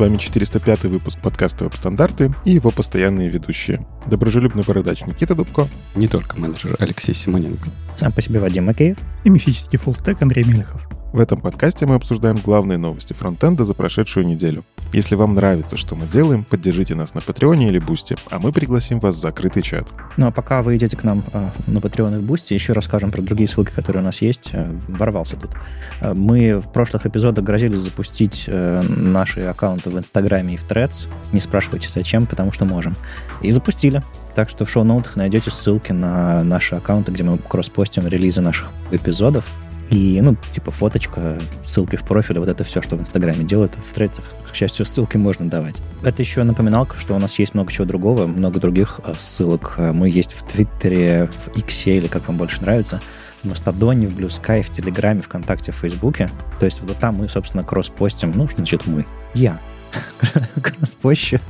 [0.00, 3.86] Вами 405 выпуск подкаста «Веб-стандарты» и его постоянные ведущие.
[4.06, 5.68] Доброжелюбный бородач Никита Дубко.
[5.94, 7.68] Не только менеджер Алексей Симоненко.
[7.98, 8.96] Сам по себе Вадим Макеев.
[9.24, 10.88] И мифический fullstack Андрей Мелехов.
[11.12, 14.62] В этом подкасте мы обсуждаем главные новости фронтенда за прошедшую неделю.
[14.92, 19.00] Если вам нравится, что мы делаем, поддержите нас на Патреоне или Бусти, а мы пригласим
[19.00, 19.88] вас в закрытый чат.
[20.16, 23.10] Ну а пока вы идете к нам э, на Патреон и в Бусти, еще расскажем
[23.10, 24.50] про другие ссылки, которые у нас есть.
[24.52, 25.56] Э, ворвался тут.
[26.00, 31.08] Э, мы в прошлых эпизодах грозились запустить э, наши аккаунты в Инстаграме и в Threads.
[31.32, 32.94] Не спрашивайте зачем, потому что можем.
[33.42, 34.04] И запустили.
[34.36, 39.44] Так что в шоу-ноутах найдете ссылки на наши аккаунты, где мы кросс-постим релизы наших эпизодов.
[39.90, 41.36] И, ну, типа фоточка,
[41.66, 43.74] ссылки в профиле, вот это все, что в Инстаграме делают.
[43.74, 45.82] В трейдах, к счастью, ссылки можно давать.
[46.04, 49.74] Это еще напоминалка, что у нас есть много чего другого, много других э, ссылок.
[49.78, 53.00] Мы есть в Твиттере, в Иксе, или как вам больше нравится,
[53.42, 56.30] в Мастодоне, в Sky, в Телеграме, ВКонтакте, в Фейсбуке.
[56.60, 59.60] То есть вот там мы, собственно, кросс-постим, ну, значит, мы, я,
[60.62, 61.40] кросс-пощу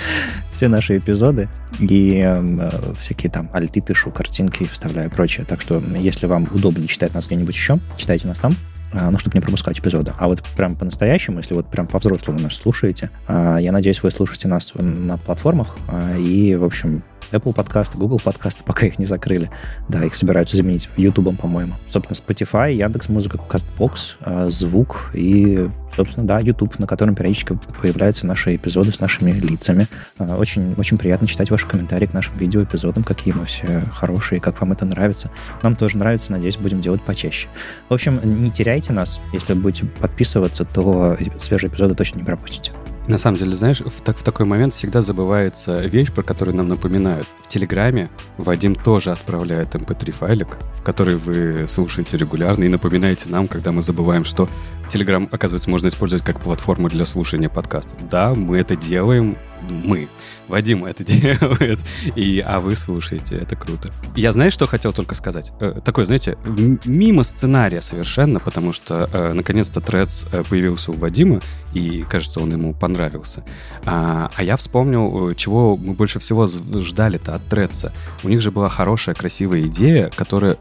[0.52, 5.46] все наши эпизоды и э, всякие там альты пишу, картинки вставляю и прочее.
[5.46, 8.54] Так что, если вам удобнее читать нас где-нибудь еще, читайте нас там
[8.92, 10.12] э, ну, чтобы не пропускать эпизоды.
[10.18, 14.48] А вот прям по-настоящему, если вот прям по-взрослому нас слушаете, э, я надеюсь, вы слушаете
[14.48, 17.02] нас на платформах, э, и, в общем,
[17.32, 19.50] Apple подкасты, Google подкасты, пока их не закрыли.
[19.88, 21.74] Да, их собираются заменить YouTube, по-моему.
[21.88, 28.26] Собственно, Spotify, Яндекс Музыка, Castbox, э, звук и, собственно, да, YouTube, на котором периодически появляются
[28.26, 29.86] наши эпизоды с нашими лицами.
[30.18, 34.60] Э, очень, очень приятно читать ваши комментарии к нашим видеоэпизодам, какие мы все хорошие, как
[34.60, 35.30] вам это нравится.
[35.62, 37.48] Нам тоже нравится, надеюсь, будем делать почаще.
[37.88, 39.20] В общем, не теряйте нас.
[39.32, 42.72] Если будете подписываться, то свежие эпизоды точно не пропустите.
[43.08, 46.68] На самом деле, знаешь, в, так, в такой момент всегда забывается вещь, про которую нам
[46.68, 47.26] напоминают.
[47.42, 53.48] В Телеграме Вадим тоже отправляет mp3-файлик, эм в который вы слушаете регулярно и напоминаете нам,
[53.48, 54.46] когда мы забываем, что
[54.90, 57.96] Телеграм, оказывается, можно использовать как платформу для слушания подкастов.
[58.10, 60.08] Да, мы это делаем, мы.
[60.48, 61.78] Вадим это делает,
[62.16, 63.90] и, а вы слушаете, это круто.
[64.16, 65.52] Я знаешь, что хотел только сказать?
[65.60, 66.36] Э, такое, знаете,
[66.84, 71.40] мимо сценария совершенно, потому что э, наконец-то э, появился у Вадима,
[71.74, 73.44] и, кажется, он ему понравился.
[73.84, 77.92] А, а я вспомнил, чего мы больше всего ждали-то от Threads.
[78.24, 80.56] У них же была хорошая, красивая идея, которая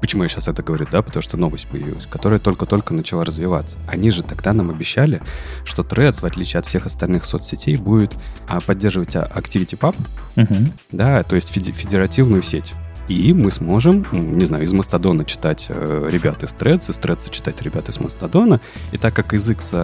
[0.00, 1.02] Почему я сейчас это говорю, да?
[1.02, 3.76] Потому что новость появилась, которая только-только начала развиваться.
[3.86, 5.22] Они же тогда нам обещали,
[5.64, 8.12] что Threads, в отличие от всех остальных соцсетей, будет
[8.48, 9.94] а, поддерживать ActivityPub,
[10.36, 10.54] угу.
[10.92, 12.72] да, то есть федеративную сеть
[13.08, 17.60] и мы сможем, не знаю, из Мастодона читать э, ребят из Threads, из Threads читать
[17.62, 18.60] ребят из Мастодона.
[18.92, 19.74] И так как из X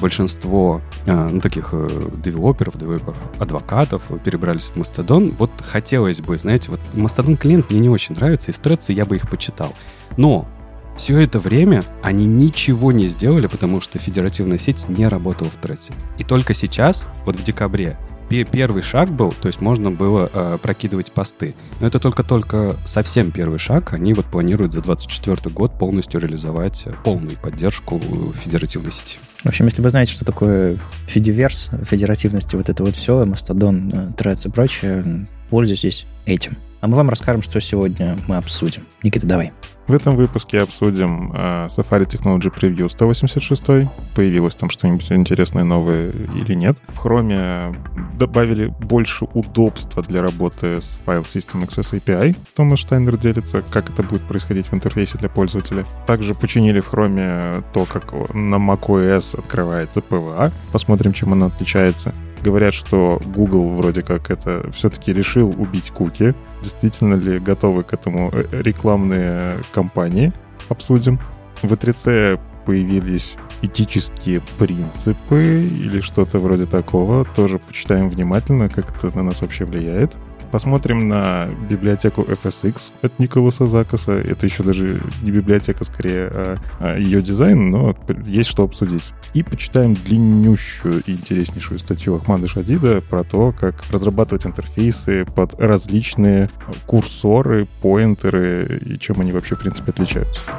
[0.00, 6.70] большинство э, ну, таких э, девелоперов, девелоперов, адвокатов перебрались в Мастодон, вот хотелось бы, знаете,
[6.70, 9.72] вот Мастодон клиент мне не очень нравится, из Threads я бы их почитал.
[10.16, 10.48] Но
[10.96, 15.92] все это время они ничего не сделали, потому что федеративная сеть не работала в Threads.
[16.18, 17.96] И только сейчас, вот в декабре,
[18.44, 21.54] первый шаг был, то есть можно было э, прокидывать посты.
[21.80, 23.92] Но это только-только совсем первый шаг.
[23.92, 28.00] Они вот планируют за 2024 год полностью реализовать э, полную поддержку
[28.42, 29.18] федеративной сети.
[29.44, 34.48] В общем, если вы знаете, что такое федиверс, федеративности, вот это вот все, Мастодон, Threads
[34.48, 36.56] и прочее, пользуйтесь этим.
[36.80, 38.82] А мы вам расскажем, что сегодня мы обсудим.
[39.02, 39.52] Никита, давай.
[39.88, 43.90] В этом выпуске обсудим э, Safari Technology Preview 186.
[44.14, 46.78] Появилось там что-нибудь интересное новое или нет.
[46.88, 47.76] В Chrome
[48.16, 52.36] добавили больше удобства для работы с File System Access API.
[52.54, 55.84] Томас Штайнер делится, как это будет происходить в интерфейсе для пользователя.
[56.06, 60.52] Также починили в Chrome то, как на macOS открывается PWA.
[60.70, 62.14] Посмотрим, чем она отличается.
[62.42, 66.34] Говорят, что Google вроде как это все-таки решил убить куки.
[66.60, 70.32] Действительно ли готовы к этому э, рекламные кампании?
[70.68, 71.20] Обсудим.
[71.62, 77.24] В E3C появились этические принципы или что-то вроде такого.
[77.24, 80.16] Тоже почитаем внимательно, как это на нас вообще влияет.
[80.52, 84.12] Посмотрим на библиотеку FSX от Николаса Закаса.
[84.12, 87.96] Это еще даже не библиотека, скорее, а, а ее дизайн, но
[88.26, 89.12] есть что обсудить.
[89.32, 96.50] И почитаем длиннющую и интереснейшую статью Ахмада Шадида про то, как разрабатывать интерфейсы под различные
[96.86, 100.50] курсоры, поинтеры и чем они вообще, в принципе, отличаются.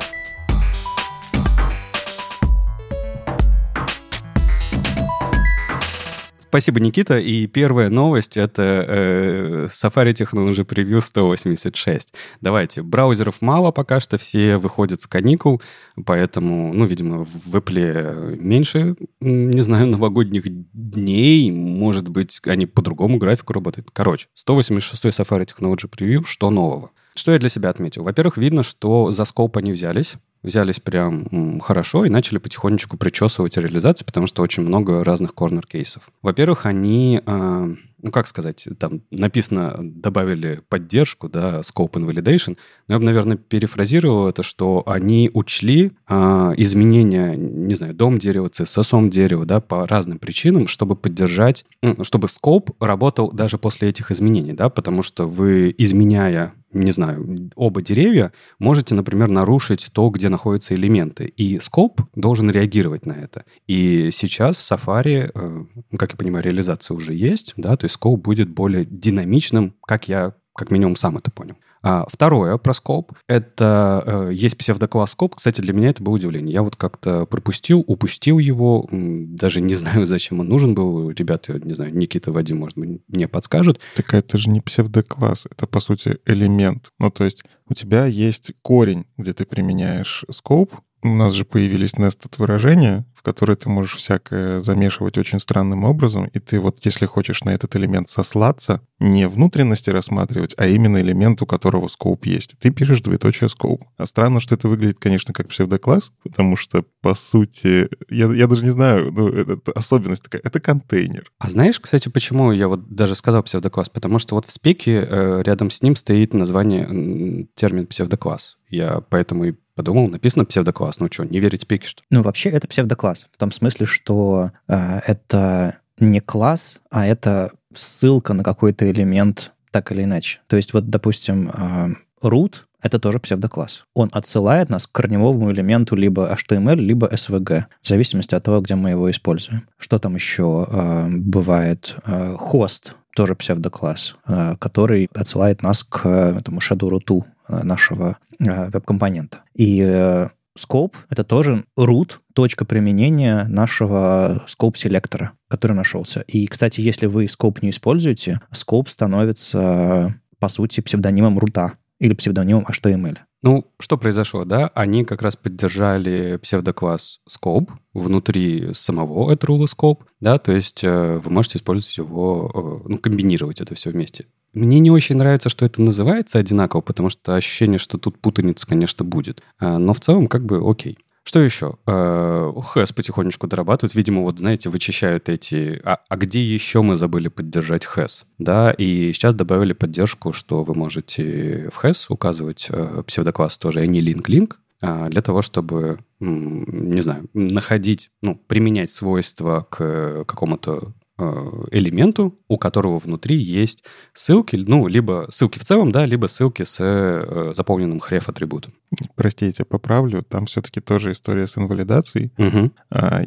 [6.54, 7.18] Спасибо, Никита.
[7.18, 12.14] И первая новость— это э, Safari Technology Preview 186.
[12.42, 12.84] Давайте.
[12.84, 15.64] Браузеров мало пока что, все выходят с каникул,
[16.06, 21.50] поэтому, ну, видимо, в Apple меньше, не знаю, новогодних дней.
[21.50, 23.90] Может быть, они по другому графику работают.
[23.92, 26.92] Короче, 186 Safari Technology Preview, что нового?
[27.16, 28.04] Что я для себя отметил?
[28.04, 30.18] Во-первых, видно, что за скоп они взялись.
[30.44, 36.04] Взялись прям хорошо и начали потихонечку причесывать реализации, потому что очень много разных корнер-кейсов.
[36.22, 37.70] Во-первых, они а,
[38.04, 42.58] ну, как сказать, там написано, добавили поддержку, да, scope invalidation,
[42.88, 48.50] но я бы, наверное, перефразировал это, что они учли а, изменения, не знаю, дом дерева,
[48.50, 51.66] CSS дерева, да, по разным причинам, чтобы поддержать,
[52.02, 57.82] чтобы scope работал даже после этих изменений, да, потому что вы, изменяя не знаю, оба
[57.82, 61.26] деревья, можете, например, нарушить то, где находятся элементы.
[61.26, 63.46] И скоп должен реагировать на это.
[63.68, 65.66] И сейчас в Safari, э,
[65.98, 70.34] как я понимаю, реализация уже есть, да, то есть скоп будет более динамичным, как я
[70.56, 71.56] как минимум сам это понял.
[71.82, 75.36] А второе про скоп— это э, есть псевдокласс скоп.
[75.36, 76.54] Кстати, для меня это было удивление.
[76.54, 81.10] Я вот как-то пропустил, упустил его, даже не знаю, зачем он нужен был.
[81.10, 83.82] Ребята, не знаю, Никита, Вадим, может быть, мне подскажут.
[83.96, 86.92] Так это же не псевдокласс, это, по сути, элемент.
[87.00, 90.74] Ну, то есть у тебя есть корень, где ты применяешь скоп,
[91.04, 96.26] у нас же появились nested выражения, в которые ты можешь всякое замешивать очень странным образом,
[96.34, 101.42] и ты вот, если хочешь на этот элемент сослаться, не внутренности рассматривать, а именно элемент,
[101.42, 102.56] у которого скоп есть.
[102.60, 103.84] Ты пишешь двоеточие скоп.
[103.98, 108.64] А странно, что это выглядит, конечно, как псевдокласс, потому что, по сути, я, я даже
[108.64, 111.32] не знаю, ну, это, это особенность такая, это контейнер.
[111.40, 113.90] А знаешь, кстати, почему я вот даже сказал псевдокласс?
[113.90, 118.58] Потому что вот в спеке э, рядом с ним стоит название, термин псевдокласс.
[118.70, 121.00] Я поэтому и подумал, написано псевдокласс.
[121.00, 123.26] Ну что, не верить спеке, что Ну, вообще, это псевдокласс.
[123.32, 129.92] В том смысле, что э, это не класс, а это ссылка на какой-то элемент так
[129.92, 130.40] или иначе.
[130.48, 131.88] То есть вот, допустим, э,
[132.22, 133.86] root— это тоже псевдокласс.
[133.94, 138.76] Он отсылает нас к корневому элементу либо HTML, либо SVG, в зависимости от того, где
[138.76, 139.68] мы его используем.
[139.78, 141.96] Что там еще э, бывает?
[142.06, 149.40] Э, хост тоже псевдокласс, э, который отсылает нас к этому shadow root нашего э, веб-компонента.
[149.54, 150.28] И э,
[150.58, 156.22] scope— это тоже root, точка применения нашего scope селектора, который нашелся.
[156.22, 162.66] И, кстати, если вы scope не используете, scope становится, по сути, псевдонимом рута или псевдонимом
[162.66, 163.18] HTML.
[163.44, 164.72] Ну, что произошло, да?
[164.74, 171.30] Они как раз поддержали псевдокласс Scope внутри самого Etrula Scope, да, то есть э, вы
[171.30, 174.28] можете использовать его, э, ну, комбинировать это все вместе.
[174.54, 179.04] Мне не очень нравится, что это называется одинаково, потому что ощущение, что тут путаница, конечно,
[179.04, 179.44] будет.
[179.60, 180.98] Э, но в целом как бы окей.
[181.24, 181.78] Что еще?
[181.86, 183.96] Хэс потихонечку дорабатывают.
[183.96, 185.82] Видимо, вот, знаете, вычищают эти...
[185.84, 188.26] А, а где еще мы забыли поддержать хэс?
[188.40, 193.86] Да, и сейчас добавили поддержку, что вы можете в хэс указывать э, псевдокласс тоже, а
[193.86, 202.40] не link-link, для того, чтобы, не знаю, находить, ну, применять свойства к какому-то Э, элементу,
[202.48, 203.84] у которого внутри есть
[204.14, 208.74] ссылки, ну, либо ссылки в целом, да, либо ссылки с э, заполненным хреф атрибутом.
[209.16, 212.32] Простите, поправлю, там все-таки тоже история с инвалидацией.
[212.38, 212.72] Угу.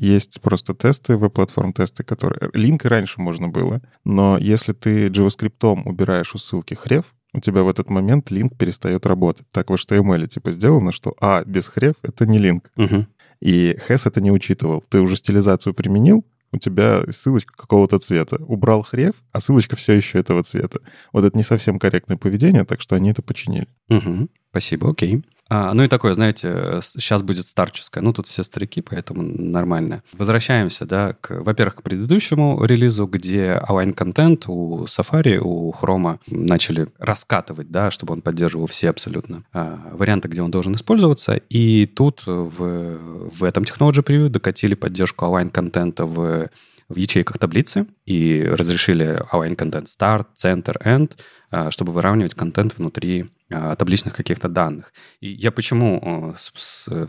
[0.00, 2.50] Есть просто тесты, веб-платформ тесты, которые...
[2.52, 7.68] Линк раньше можно было, но если ты JavaScript убираешь у ссылки хреф, у тебя в
[7.68, 9.46] этот момент линк перестает работать.
[9.52, 12.70] Так в HTML типа сделано, что А без хреф— это не линк.
[12.76, 13.06] Угу.
[13.42, 14.82] И Хэс это не учитывал.
[14.88, 16.24] Ты уже стилизацию применил,
[16.56, 18.36] у тебя ссылочка какого-то цвета.
[18.40, 20.80] Убрал хрев, а ссылочка все еще этого цвета.
[21.12, 23.68] Вот это не совсем корректное поведение, так что они это починили.
[23.88, 24.28] Угу.
[24.56, 25.22] Спасибо, окей.
[25.50, 28.02] А, ну и такое, знаете, сейчас будет старческое.
[28.02, 30.02] Ну, тут все старики, поэтому нормально.
[30.14, 37.70] Возвращаемся, да, к, во-первых, к предыдущему релизу, где align-контент у Safari, у Chrome начали раскатывать,
[37.70, 41.34] да, чтобы он поддерживал все абсолютно а, варианты, где он должен использоваться.
[41.50, 46.48] И тут в, в этом Technology Preview докатили поддержку align-контента в
[46.88, 51.12] в ячейках таблицы и разрешили align content start, center, end,
[51.50, 54.92] а, чтобы выравнивать контент внутри а, табличных каких-то данных.
[55.20, 56.34] И я почему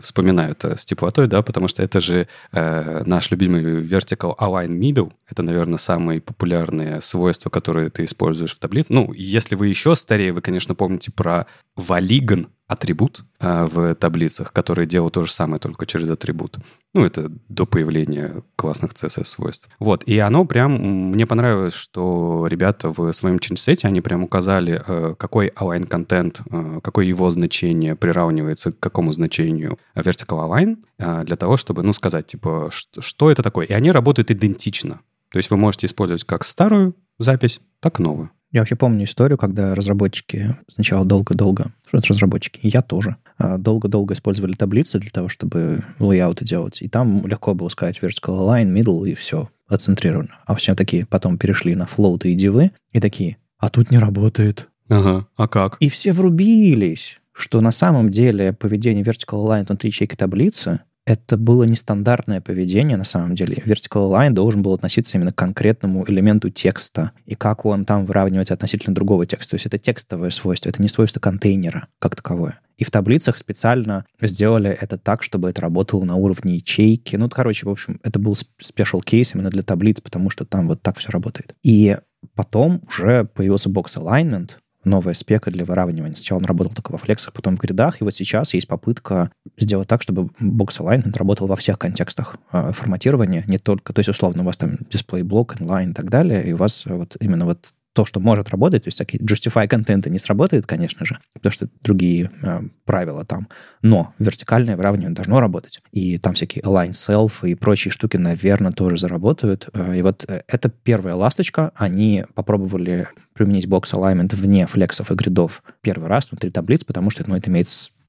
[0.00, 5.12] вспоминаю это с теплотой, да, потому что это же э, наш любимый vertical align middle.
[5.28, 8.92] Это, наверное, самые популярные свойства, которые ты используешь в таблице.
[8.92, 14.86] Ну, если вы еще старее, вы, конечно, помните про валиган, атрибут а, в таблицах, который
[14.86, 16.58] делал то же самое, только через атрибут.
[16.92, 19.68] Ну, это до появления классных CSS-свойств.
[19.80, 25.14] Вот, и оно прям, мне понравилось, что ребята в своем чейнсете, они прям указали, э,
[25.16, 31.56] какой align-контент, э, какое его значение приравнивается к какому значению vertical align, э, для того,
[31.56, 33.66] чтобы, ну, сказать, типа, что это такое.
[33.66, 35.00] И они работают идентично.
[35.30, 38.30] То есть вы можете использовать как старую запись, так и новую.
[38.50, 44.14] Я вообще помню историю, когда разработчики сначала долго-долго, что это разработчики, я тоже, а, долго-долго
[44.14, 46.80] использовали таблицы для того, чтобы лейауты делать.
[46.80, 50.38] И там легко было сказать vertical align, middle, и все, отцентрировано.
[50.46, 54.68] А все такие потом перешли на float и дивы, и такие, а тут не работает.
[54.88, 55.76] Ага, а как?
[55.80, 61.64] И все врубились что на самом деле поведение vertical align внутри ячейки таблицы это было
[61.64, 63.56] нестандартное поведение на самом деле.
[63.64, 68.50] Vertical Align должен был относиться именно к конкретному элементу текста и как он там выравнивать
[68.50, 69.52] относительно другого текста.
[69.52, 72.60] То есть это текстовое свойство, это не свойство контейнера как таковое.
[72.76, 77.16] И в таблицах специально сделали это так, чтобы это работало на уровне ячейки.
[77.16, 80.82] Ну, короче, в общем, это был special case именно для таблиц, потому что там вот
[80.82, 81.54] так все работает.
[81.62, 81.96] И
[82.34, 84.50] потом уже появился box alignment,
[84.88, 86.16] новая спека для выравнивания.
[86.16, 89.88] Сначала он работал только во флексах, потом в гридах, и вот сейчас есть попытка сделать
[89.88, 94.42] так, чтобы box alignment работал во всех контекстах э, форматирования, не только, то есть условно
[94.42, 97.72] у вас там дисплей блок, inline и так далее, и у вас вот именно вот
[97.98, 101.68] то, что может работать, то есть такие justify контенты не сработает, конечно же, потому что
[101.82, 103.48] другие э, правила там,
[103.82, 105.80] но вертикальное выравнивание должно работать.
[105.90, 109.68] И там всякие align self и прочие штуки, наверное, тоже заработают.
[109.74, 111.72] Э, и вот э, это первая ласточка.
[111.74, 117.28] Они попробовали применить бокс alignment вне флексов и гридов первый раз внутри таблиц, потому что
[117.28, 117.66] ну, это имеет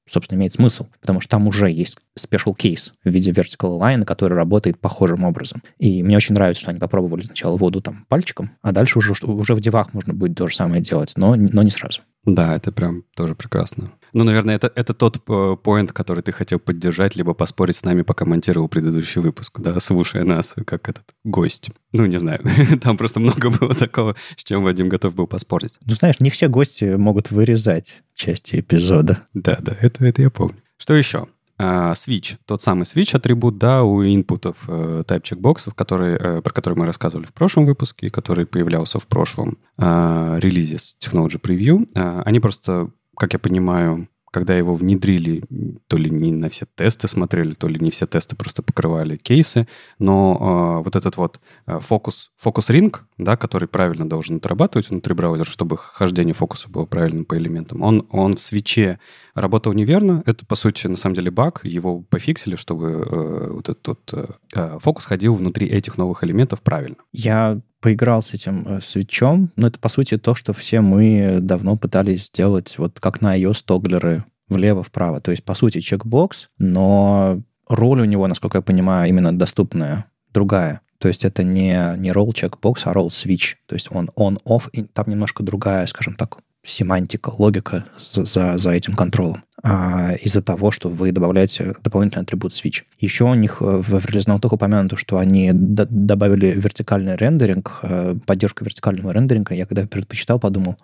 [0.09, 4.33] собственно, имеет смысл, потому что там уже есть special case в виде vertical line, который
[4.33, 5.61] работает похожим образом.
[5.77, 9.53] И мне очень нравится, что они попробовали сначала воду там пальчиком, а дальше уже, уже
[9.53, 12.01] в девах можно будет то же самое делать, но, но не сразу.
[12.25, 13.91] Да, это прям тоже прекрасно.
[14.13, 18.25] Ну, наверное, это, это тот поинт, который ты хотел поддержать, либо поспорить с нами, пока
[18.25, 21.69] монтировал предыдущий выпуск, да, слушая нас, как этот гость.
[21.91, 22.39] Ну, не знаю,
[22.81, 25.77] там просто много было такого, с чем Вадим готов был поспорить.
[25.85, 29.23] Ну, знаешь, не все гости могут вырезать части эпизода.
[29.33, 30.57] Да, да, это, это я помню.
[30.77, 31.27] Что еще?
[31.59, 36.53] Uh, switch, тот самый switch атрибут, да, у инпутов uh, type checkboxов, который, uh, про
[36.53, 41.85] который мы рассказывали в прошлом выпуске, который появлялся в прошлом uh, релизе с Technology Preview.
[41.93, 45.43] Uh, они просто как я понимаю, когда его внедрили,
[45.87, 49.67] то ли не на все тесты смотрели, то ли не все тесты просто покрывали кейсы,
[49.97, 55.49] но э, вот этот вот э, фокус, фокус-ринг, да, который правильно должен отрабатывать внутри браузера,
[55.49, 58.99] чтобы хождение фокуса было правильным по элементам, он, он в свече
[59.33, 60.23] работал неверно.
[60.25, 61.61] Это, по сути, на самом деле баг.
[61.63, 66.97] Его пофиксили, чтобы э, вот этот э, э фокус ходил внутри этих новых элементов правильно.
[67.11, 71.77] Я поиграл с этим э, свечом, но это, по сути, то, что все мы давно
[71.77, 75.21] пытались сделать, вот как на iOS тоглеры влево-вправо.
[75.21, 80.81] То есть, по сути, чекбокс, но роль у него, насколько я понимаю, именно доступная, другая.
[80.97, 83.55] То есть это не, не roll checkbox, а roll switch.
[83.67, 88.93] То есть он on-off, и там немножко другая, скажем так, семантика, логика за, за, этим
[88.93, 92.83] контролем а, из-за того, что вы добавляете дополнительный атрибут switch.
[92.99, 98.15] Еще у них в, в релизном только упомянуто, что они д- добавили вертикальный рендеринг, э,
[98.25, 99.55] поддержку вертикального рендеринга.
[99.55, 100.77] Я когда предпочитал, подумал,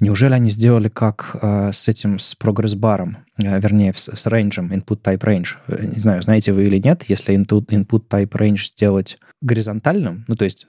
[0.00, 5.02] Неужели они сделали как э, с этим, с прогресс-баром, э, вернее, с, с рейнджем, input
[5.02, 5.56] type range?
[5.66, 10.36] Э, не знаю, знаете вы или нет, если input, input type range сделать горизонтальным, ну,
[10.36, 10.68] то есть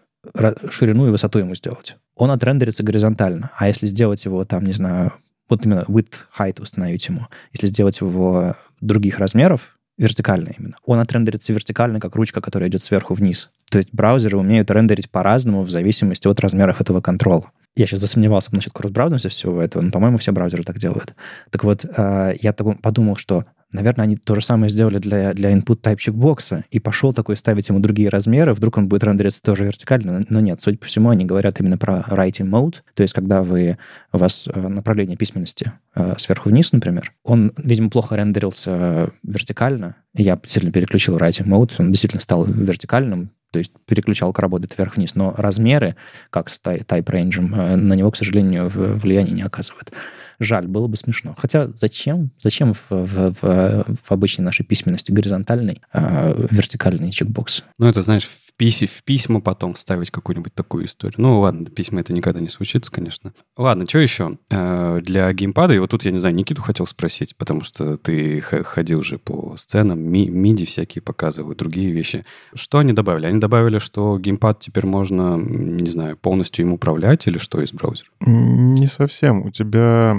[0.70, 3.52] ширину и высоту ему сделать, он отрендерится горизонтально.
[3.58, 5.14] А если сделать его там, не знаю,
[5.50, 11.52] вот именно width, height установить ему, если сделать его других размеров, вертикально именно, он отрендерится
[11.54, 13.50] вертикально, как ручка, которая идет сверху вниз.
[13.70, 17.52] То есть браузеры умеют рендерить по-разному в зависимости от размеров этого контрола.
[17.76, 21.16] Я сейчас засомневался насчет кросс-браузерности всего этого, но, по-моему, все браузеры так делают.
[21.50, 25.82] Так вот, э, я подумал, что Наверное, они то же самое сделали для, для input
[25.82, 30.26] type checkbox, и пошел такой ставить ему другие размеры, вдруг он будет рендериться тоже вертикально,
[30.30, 33.78] но нет, судя по всему, они говорят именно про writing mode, то есть когда вы,
[34.12, 40.40] у вас э, направление письменности э, сверху вниз, например, он, видимо, плохо рендерился вертикально, я
[40.48, 45.96] сильно переключил writing mode, он действительно стал вертикальным, то есть переключалка работает вверх-вниз, но размеры,
[46.32, 49.92] как с type range, э, на него, к сожалению, влияния не оказывают.
[50.40, 51.36] Жаль, было бы смешно.
[51.38, 52.32] Хотя зачем?
[52.42, 57.64] Зачем в, в, в, в обычной нашей письменности горизонтальный, а вертикальный чекбокс?
[57.78, 58.28] Ну, это, знаешь,
[58.60, 61.16] в, писи, в письма потом вставить какую-нибудь такую историю.
[61.18, 63.34] Ну, ладно, письма это никогда не случится, конечно.
[63.58, 64.38] Ладно, что еще?
[64.50, 68.42] Э, для геймпада, и вот тут, я не знаю, Никиту хотел спросить, потому что ты
[68.42, 72.26] ходил же по сценам, ми, миди всякие показывают, другие вещи.
[72.54, 73.28] Что они добавили?
[73.28, 78.10] Они добавили, что геймпад теперь можно, не знаю, полностью им управлять или что из браузера?
[78.20, 79.46] Не совсем.
[79.46, 80.16] У тебя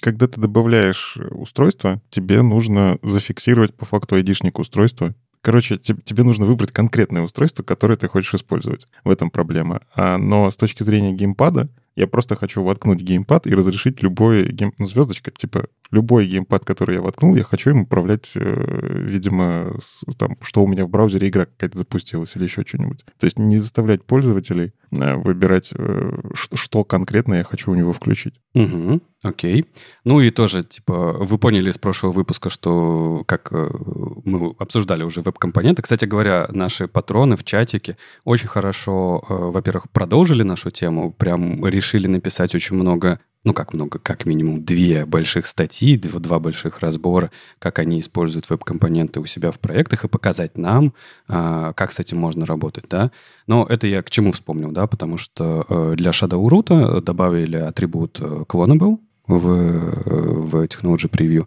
[0.00, 5.14] когда ты добавляешь устройство, тебе нужно зафиксировать по факту айдишник устройства.
[5.42, 8.86] Короче, тебе нужно выбрать конкретное устройство, которое ты хочешь использовать.
[9.02, 9.82] В этом проблема.
[9.94, 14.72] А, но с точки зрения геймпада, я просто хочу воткнуть геймпад и разрешить любой гейм...
[14.78, 20.02] Ну, звездочка, типа, любой геймпад, который я воткнул, я хочу им управлять, э, видимо, с,
[20.16, 23.04] там, что у меня в браузере игра какая-то запустилась или еще что-нибудь.
[23.18, 28.40] То есть не заставлять пользователей э, выбирать, э, что, конкретно я хочу у него включить.
[28.54, 29.00] Угу.
[29.22, 29.66] Окей.
[30.04, 35.82] Ну и тоже, типа, вы поняли из прошлого выпуска, что, как мы обсуждали уже веб-компоненты.
[35.82, 42.54] Кстати говоря, наши патроны в чатике очень хорошо, во-первых, продолжили нашу тему, прям решили написать
[42.54, 48.00] очень много ну как много, как минимум две больших статьи, два больших разбора, как они
[48.00, 50.94] используют веб-компоненты у себя в проектах и показать нам,
[51.28, 53.10] а, как с этим можно работать, да.
[53.46, 58.18] Но это я к чему вспомнил, да, потому что э, для Shadow Root добавили атрибут
[58.20, 61.46] э, Clonable, в, в Technology Preview.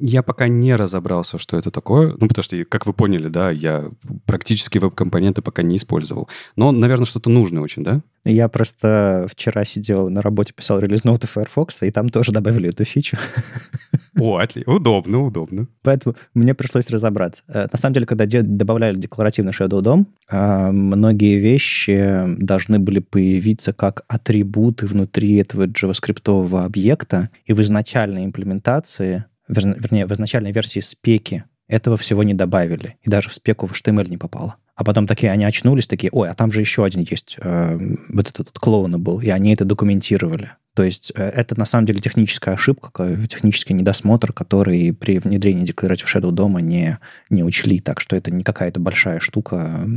[0.00, 3.90] Я пока не разобрался, что это такое, ну, потому что, как вы поняли, да, я
[4.26, 6.28] практически веб-компоненты пока не использовал.
[6.54, 8.02] Но, наверное, что-то нужное очень, да?
[8.28, 13.16] Я просто вчера сидел на работе, писал релиз-ноуты Firefox, и там тоже добавили эту фичу.
[14.18, 14.74] О, отлично.
[14.74, 15.68] Удобно, удобно.
[15.82, 17.44] Поэтому мне пришлось разобраться.
[17.46, 23.72] Э, на самом деле, когда добавляли декларативный Shadow DOM, э, многие вещи должны были появиться
[23.72, 31.44] как атрибуты внутри этого JavaScript объекта, и в изначальной имплементации, вернее, в изначальной версии спеки
[31.68, 32.96] этого всего не добавили.
[33.02, 34.56] И даже в спеку в HTML не попало.
[34.76, 37.78] А потом такие они очнулись, такие, ой, а там же еще один есть, э,
[38.10, 40.50] вот этот вот клоуна был, и они это документировали.
[40.74, 46.04] То есть э, это на самом деле техническая ошибка, технический недосмотр, который при внедрении Declarative
[46.04, 46.98] Shadow дома не,
[47.30, 47.80] не учли.
[47.80, 49.88] Так что это не какая-то большая штука.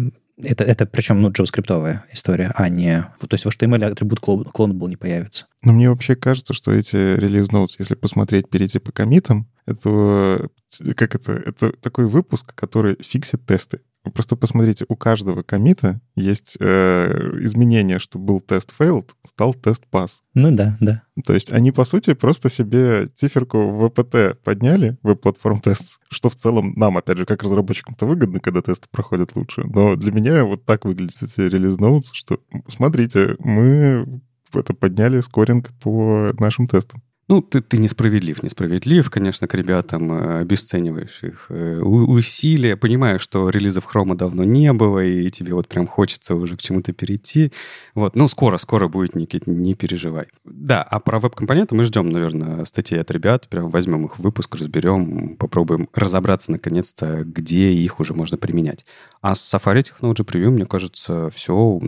[0.42, 3.02] Это, это причем ну, JavaScript история, а не...
[3.20, 5.48] То есть в HTML атрибут клон был не появится.
[5.62, 10.48] Но мне вообще кажется, что эти релиз ноутс, если посмотреть, перейти по комитам, это
[10.96, 13.82] как это, это такой выпуск, который фиксит тесты.
[14.14, 20.20] Просто посмотрите, у каждого комита есть э, изменение, что был тест failed, стал тест pass.
[20.34, 21.04] Ну да, да.
[21.26, 26.30] То есть они, по сути, просто себе циферку в ВПТ подняли, в платформ тест, что
[26.30, 29.64] в целом нам, опять же, как разработчикам-то выгодно, когда тесты проходят лучше.
[29.66, 34.22] Но для меня вот так выглядят эти релиз ноутс, что смотрите, мы
[34.54, 37.04] это подняли скоринг по нашим тестам.
[37.30, 43.52] Ну, ты, ты несправедлив, несправедлив, конечно, к ребятам, э, обесцениваешь их э, усилия, понимаю, что
[43.52, 47.52] релизов хрома давно не было, и тебе вот прям хочется уже к чему-то перейти.
[47.94, 50.26] Вот, ну, скоро, скоро будет, Никит, не переживай.
[50.44, 54.56] Да, а про веб-компоненты мы ждем, наверное, статей от ребят, прям возьмем их в выпуск,
[54.56, 58.88] разберем, попробуем разобраться наконец-то, где их уже можно применять.
[59.22, 61.80] А с Safari Technology Preview, мне кажется, все,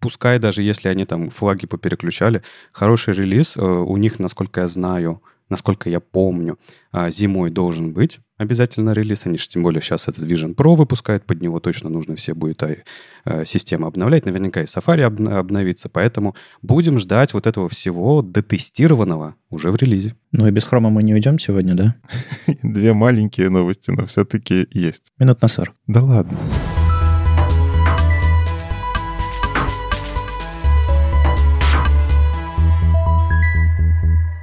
[0.00, 4.81] пускай даже если они там флаги попереключали, хороший релиз, э, у них, насколько я знаю,
[4.82, 6.58] знаю, насколько я помню,
[6.90, 9.26] а, зимой должен быть обязательно релиз.
[9.26, 12.62] Они же тем более сейчас этот Vision Pro выпускают, под него точно нужно все будет
[12.64, 14.26] а, система обновлять.
[14.26, 20.16] Наверняка и Safari обновится, поэтому будем ждать вот этого всего дотестированного уже в релизе.
[20.32, 21.94] Ну и без хрома мы не уйдем сегодня, да?
[22.64, 25.12] Две маленькие новости, но все-таки есть.
[25.20, 25.74] Минут на 40.
[25.86, 26.36] Да ладно.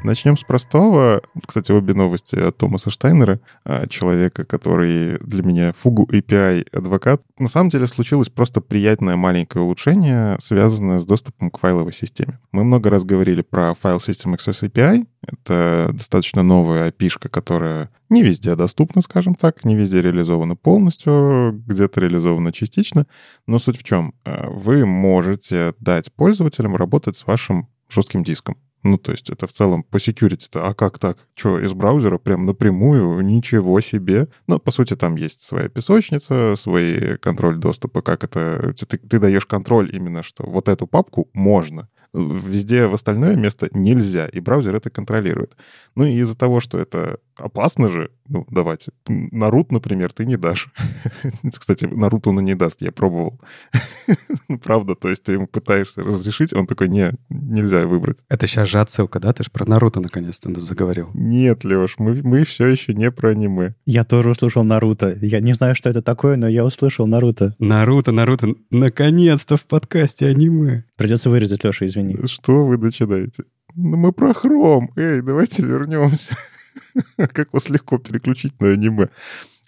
[0.09, 1.21] Начнем с простого.
[1.45, 7.21] Кстати, обе новости от Томаса Штайнера, а, человека, который для меня фугу API адвокат.
[7.37, 12.39] На самом деле случилось просто приятное маленькое улучшение, связанное с доступом к файловой системе.
[12.51, 15.05] Мы много раз говорили про File System Access API.
[15.27, 22.01] Это достаточно новая API, которая не везде доступна, скажем так, не везде реализована полностью, где-то
[22.01, 23.05] реализована частично.
[23.45, 24.15] Но суть в чем?
[24.25, 28.57] А, вы можете дать пользователям работать с вашим жестким диском.
[28.83, 31.17] Ну, то есть это в целом по security-то, а как так?
[31.35, 33.21] Что, из браузера прям напрямую?
[33.21, 34.29] Ничего себе.
[34.47, 38.73] Ну, по сути, там есть своя песочница, свой контроль доступа, как это...
[38.73, 41.89] Ты, ты даешь контроль именно, что вот эту папку можно.
[42.13, 45.55] Везде в остальное место нельзя, и браузер это контролирует.
[45.99, 50.71] Ну и из-за того, что это опасно же, ну, давайте, Нарут, например, ты не дашь.
[51.53, 53.41] Кстати, Нарут он и не даст, я пробовал.
[54.47, 58.17] Ну, правда, то есть ты ему пытаешься разрешить, он такой, не, нельзя выбрать.
[58.27, 59.31] Это сейчас же отсылка, да?
[59.33, 61.11] Ты же про Наруто наконец-то заговорил.
[61.13, 63.75] Нет, Леш, мы, мы все еще не про аниме.
[63.85, 65.15] Я тоже услышал Наруто.
[65.21, 67.55] Я не знаю, что это такое, но я услышал Наруто.
[67.59, 70.85] Наруто, Наруто, наконец-то в подкасте аниме.
[70.95, 72.17] Придется вырезать, Леша, извини.
[72.25, 73.43] Что вы начинаете?
[73.81, 74.91] Ну, мы про хром.
[74.97, 76.35] Эй, давайте вернемся.
[77.17, 79.07] Как вас легко переключить на аниме.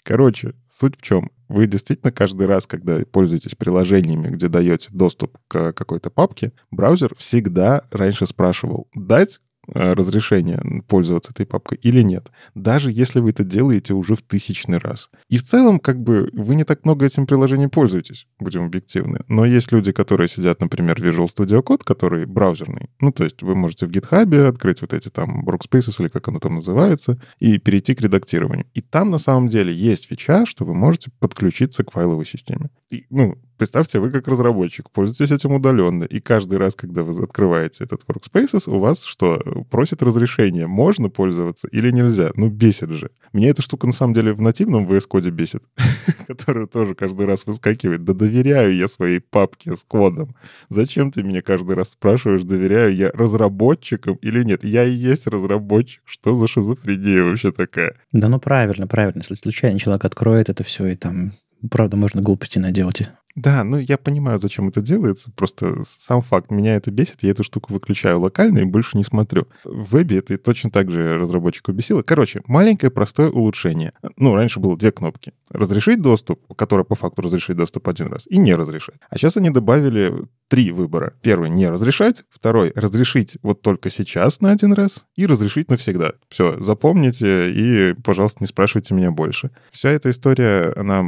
[0.03, 1.31] Короче, суть в чем?
[1.47, 7.83] Вы действительно каждый раз, когда пользуетесь приложениями, где даете доступ к какой-то папке, браузер всегда
[7.89, 12.29] раньше спрашивал, дать разрешение пользоваться этой папкой или нет.
[12.55, 15.09] Даже если вы это делаете уже в тысячный раз.
[15.29, 19.21] И в целом, как бы, вы не так много этим приложением пользуетесь, будем объективны.
[19.27, 22.89] Но есть люди, которые сидят, например, в Visual Studio Code, который браузерный.
[22.99, 26.39] Ну, то есть вы можете в GitHub открыть вот эти там workspaces, или как оно
[26.39, 28.65] там называется, и перейти к редактированию.
[28.73, 32.69] И там, на самом деле, есть фича, что вы можете подключиться к файловой системе.
[32.89, 37.83] И, ну, Представьте, вы как разработчик пользуетесь этим удаленно, и каждый раз, когда вы открываете
[37.83, 42.31] этот Workspaces, у вас что, просит разрешение, можно пользоваться или нельзя?
[42.33, 43.11] Ну, бесит же.
[43.33, 45.61] Меня эта штука на самом деле в нативном VS Code бесит,
[46.27, 48.03] которая тоже каждый раз выскакивает.
[48.03, 50.35] Да доверяю я своей папке с кодом.
[50.69, 54.63] Зачем ты меня каждый раз спрашиваешь, доверяю я разработчикам или нет?
[54.63, 56.01] Я и есть разработчик.
[56.05, 57.93] Что за шизофрения вообще такая?
[58.11, 59.19] Да ну правильно, правильно.
[59.19, 61.33] Если случайно человек откроет это все и там
[61.69, 63.03] правда, можно глупости наделать.
[63.35, 65.31] Да, ну я понимаю, зачем это делается.
[65.31, 67.17] Просто сам факт меня это бесит.
[67.21, 69.47] Я эту штуку выключаю локально и больше не смотрю.
[69.63, 72.01] В вебе это точно так же разработчику бесило.
[72.01, 73.93] Короче, маленькое простое улучшение.
[74.17, 75.33] Ну, раньше было две кнопки.
[75.49, 78.95] Разрешить доступ, который по факту разрешить доступ один раз, и не разрешать.
[79.09, 80.13] А сейчас они добавили
[80.47, 81.13] три выбора.
[81.21, 82.23] Первый— не разрешать.
[82.29, 86.13] Второй— разрешить вот только сейчас на один раз и разрешить навсегда.
[86.29, 89.51] Все, запомните и, пожалуйста, не спрашивайте меня больше.
[89.71, 91.03] Вся эта история, она...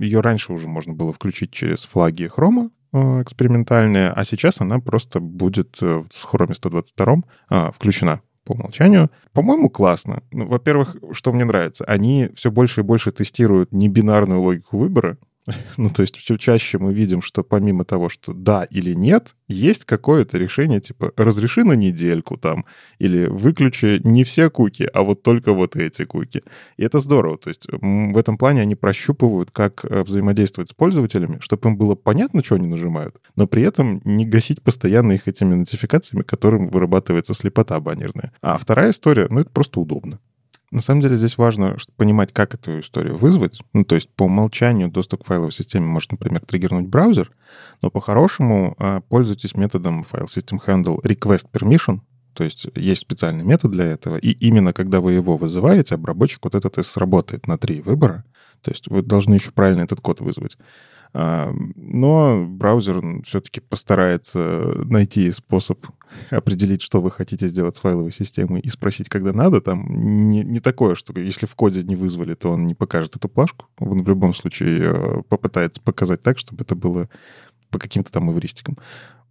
[0.00, 5.18] Ее раньше уже можно было включить через флаги хрома, э, экспериментальные, а сейчас она просто
[5.18, 7.16] будет э, с хроме 122
[7.48, 9.10] а, включена по умолчанию.
[9.32, 10.22] По-моему, классно.
[10.30, 15.18] Ну, во-первых, что мне нравится, они все больше и больше тестируют небинарную логику выбора,
[15.76, 19.84] Ну, то есть все чаще мы видим, что помимо того, что да или нет, есть
[19.84, 22.64] какое-то решение, типа, разреши на недельку там,
[22.98, 26.42] или выключи не все куки, а вот только вот эти куки.
[26.76, 27.38] И это здорово.
[27.38, 31.94] То есть в этом плане они прощупывают, как э, взаимодействовать с пользователями, чтобы им было
[31.94, 37.34] понятно, что они нажимают, но при этом не гасить постоянно их этими нотификациями, которым вырабатывается
[37.34, 38.32] слепота баннерная.
[38.40, 40.18] А вторая история, ну, это просто удобно.
[40.72, 43.60] На самом деле здесь важно понимать, как эту историю вызвать.
[43.72, 47.30] Ну, то есть по умолчанию доступ к файловой системе может, например, триггернуть браузер,
[47.82, 52.00] но по-хорошему а, пользуйтесь методом File System Handle Request Permission,
[52.36, 56.54] то есть есть специальный метод для этого, и именно когда вы его вызываете, обработчик вот
[56.54, 58.24] этот и сработает на три выбора.
[58.60, 60.58] То есть вы должны еще правильно этот код вызвать.
[61.18, 64.38] А, но браузер все-таки постарается
[64.84, 65.86] найти способ
[66.30, 69.62] определить, что вы хотите сделать с файловой системой и спросить, когда надо.
[69.62, 73.30] Там не, не такое, что если в коде не вызвали, то он не покажет эту
[73.30, 73.64] плашку.
[73.78, 77.08] Он в любом случае э, попытается показать так, чтобы это было
[77.70, 78.76] по каким-то там эвристикам.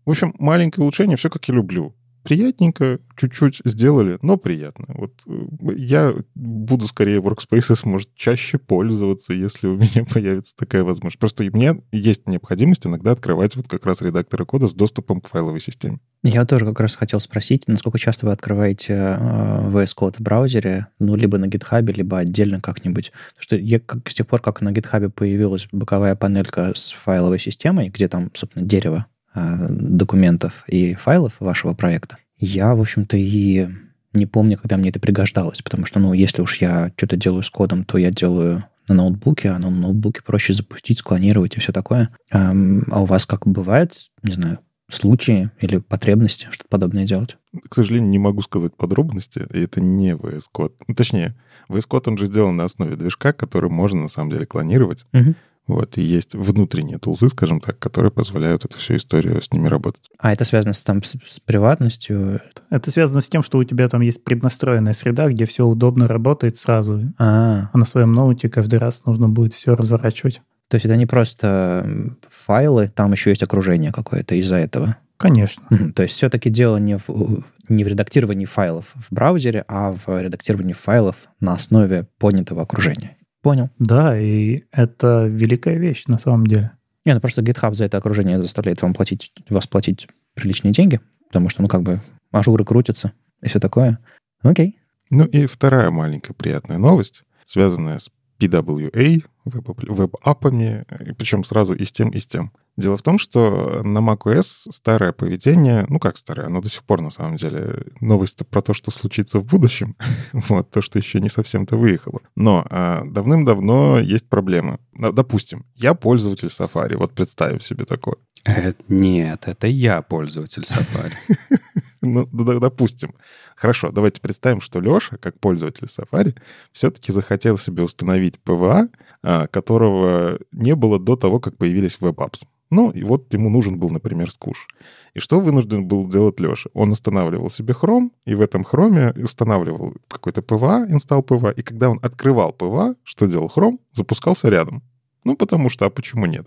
[0.07, 1.93] В общем, маленькое улучшение, все как я люблю
[2.25, 4.85] приятненько, чуть-чуть сделали, но приятно.
[4.89, 11.19] Вот э, я буду скорее Workspaces, может, чаще пользоваться, если у меня появится такая возможность.
[11.19, 15.29] Просто у меня есть необходимость иногда открывать вот как раз редакторы кода с доступом к
[15.29, 15.99] файловой системе.
[16.23, 20.87] Я тоже как раз хотел спросить, насколько часто вы открываете э, VS Code в браузере,
[20.97, 23.11] ну, либо на GitHub, либо отдельно как-нибудь.
[23.35, 27.39] Потому что я, как, с тех пор, как на GitHub появилась боковая панелька с файловой
[27.39, 33.67] системой, где там, собственно, дерево документов и файлов вашего проекта, я, в общем-то, и
[34.13, 37.49] не помню, когда мне это пригождалось, потому что, ну, если уж я что-то делаю с
[37.49, 42.09] кодом, то я делаю на ноутбуке, а на ноутбуке проще запустить, склонировать и все такое.
[42.31, 47.37] А у вас как бывает, не знаю, случаи или потребности что-то подобное делать?
[47.67, 50.73] К сожалению, не могу сказать подробности, и это не VS Code.
[50.87, 51.35] Ну, точнее,
[51.69, 55.05] VS Code, он же сделан на основе движка, который можно, на самом деле, клонировать.
[55.13, 55.33] Угу.
[55.67, 60.03] Вот, и есть внутренние тулзы, скажем так, которые позволяют эту всю историю с ними работать.
[60.19, 62.39] А это связано с, там, с, с приватностью?
[62.69, 66.57] Это связано с тем, что у тебя там есть преднастроенная среда, где все удобно работает
[66.57, 67.13] сразу.
[67.17, 70.41] А, а на своем ноуте каждый раз нужно будет все разворачивать.
[70.67, 71.87] То есть это не просто
[72.27, 74.97] файлы, там еще есть окружение какое-то из-за этого?
[75.17, 75.63] Конечно.
[75.95, 80.73] То есть все-таки дело не в, не в редактировании файлов в браузере, а в редактировании
[80.73, 83.17] файлов на основе поднятого окружения.
[83.45, 83.69] Понял.
[83.77, 86.71] Да, и это великая вещь на самом деле.
[87.05, 91.49] Не, ну просто GitHub за это окружение заставляет вам платить, вас платить приличные деньги, потому
[91.49, 93.99] что, ну, как бы, ажуры крутятся и все такое.
[94.41, 94.79] Окей.
[95.11, 100.83] Ну и вторая маленькая приятная новость, связанная с PWA, веб-апами,
[101.15, 102.51] причем сразу и с тем, и с тем.
[102.77, 107.01] Дело в том, что на macOS старое поведение, ну как старое, оно до сих пор
[107.01, 109.95] на самом деле новость про то, что случится в будущем,
[110.33, 112.19] вот, то, что еще не совсем-то выехало.
[112.35, 114.79] Но а, давным-давно есть проблемы.
[114.93, 118.17] Допустим, я пользователь Safari, вот представим себе такое.
[118.45, 121.13] Э, нет, это я пользователь Safari.
[122.01, 123.15] Ну, допустим.
[123.55, 126.37] Хорошо, давайте представим, что Леша, как пользователь Safari,
[126.71, 128.89] все-таки захотел себе установить PVA,
[129.23, 132.43] а, которого не было до того, как появились WebApps.
[132.69, 134.67] Ну, и вот ему нужен был, например, скуш.
[135.13, 136.69] И что вынужден был делать Леша?
[136.73, 141.89] Он устанавливал себе Chrome, и в этом Chrome устанавливал какой-то PVA, инсталл PVA, и когда
[141.89, 143.79] он открывал PVA, что делал Chrome?
[143.91, 144.83] Запускался рядом.
[145.25, 146.45] Ну, потому что, а почему нет?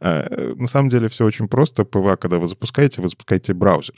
[0.00, 1.82] А, на самом деле все очень просто.
[1.82, 3.96] PVA, когда вы запускаете, вы запускаете браузер.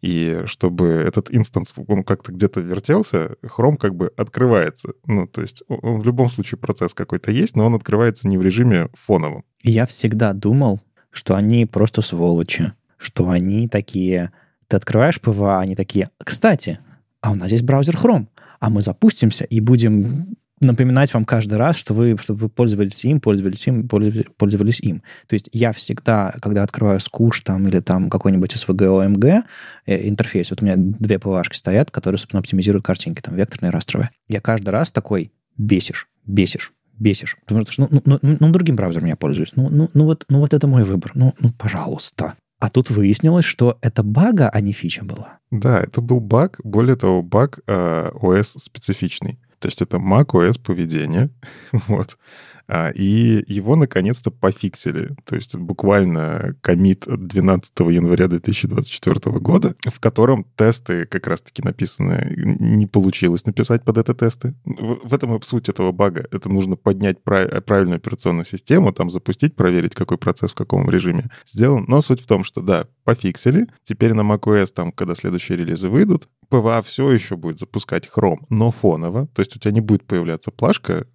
[0.00, 4.94] И чтобы этот инстанс, он как-то где-то вертелся, Chrome как бы открывается.
[5.06, 8.42] Ну, то есть он, в любом случае процесс какой-то есть, но он открывается не в
[8.42, 9.44] режиме фоновом.
[9.62, 10.80] Я всегда думал,
[11.14, 14.32] что они просто сволочи, что они такие...
[14.66, 16.80] Ты открываешь PWA, они такие, кстати,
[17.20, 18.26] а у нас есть браузер Chrome,
[18.60, 23.20] а мы запустимся и будем напоминать вам каждый раз, что вы, чтобы вы пользовались им,
[23.20, 25.02] пользовались им, пользовались им.
[25.26, 29.42] То есть я всегда, когда открываю Squoosh там или там какой-нибудь SVGOMG
[29.86, 34.10] э, интерфейс, вот у меня две ПВАшки стоят, которые, собственно, оптимизируют картинки, там, векторные, растровые.
[34.28, 37.36] Я каждый раз такой бесишь, бесишь, бесишь.
[37.46, 39.52] Потому что, ну, ну, ну, ну другим браузером я пользуюсь.
[39.56, 41.12] Ну, ну, ну, вот, ну, вот это мой выбор.
[41.14, 42.34] Ну, ну, пожалуйста.
[42.60, 45.38] А тут выяснилось, что это бага, а не фича была.
[45.50, 46.60] Да, это был баг.
[46.64, 49.38] Более того, баг э, OS специфичный.
[49.58, 51.30] То есть это macOS поведение.
[51.88, 52.18] вот.
[52.66, 55.14] А, и его наконец-то пофиксили.
[55.24, 62.34] То есть буквально комит от 12 января 2024 года, в котором тесты как раз-таки написаны.
[62.36, 64.54] Не получилось написать под это тесты.
[64.64, 66.26] В, этом и суть этого бага.
[66.30, 71.30] Это нужно поднять прав, правильную операционную систему, там запустить, проверить, какой процесс в каком режиме
[71.46, 71.84] сделан.
[71.88, 73.66] Но суть в том, что да, пофиксили.
[73.84, 78.70] Теперь на macOS, там, когда следующие релизы выйдут, PWA все еще будет запускать Chrome, но
[78.70, 79.26] фоново.
[79.34, 81.06] То есть у тебя не будет появляться плашка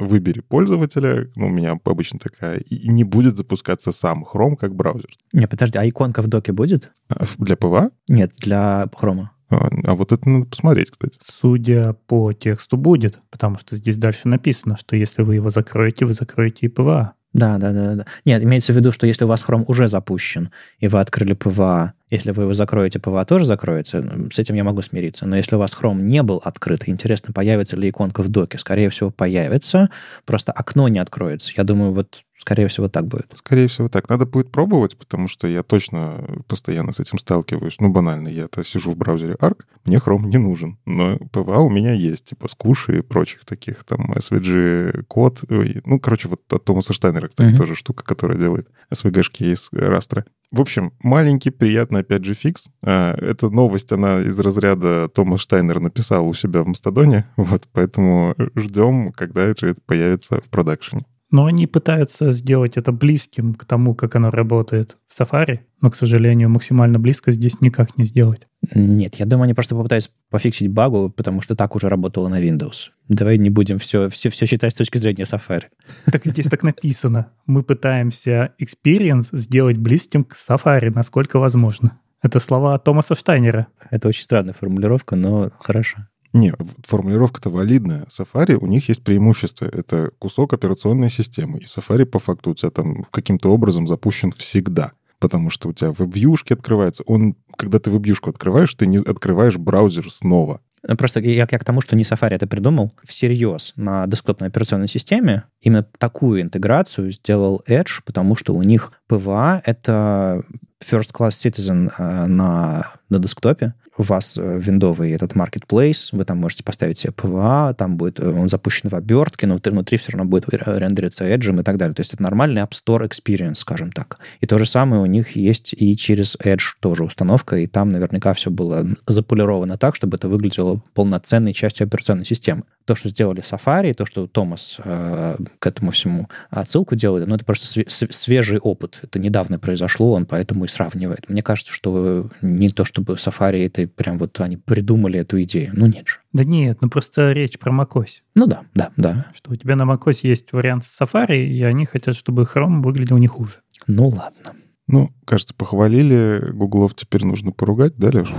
[0.00, 5.10] выбери пользователя, ну, у меня обычно такая, и не будет запускаться сам Chrome как браузер.
[5.32, 6.92] Не, подожди, а иконка в доке будет?
[7.08, 7.90] А, для PWA?
[8.08, 9.26] Нет, для Chrome.
[9.50, 11.18] А, а вот это надо посмотреть, кстати.
[11.22, 16.12] Судя по тексту, будет, потому что здесь дальше написано, что если вы его закроете, вы
[16.12, 17.14] закроете и PWA.
[17.32, 18.06] Да, да, да, да.
[18.24, 21.94] Нет, имеется в виду, что если у вас Chrome уже запущен, и вы открыли PWA,
[22.14, 25.26] если вы его закроете, PWA тоже закроется, с этим я могу смириться.
[25.26, 28.58] Но если у вас Chrome не был открыт, интересно, появится ли иконка в доке?
[28.58, 29.90] Скорее всего, появится,
[30.24, 31.52] просто окно не откроется.
[31.56, 33.26] Я думаю, вот Скорее всего, так будет.
[33.32, 34.08] Скорее всего, так.
[34.08, 37.76] Надо будет пробовать, потому что я точно постоянно с этим сталкиваюсь.
[37.80, 41.92] Ну, банально, я-то сижу в браузере Arc, мне Chrome не нужен, но PWA у меня
[41.92, 45.42] есть, типа Squoosh и и прочих таких, там, SVGcode.
[45.48, 47.58] Ну, короче, вот от Томаса Штайнера, кстати, uh-huh.
[47.58, 50.24] тоже штука, которая делает SVG-шки из растра.
[50.50, 52.66] В общем, маленький, приятный, опять же, фикс.
[52.82, 58.34] А, эта новость, она из разряда Томас Штайнер написал у себя в Мастодоне, вот, поэтому
[58.54, 61.06] ждем, когда это появится в продакшене.
[61.34, 65.96] Но они пытаются сделать это близким к тому, как оно работает в Safari, но, к
[65.96, 68.46] сожалению, максимально близко здесь никак не сделать.
[68.72, 72.92] Нет, я думаю, они просто попытаются пофиксить багу, потому что так уже работало на Windows.
[73.08, 75.64] Давай не будем все, все, все считать с точки зрения Safari.
[76.04, 77.32] Так здесь так написано.
[77.46, 81.98] Мы пытаемся experience сделать близким к Safari, насколько возможно.
[82.22, 83.66] Это слова Томаса Штайнера.
[83.90, 86.06] Это очень странная формулировка, но хорошо.
[86.34, 86.52] Не,
[86.84, 88.06] формулировка-то валидная.
[88.06, 89.66] Safari, у них есть преимущество.
[89.66, 91.60] Это кусок операционной системы.
[91.60, 94.92] И Safari, по факту, у тебя там каким-то образом запущен всегда.
[95.20, 97.04] Потому что у тебя веб-вьюшки открывается.
[97.06, 100.60] Он, когда ты веб-вьюшку открываешь, ты не открываешь браузер снова.
[100.86, 102.92] Ну, просто я, я к тому, что не Safari это придумал.
[103.04, 109.62] Всерьез на десктопной операционной системе именно такую интеграцию сделал Edge, потому что у них PWA—
[109.64, 110.42] это
[110.84, 116.38] First Class Citizen э, на, на десктопе у вас э, виндовый этот marketplace, вы там
[116.38, 120.28] можете поставить себе PWA, там будет, э, он запущен в обертке, но внутри все равно
[120.28, 121.94] будет рендериться Edge и так далее.
[121.94, 124.18] То есть это нормальный App Store experience, скажем так.
[124.40, 128.34] И то же самое у них есть и через Edge тоже установка, и там наверняка
[128.34, 133.94] все было заполировано так, чтобы это выглядело полноценной частью операционной системы то, что сделали Safari,
[133.94, 139.00] то, что Томас э, к этому всему отсылку делает, ну, это просто свежий опыт.
[139.02, 141.28] Это недавно произошло, он поэтому и сравнивает.
[141.28, 145.72] Мне кажется, что не то, чтобы Safari это прям вот они придумали эту идею.
[145.74, 146.18] Ну, нет же.
[146.32, 148.20] Да нет, ну просто речь про macOS.
[148.34, 149.26] Ну да, да, да.
[149.34, 153.18] Что у тебя на macOS есть вариант с Safari, и они хотят, чтобы Chrome выглядел
[153.18, 153.62] не хуже.
[153.86, 154.52] Ну ладно.
[154.86, 156.50] Ну, кажется, похвалили.
[156.52, 158.34] Гуглов теперь нужно поругать, да, Леша?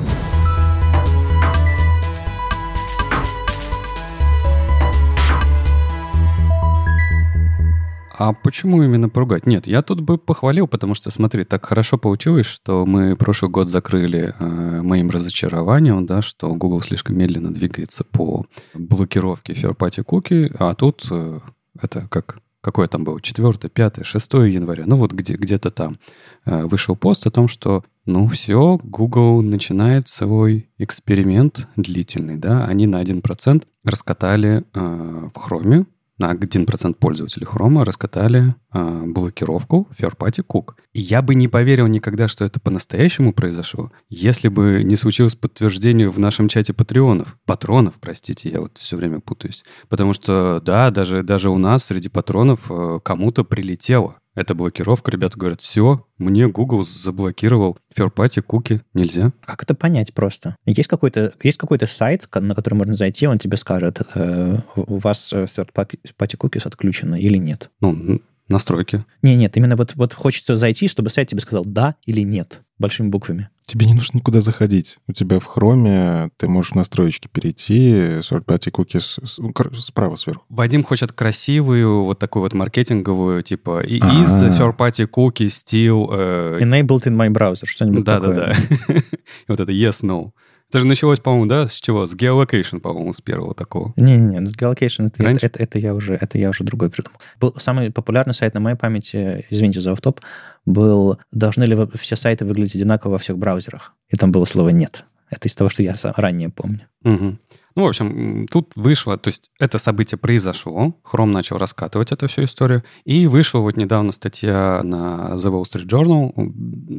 [8.17, 9.45] А почему именно поругать?
[9.45, 13.67] Нет, я тут бы похвалил, потому что, смотри, так хорошо получилось, что мы прошлый год
[13.67, 20.75] закрыли э, моим разочарованием, да, что Google слишком медленно двигается по блокировке third-party cookie, а
[20.75, 21.39] тут э,
[21.81, 25.99] это как какое там было, 4, 5, 6 января, ну вот где, где-то там
[26.45, 32.87] э, вышел пост о том, что ну все, Google начинает свой эксперимент длительный, да, они
[32.87, 35.85] на 1% раскатали э, в Chrome
[36.17, 40.75] на 1% пользователей Chrome раскатали э, блокировку third-party cook.
[40.93, 46.09] И я бы не поверил никогда, что это по-настоящему произошло, если бы не случилось подтверждение
[46.09, 47.37] в нашем чате патреонов.
[47.45, 49.63] Патронов, простите, я вот все время путаюсь.
[49.89, 54.15] Потому что, да, даже, даже у нас среди патронов э, кому-то прилетело.
[54.35, 55.11] Это блокировка.
[55.11, 58.81] Ребята говорят, все, мне Google заблокировал third-party куки.
[58.93, 59.31] Нельзя.
[59.45, 60.55] Как это понять просто?
[60.65, 65.31] Есть какой-то, есть какой-то сайт, на который можно зайти, он тебе скажет, э, у вас
[65.33, 67.69] third-party cookies отключены или нет?
[67.79, 69.03] Ну, Настройки.
[69.23, 73.07] Не, нет, именно вот, вот хочется зайти, чтобы сайт тебе сказал «да» или «нет» большими
[73.07, 73.49] буквами.
[73.65, 74.97] Тебе не нужно никуда заходить.
[75.07, 80.45] У тебя в хроме ты можешь в настроечки перейти, third party cookies ну, справа сверху.
[80.49, 86.09] Вадим хочет красивую, вот такую вот маркетинговую, типа из third party cookies still...
[86.09, 86.59] Uh...
[86.59, 88.35] Enabled in my browser, что-нибудь да, такое.
[88.87, 89.01] Да-да-да.
[89.47, 90.31] вот это yes, no.
[90.69, 92.07] Это же началось, по-моему, да, с чего?
[92.07, 93.93] С geolocation, по-моему, с первого такого.
[93.95, 97.19] Не-не-не, ну, geolocation это, это, это, это, я уже, это я уже другой придумал.
[97.39, 100.21] Был самый популярный сайт на моей памяти, извините за автоп,
[100.65, 105.05] был «Должны ли все сайты выглядеть одинаково во всех браузерах?» И там было слово «нет».
[105.29, 106.87] Это из того, что я ранее помню.
[107.03, 107.37] Угу.
[107.75, 112.45] Ну, в общем, тут вышло, то есть это событие произошло, Chrome начал раскатывать эту всю
[112.45, 116.33] историю, и вышла вот недавно статья на The Wall Street Journal.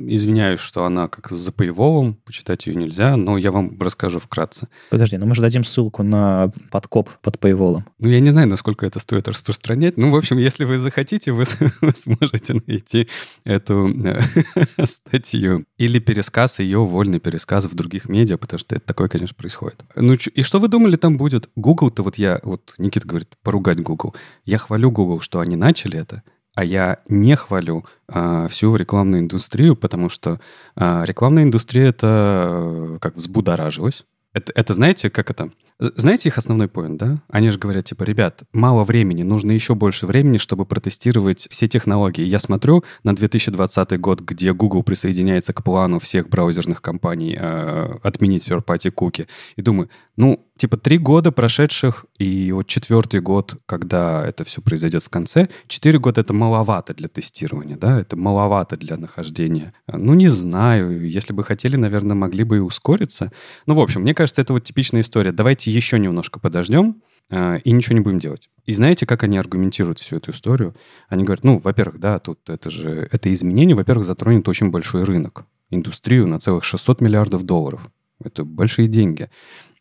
[0.09, 4.69] Извиняюсь, что она как с запоеволом, почитать ее нельзя, но я вам расскажу вкратце.
[4.91, 7.81] Подожди, ну мы же дадим ссылку на подкоп под paywall.
[7.99, 9.97] Ну, я не знаю, насколько это стоит распространять.
[9.97, 11.45] Ну, в общем, если вы захотите, вы,
[11.81, 13.09] вы сможете найти
[13.45, 14.21] эту э,
[14.85, 15.65] статью.
[15.79, 19.83] Или пересказ ее, вольный пересказ в других медиа, потому что это такое, конечно, происходит.
[19.95, 21.48] Ну, и что вы вы думали, там будет?
[21.55, 24.16] Google-то вот я, вот Никита говорит, поругать Google.
[24.44, 26.24] Я хвалю Google, что они начали это,
[26.55, 30.40] а я не хвалю а, всю рекламную индустрию, потому что
[30.74, 34.05] а, рекламная индустрия это а, как взбудоражилась.
[34.37, 35.50] Это, это знаете, как это?
[35.79, 37.22] Знаете их основной поинт, да?
[37.31, 42.22] Они же говорят, типа, ребят, мало времени, нужно еще больше времени, чтобы протестировать все технологии.
[42.22, 48.46] Я смотрю на 2020 год, где Google присоединяется к плану всех браузерных компаний э, отменить
[48.46, 49.26] third-party куки,
[49.57, 55.03] и думаю, ну, типа три года прошедших, и вот четвертый год, когда это все произойдет
[55.03, 59.75] в конце, четыре года это маловато для тестирования, да, это маловато для нахождения.
[59.87, 63.33] Ну, не знаю, если бы хотели, наверное, могли бы и ускориться.
[63.66, 65.33] Ну, в общем, мне кажется, это вот типичная история.
[65.33, 68.49] Давайте еще немножко подождем, э, и ничего не будем делать.
[68.64, 70.75] И знаете, как они аргументируют всю эту историю?
[71.09, 75.45] Они говорят, ну, во-первых, да, тут это же, это изменение, во-первых, затронет очень большой рынок,
[75.71, 77.90] индустрию на целых 600 миллиардов долларов.
[78.25, 79.29] Это большие деньги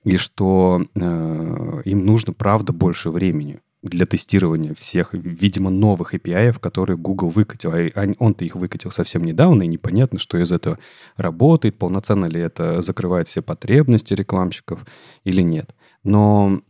[0.06, 6.98] и что э, им нужно, правда, больше времени для тестирования всех, видимо, новых API, которые
[6.98, 7.72] Google выкатил.
[7.74, 10.80] А он-то их выкатил совсем недавно, и непонятно, что из этого
[11.18, 14.86] работает, полноценно ли это закрывает все потребности рекламщиков
[15.24, 15.76] или нет.
[16.04, 16.62] Но,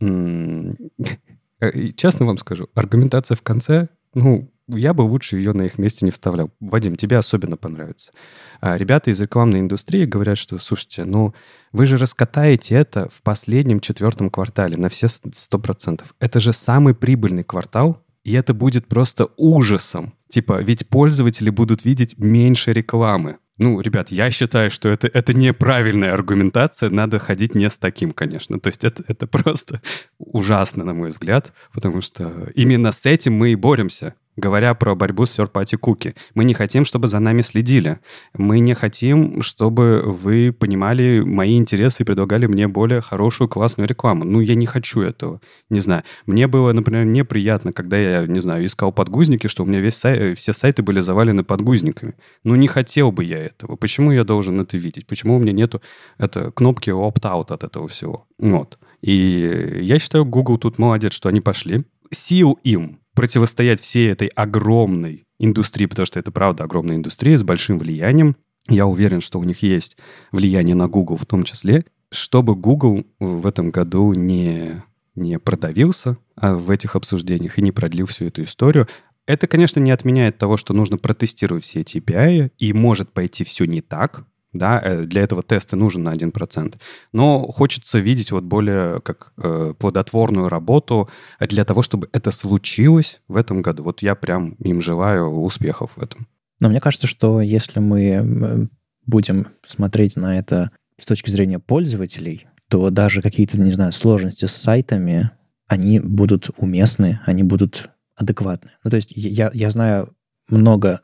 [1.96, 6.10] честно вам скажу, аргументация в конце, ну, я бы лучше ее на их месте не
[6.10, 6.50] вставлял.
[6.60, 8.12] Вадим, тебе особенно понравится.
[8.60, 11.34] А ребята из рекламной индустрии говорят, что, слушайте, ну,
[11.72, 16.04] вы же раскатаете это в последнем четвертом квартале на все 100%.
[16.18, 20.14] Это же самый прибыльный квартал, и это будет просто ужасом.
[20.28, 23.38] Типа, ведь пользователи будут видеть меньше рекламы.
[23.58, 28.60] Ну, ребят, я считаю, что это, это неправильная аргументация, надо ходить не с таким, конечно.
[28.60, 29.80] То есть это, это просто
[30.18, 35.26] ужасно, на мой взгляд, потому что именно с этим мы и боремся говоря про борьбу
[35.26, 36.16] с third-party.
[36.34, 37.98] Мы не хотим, чтобы за нами следили.
[38.36, 44.24] Мы не хотим, чтобы вы понимали мои интересы и предлагали мне более хорошую, классную рекламу.
[44.24, 45.40] Ну, я не хочу этого.
[45.70, 46.02] Не знаю.
[46.26, 50.34] Мне было, например, неприятно, когда я, не знаю, искал подгузники, что у меня весь сай...
[50.34, 52.14] все сайты были завалены подгузниками.
[52.44, 53.76] Ну, не хотел бы я этого.
[53.76, 55.06] Почему я должен это видеть?
[55.06, 55.80] Почему у меня нету
[56.18, 58.26] это, кнопки opt-out от этого всего?
[58.38, 58.78] Вот.
[59.00, 61.84] И я считаю, Google тут молодец, что они пошли.
[62.10, 67.78] Сил им противостоять всей этой огромной индустрии, потому что это, правда, огромная индустрия с большим
[67.78, 68.36] влиянием.
[68.68, 69.96] Я уверен, что у них есть
[70.30, 74.82] влияние на Google в том числе, чтобы Google в этом году не,
[75.14, 78.86] не продавился а в этих обсуждениях и не продлил всю эту историю.
[79.26, 83.64] Это, конечно, не отменяет того, что нужно протестировать все эти API, и может пойти все
[83.64, 84.24] не так,
[84.58, 86.74] да, э, для этого теста нужен на 1%.
[87.12, 91.08] Но хочется видеть вот более как э, плодотворную работу
[91.40, 93.82] для того, чтобы это случилось в этом году.
[93.82, 96.26] Вот я прям им желаю успехов в этом.
[96.60, 98.68] Но мне кажется, что если мы
[99.06, 104.52] будем смотреть на это с точки зрения пользователей, то даже какие-то, не знаю, сложности с
[104.52, 105.30] сайтами,
[105.68, 108.70] они будут уместны, они будут адекватны.
[108.82, 110.14] Ну, то есть я, я знаю
[110.48, 111.00] много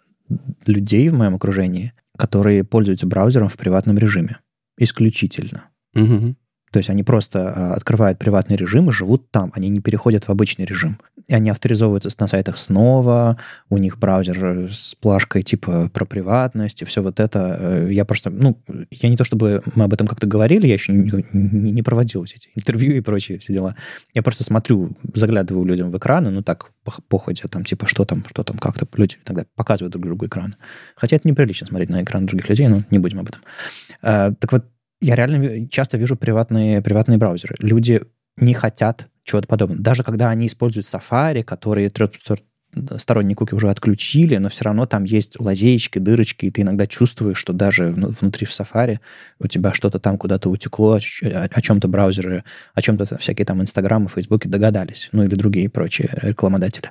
[0.67, 4.39] людей в моем окружении, которые пользуются браузером в приватном режиме.
[4.79, 5.71] Исключительно.
[5.95, 6.37] Угу.
[6.73, 10.31] То есть они просто а, открывают приватный режим и живут там, они не переходят в
[10.31, 10.99] обычный режим.
[11.29, 13.37] И они авторизовываются на сайтах снова,
[13.69, 17.57] у них браузер с плашкой типа про приватность и все вот это.
[17.61, 18.59] Э, я просто, ну,
[18.91, 22.49] я не то чтобы мы об этом как-то говорили, я еще не, не, проводил эти
[22.55, 23.77] интервью и прочие все дела.
[24.15, 28.25] Я просто смотрю, заглядываю людям в экраны, ну так, по, походя, там, типа, что там,
[28.27, 30.55] что там, как-то люди тогда показывают друг другу экран.
[30.97, 33.43] Хотя это неприлично смотреть на экран других людей, но не будем об этом.
[34.01, 34.65] А, так вот,
[35.03, 37.57] я реально часто вижу приватные, приватные браузеры.
[37.59, 38.01] Люди
[38.39, 39.83] не хотят чего-то подобного.
[39.83, 41.91] Даже когда они используют Safari, который
[42.99, 47.37] сторонние куки уже отключили, но все равно там есть лазеечки, дырочки, и ты иногда чувствуешь,
[47.37, 48.99] что даже внутри в Safari
[49.39, 54.09] у тебя что-то там куда-то утекло, о, о чем-то браузеры, о чем-то всякие там Инстаграмы,
[54.09, 56.91] Фейсбуки догадались, ну или другие прочие рекламодатели.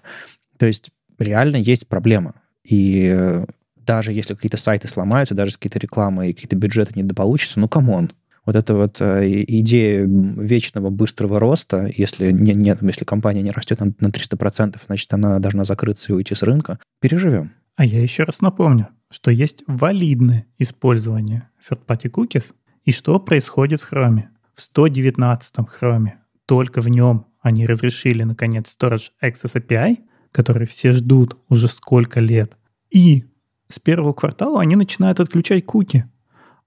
[0.57, 2.35] То есть реально есть проблема.
[2.63, 3.45] И э,
[3.91, 8.09] даже если какие-то сайты сломаются, даже какие-то рекламы и какие-то бюджеты недополучатся, ну, come on,
[8.45, 13.81] вот эта вот э, идея вечного быстрого роста, если, не, нет, если компания не растет
[13.81, 17.51] на, на 300%, значит, она должна закрыться и уйти с рынка, переживем.
[17.75, 22.45] А я еще раз напомню, что есть валидное использование third-party cookies
[22.85, 24.23] и что происходит в Chrome.
[24.55, 26.11] В 119 Chrome
[26.45, 29.97] только в нем они разрешили, наконец, Storage Access API,
[30.31, 32.55] который все ждут уже сколько лет.
[32.89, 33.25] И
[33.71, 36.05] с первого квартала они начинают отключать куки.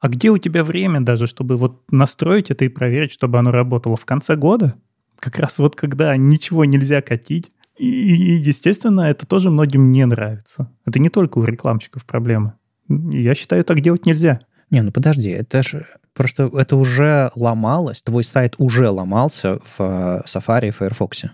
[0.01, 3.97] А где у тебя время даже, чтобы вот настроить это и проверить, чтобы оно работало
[3.97, 4.75] в конце года?
[5.19, 7.51] Как раз вот когда ничего нельзя катить.
[7.79, 10.71] И, естественно, это тоже многим не нравится.
[10.85, 12.55] Это не только у рекламщиков проблемы.
[12.89, 14.41] Я считаю, так делать нельзя.
[14.71, 20.23] Не, ну подожди, это же просто это уже ломалось, твой сайт уже ломался в э,
[20.27, 21.25] Safari и Firefox.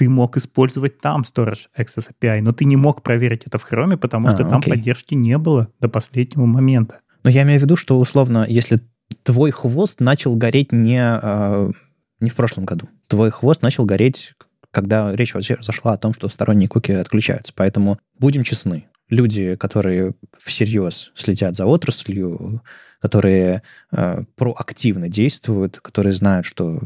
[0.00, 3.98] Ты мог использовать там Storage Access API, но ты не мог проверить это в Chrome,
[3.98, 4.70] потому а, что там окей.
[4.70, 7.00] поддержки не было до последнего момента.
[7.22, 8.80] Но я имею в виду, что условно, если
[9.24, 11.70] твой хвост начал гореть не, э,
[12.18, 12.88] не в прошлом году.
[13.08, 14.32] Твой хвост начал гореть,
[14.70, 17.52] когда речь вообще зашла о том, что сторонние куки отключаются.
[17.54, 18.86] Поэтому будем честны.
[19.10, 22.62] Люди, которые всерьез следят за отраслью,
[23.02, 26.80] которые э, проактивно действуют, которые знают, что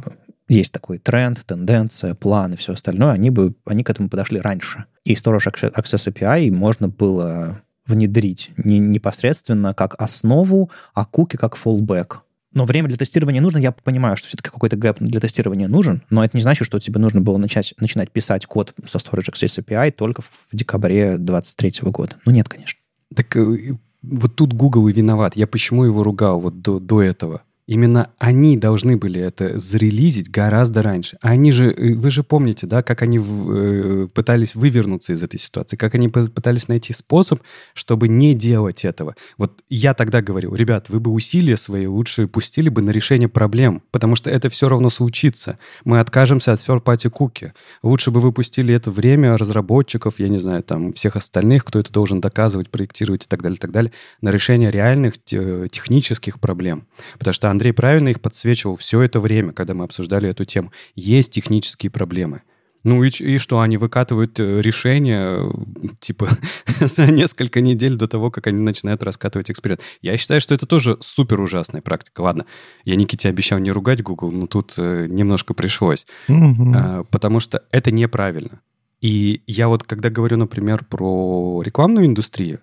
[0.54, 4.84] есть такой тренд, тенденция, план и все остальное, они бы они к этому подошли раньше.
[5.04, 12.18] И Storage Access API можно было внедрить не непосредственно как основу, а куки как fallback.
[12.54, 13.58] Но время для тестирования нужно.
[13.58, 17.00] Я понимаю, что все-таки какой-то гэп для тестирования нужен, но это не значит, что тебе
[17.00, 22.16] нужно было начать, начинать писать код со Storage Access API только в декабре 2023 года.
[22.24, 22.78] Ну нет, конечно.
[23.14, 25.36] Так э, вот тут Google и виноват.
[25.36, 27.42] Я почему его ругал вот до, до этого?
[27.66, 31.16] Именно они должны были это зарелизить гораздо раньше.
[31.22, 35.76] Они же, э, вы же помните, да, как они э, пытались вывернуться из этой ситуации,
[35.76, 37.40] как они пытались найти способ,
[37.72, 39.16] чтобы не делать этого.
[39.38, 43.82] Вот я тогда говорил, ребят, вы бы усилия свои лучше пустили бы на решение проблем,
[43.90, 45.58] потому что это все равно случится.
[45.84, 47.52] Мы откажемся от third-party cookie.
[47.82, 51.90] Лучше бы вы пустили это время разработчиков, я не знаю, там, всех остальных, кто это
[51.90, 56.86] должен доказывать, проектировать и так далее, и так далее, на решение реальных технических проблем.
[57.18, 60.72] Потому что Андрей правильно их подсвечивал все это время, когда мы обсуждали эту тему.
[60.96, 62.42] Есть технические проблемы.
[62.82, 66.28] Ну и, и что, они выкатывают э, решения, э, типа,
[66.80, 69.80] за несколько недель до того, как они начинают раскатывать эксперимент.
[70.02, 72.20] Я считаю, что это тоже супер ужасная практика.
[72.20, 72.44] Ладно,
[72.84, 76.06] я Никите обещал не ругать Google, но тут э, немножко пришлось.
[76.28, 78.60] А, потому что это неправильно.
[79.00, 82.60] И я вот, когда говорю, например, про рекламную индустрию,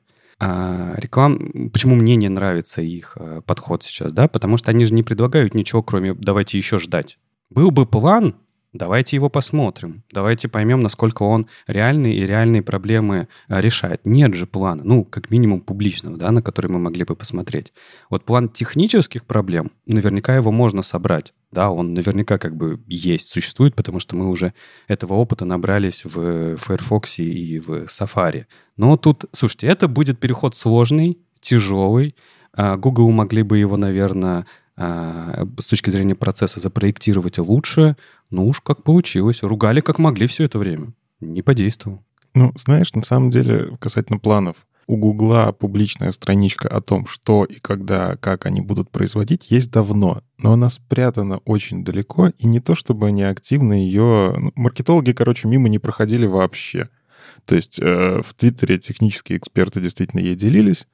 [0.98, 1.70] реклам...
[1.72, 4.28] Почему мне не нравится их а, подход сейчас, да?
[4.28, 7.20] Потому что они же не предлагают ничего, кроме «давайте еще ждать».
[7.50, 8.36] Был бы план,
[8.74, 10.04] Давайте его посмотрим.
[10.14, 14.06] Давайте поймем, насколько он реальный и реальные проблемы а, решает.
[14.06, 17.74] Нет же плана, ну, как минимум публичного, да, на который мы могли бы посмотреть.
[18.10, 21.34] Вот план технических проблем, наверняка его можно собрать.
[21.52, 24.54] Да, он наверняка как бы есть, существует, потому что мы уже
[24.88, 28.46] этого опыта набрались в Firefox и в Safari.
[28.78, 32.16] Но тут, слушайте, это будет переход сложный, тяжелый.
[32.54, 34.46] А, Google могли бы его, наверное,
[34.78, 37.98] а, с точки зрения процесса запроектировать лучше.
[38.30, 39.44] Ну уж как получилось.
[39.44, 40.94] Ругали как могли все это время.
[41.20, 42.02] Не подействовал.
[42.34, 44.56] Ну, знаешь, на самом деле, касательно планов,
[44.92, 50.22] у Гугла публичная страничка о том, что и когда, как они будут производить, есть давно,
[50.38, 54.36] но она спрятана очень далеко, и не то чтобы они активно ее...
[54.38, 56.90] Ну, маркетологи, короче, мимо не проходили вообще.
[57.46, 60.88] То есть э, в Твиттере технические эксперты действительно ей делились.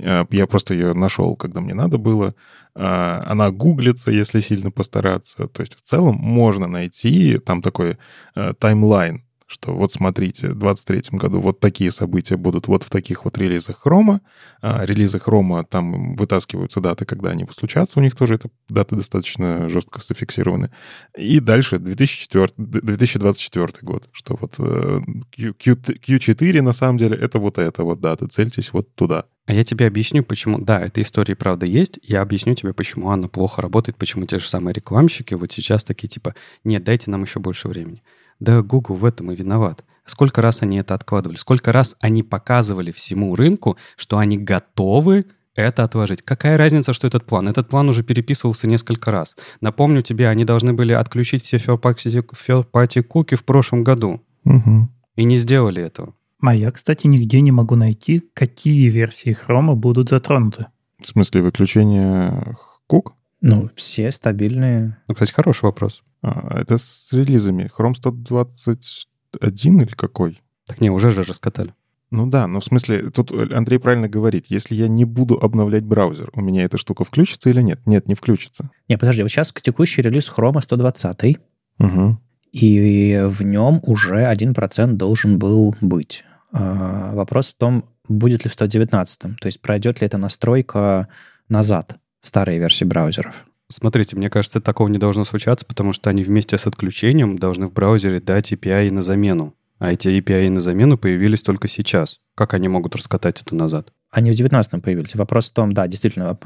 [0.00, 2.34] Э, я просто ее нашел, когда мне надо было.
[2.74, 5.46] Э, она гуглится, если сильно постараться.
[5.46, 7.98] То есть в целом можно найти там такой
[8.34, 13.24] э, таймлайн что вот смотрите, в 2023 году вот такие события будут вот в таких
[13.24, 14.20] вот релизах Хрома.
[14.62, 19.68] А, релизы Хрома, там вытаскиваются даты, когда они случатся, у них тоже это даты достаточно
[19.68, 20.70] жестко зафиксированы.
[21.16, 25.00] И дальше 2004, 2024 год, что вот э,
[25.36, 29.26] Q, Q4 на самом деле это вот эта вот дата, цельтесь вот туда.
[29.46, 30.58] А я тебе объясню, почему...
[30.58, 31.98] Да, эта история, правда, есть.
[32.02, 36.08] Я объясню тебе, почему она плохо работает, почему те же самые рекламщики вот сейчас такие
[36.08, 36.34] типа,
[36.64, 38.02] нет, дайте нам еще больше времени.
[38.40, 39.84] Да, Google в этом и виноват.
[40.04, 41.36] Сколько раз они это откладывали?
[41.36, 45.24] Сколько раз они показывали всему рынку, что они готовы
[45.54, 46.22] это отложить.
[46.22, 47.48] Какая разница, что этот план?
[47.48, 49.36] Этот план уже переписывался несколько раз.
[49.60, 54.20] Напомню тебе, они должны были отключить все third-party cookie в прошлом году.
[54.44, 54.88] Угу.
[55.16, 56.14] И не сделали этого.
[56.42, 60.66] А я, кстати, нигде не могу найти, какие версии хрома будут затронуты.
[61.00, 62.56] В смысле выключения
[62.86, 63.14] кук?
[63.40, 64.98] Ну, все стабильные.
[65.06, 66.02] Ну, кстати, хороший вопрос.
[66.24, 67.70] А, это с релизами.
[67.76, 70.40] Chrome 121 или какой?
[70.66, 71.74] Так не, уже же раскатали.
[72.10, 76.30] Ну да, но в смысле, тут Андрей правильно говорит, если я не буду обновлять браузер,
[76.32, 77.80] у меня эта штука включится или нет?
[77.86, 78.70] Нет, не включится.
[78.88, 81.38] Не, подожди, вот сейчас текущий релиз Chrome 120,
[81.80, 82.18] Угу.
[82.52, 86.24] и в нем уже 1% должен был быть.
[86.52, 89.20] А, Вопрос в том, будет ли в 119.
[89.20, 91.08] То есть пройдет ли эта настройка
[91.48, 93.34] назад в старые версии браузеров.
[93.70, 97.72] Смотрите, мне кажется, такого не должно случаться, потому что они вместе с отключением должны в
[97.72, 99.54] браузере дать API на замену.
[99.78, 102.20] А эти API на замену появились только сейчас.
[102.34, 103.92] Как они могут раскатать это назад?
[104.10, 105.14] Они в 19 появились.
[105.14, 106.38] Вопрос в том, да, действительно,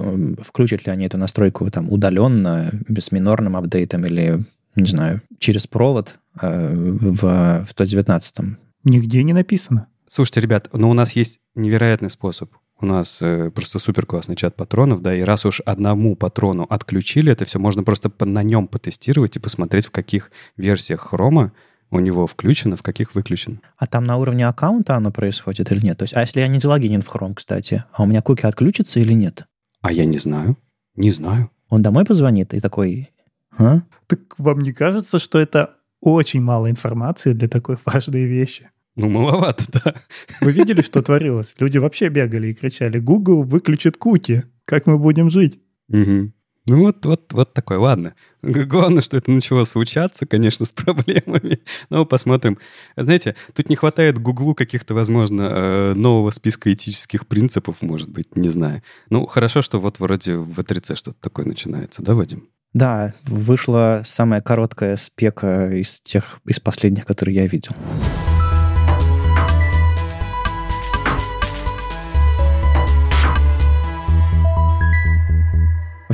[0.43, 4.45] включат ли они эту настройку там удаленно, без минорным апдейтом или,
[4.75, 8.37] не знаю, через провод э, в, в 119.
[8.85, 9.89] Нигде не написано.
[10.07, 12.51] Слушайте, ребят, но у нас есть невероятный способ.
[12.81, 17.33] У нас э, просто супер классный чат патронов, да, и раз уж одному патрону отключили
[17.33, 21.53] это все, можно просто по- на нем потестировать и посмотреть, в каких версиях хрома
[21.91, 23.61] у него включено, в каких выключено.
[23.79, 25.99] А там на уровне аккаунта оно происходит или нет?
[25.99, 29.01] То есть, а если я не залогинен в Chrome, кстати, а у меня куки отключатся
[29.01, 29.47] или нет?
[29.81, 30.57] А я не знаю.
[30.95, 31.51] Не знаю.
[31.69, 33.11] Он домой позвонит и такой,
[33.57, 33.81] а?
[34.07, 38.71] Так вам не кажется, что это очень мало информации для такой важной вещи?
[38.99, 39.95] Ну, маловато, да.
[40.41, 41.55] Вы видели, что творилось?
[41.61, 44.43] Люди вообще бегали и кричали, Google выключит куки.
[44.65, 45.61] Как мы будем жить?
[45.87, 46.35] Мгм.
[46.67, 48.15] Ну вот, вот, вот такой, ладно.
[48.43, 51.61] Главное, что это начало случаться, конечно, с проблемами.
[51.91, 52.59] Но посмотрим.
[52.97, 58.49] Знаете, тут не хватает Гуглу каких-то, возможно, э, нового списка этических принципов, может быть, не
[58.49, 58.83] знаю.
[59.11, 62.49] Ну, хорошо, что вот вроде в V3C что-то такое начинается, да, Вадим?
[62.75, 67.73] Да, вышла самая короткая спека из тех, из последних, которые я видел.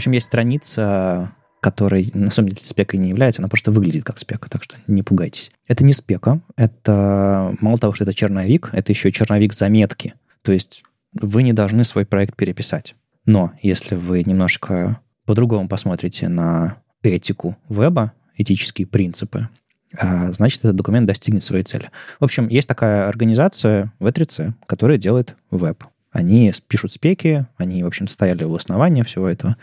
[0.05, 4.51] Общем, есть страница, которой на самом деле спекой не является, она просто выглядит как спека,
[4.51, 5.51] так что не пугайтесь.
[5.67, 10.13] Это не спека, это мало того, что это черновик, это еще и черновик заметки.
[10.43, 10.85] То есть
[11.15, 12.95] вы не должны свой проект переписать.
[13.25, 19.49] Но если вы немножко по-другому посмотрите на этику веба, этические принципы,
[19.97, 21.91] а, значит, этот документ достигнет своей цели.
[22.21, 25.85] В общем, есть такая организация V3C, которая делает веб.
[26.13, 29.57] Они пишут спеки, они, в общем стояли у основания всего этого.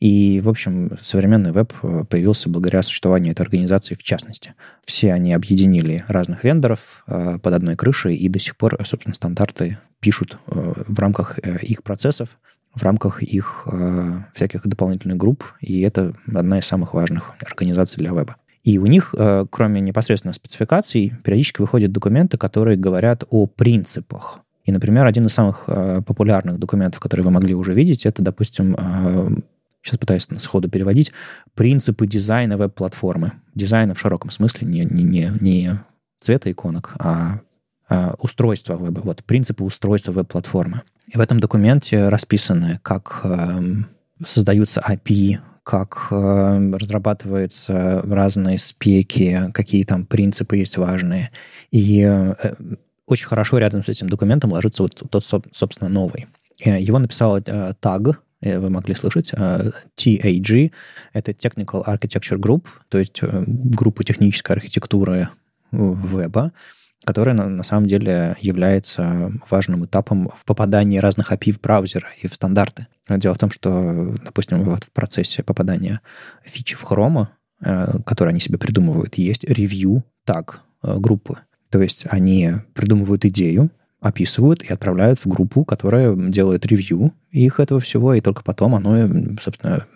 [0.00, 4.54] И, в общем, современный веб э, появился благодаря существованию этой организации в частности.
[4.84, 9.78] Все они объединили разных вендоров э, под одной крышей, и до сих пор, собственно, стандарты
[10.00, 12.30] пишут э, в рамках их процессов,
[12.74, 13.66] в рамках их
[14.32, 18.36] всяких дополнительных групп, и это одна из самых важных организаций для веба.
[18.62, 19.12] И у них,
[19.50, 24.38] кроме непосредственно спецификаций, периодически выходят документы, которые говорят о принципах.
[24.64, 25.68] И, например, один из самых
[26.06, 28.76] популярных документов, которые вы могли уже видеть, это, допустим,
[29.82, 31.12] сейчас пытаюсь сходу переводить,
[31.54, 33.32] принципы дизайна веб-платформы.
[33.54, 35.80] Дизайна в широком смысле, не, не, не, не
[36.20, 37.40] цвета иконок, а,
[37.88, 39.00] а устройства веба.
[39.02, 40.82] Вот, принципы устройства веб-платформы.
[41.06, 43.60] И в этом документе расписаны, как э,
[44.24, 46.14] создаются API, как э,
[46.72, 51.30] разрабатываются разные спеки, какие там принципы есть важные.
[51.70, 52.34] И э,
[53.06, 56.28] очень хорошо рядом с этим документом ложится вот тот, соб- собственно, новый.
[56.64, 57.72] Э, Его написал э, э,
[58.42, 60.72] вы могли слышать, э, TAG,
[61.12, 65.28] это Technical Architecture Group, то есть э, группа технической архитектуры
[65.72, 66.52] веба,
[67.04, 72.28] которая на, на самом деле является важным этапом в попадании разных API в браузер и
[72.28, 72.86] в стандарты.
[73.08, 76.00] Дело в том, что, допустим, вот в процессе попадания
[76.44, 77.28] фичи в Chrome,
[77.62, 81.38] э, которые они себе придумывают, есть ревью так группы.
[81.68, 83.70] То есть они придумывают идею,
[84.00, 89.08] описывают и отправляют в группу, которая делает ревью их этого всего, и только потом оно,
[89.40, 89.86] собственно,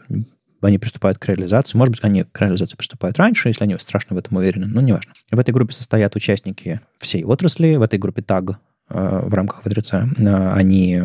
[0.60, 1.76] они приступают к реализации.
[1.76, 5.12] Может быть, они к реализации приступают раньше, если они страшно в этом уверены, но неважно.
[5.30, 8.56] В этой группе состоят участники всей отрасли, в этой группе TAG
[8.88, 11.02] в рамках V3C, они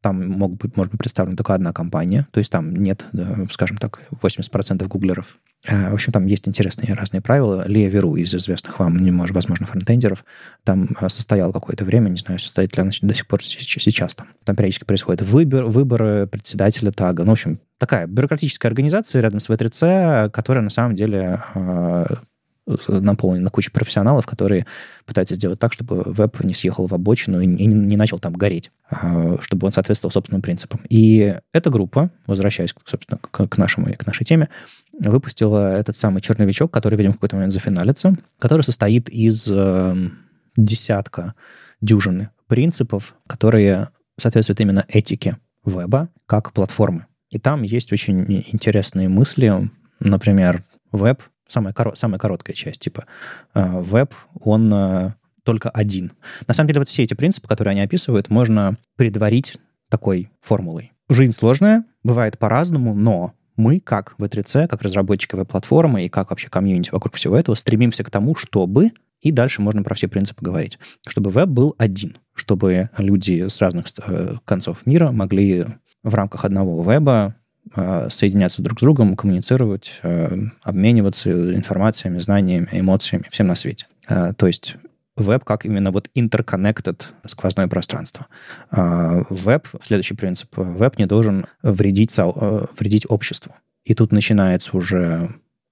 [0.00, 3.06] там могут быть, может быть представлена только одна компания, то есть там нет,
[3.50, 5.36] скажем так, 80% гуглеров.
[5.68, 7.64] В общем, там есть интересные разные правила.
[7.66, 8.96] Лия Веру из известных вам,
[9.28, 10.24] возможно, фронтендеров,
[10.64, 14.28] там состоял какое-то время, не знаю, состоит ли она до сих пор сейчас там.
[14.44, 17.22] Там периодически происходит выбор, выборы председателя тага.
[17.24, 21.40] Ну, в общем, такая бюрократическая организация рядом с V3C, которая на самом деле
[22.88, 24.66] наполнена кучей профессионалов, которые
[25.04, 28.70] пытаются сделать так, чтобы веб не съехал в обочину и не, не начал там гореть,
[29.40, 30.80] чтобы он соответствовал собственным принципам.
[30.88, 34.48] И эта группа, возвращаясь, собственно, к, к, нашему, к нашей теме,
[34.98, 39.50] выпустила этот самый черновичок, который, видимо, в какой-то момент зафиналится, который состоит из
[40.56, 41.34] десятка,
[41.80, 43.88] дюжины принципов, которые
[44.18, 47.06] соответствуют именно этике веба как платформы.
[47.30, 49.52] И там есть очень интересные мысли.
[50.00, 50.62] Например,
[50.92, 53.06] веб, самая, коро- самая короткая часть, типа
[53.54, 56.12] э, веб, он э, только один.
[56.46, 59.56] На самом деле вот все эти принципы, которые они описывают, можно предварить
[59.88, 60.92] такой формулой.
[61.08, 66.90] Жизнь сложная, бывает по-разному, но мы, как V3C, как разработчики веб-платформы и как вообще комьюнити
[66.90, 68.90] вокруг всего этого, стремимся к тому, чтобы,
[69.20, 73.86] и дальше можно про все принципы говорить, чтобы веб был один, чтобы люди с разных
[74.06, 75.64] э, концов мира могли
[76.02, 77.36] в рамках одного веба
[78.10, 83.86] соединяться друг с другом, коммуницировать, э, обмениваться информациями, знаниями, эмоциями, всем на свете.
[84.08, 84.76] То есть
[85.16, 88.26] веб как именно вот interconnected сквозное пространство.
[88.70, 93.52] Веб, следующий принцип, веб не должен вредить, вредить обществу.
[93.84, 95.28] И тут начинается уже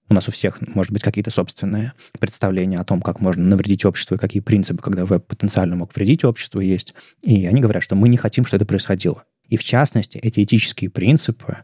[0.09, 4.16] у нас у всех, может быть, какие-то собственные представления о том, как можно навредить обществу
[4.16, 6.95] и какие принципы, когда веб потенциально мог вредить обществу, есть.
[7.22, 9.24] И они говорят, что мы не хотим, чтобы это происходило.
[9.49, 11.62] И в частности, эти этические принципы э,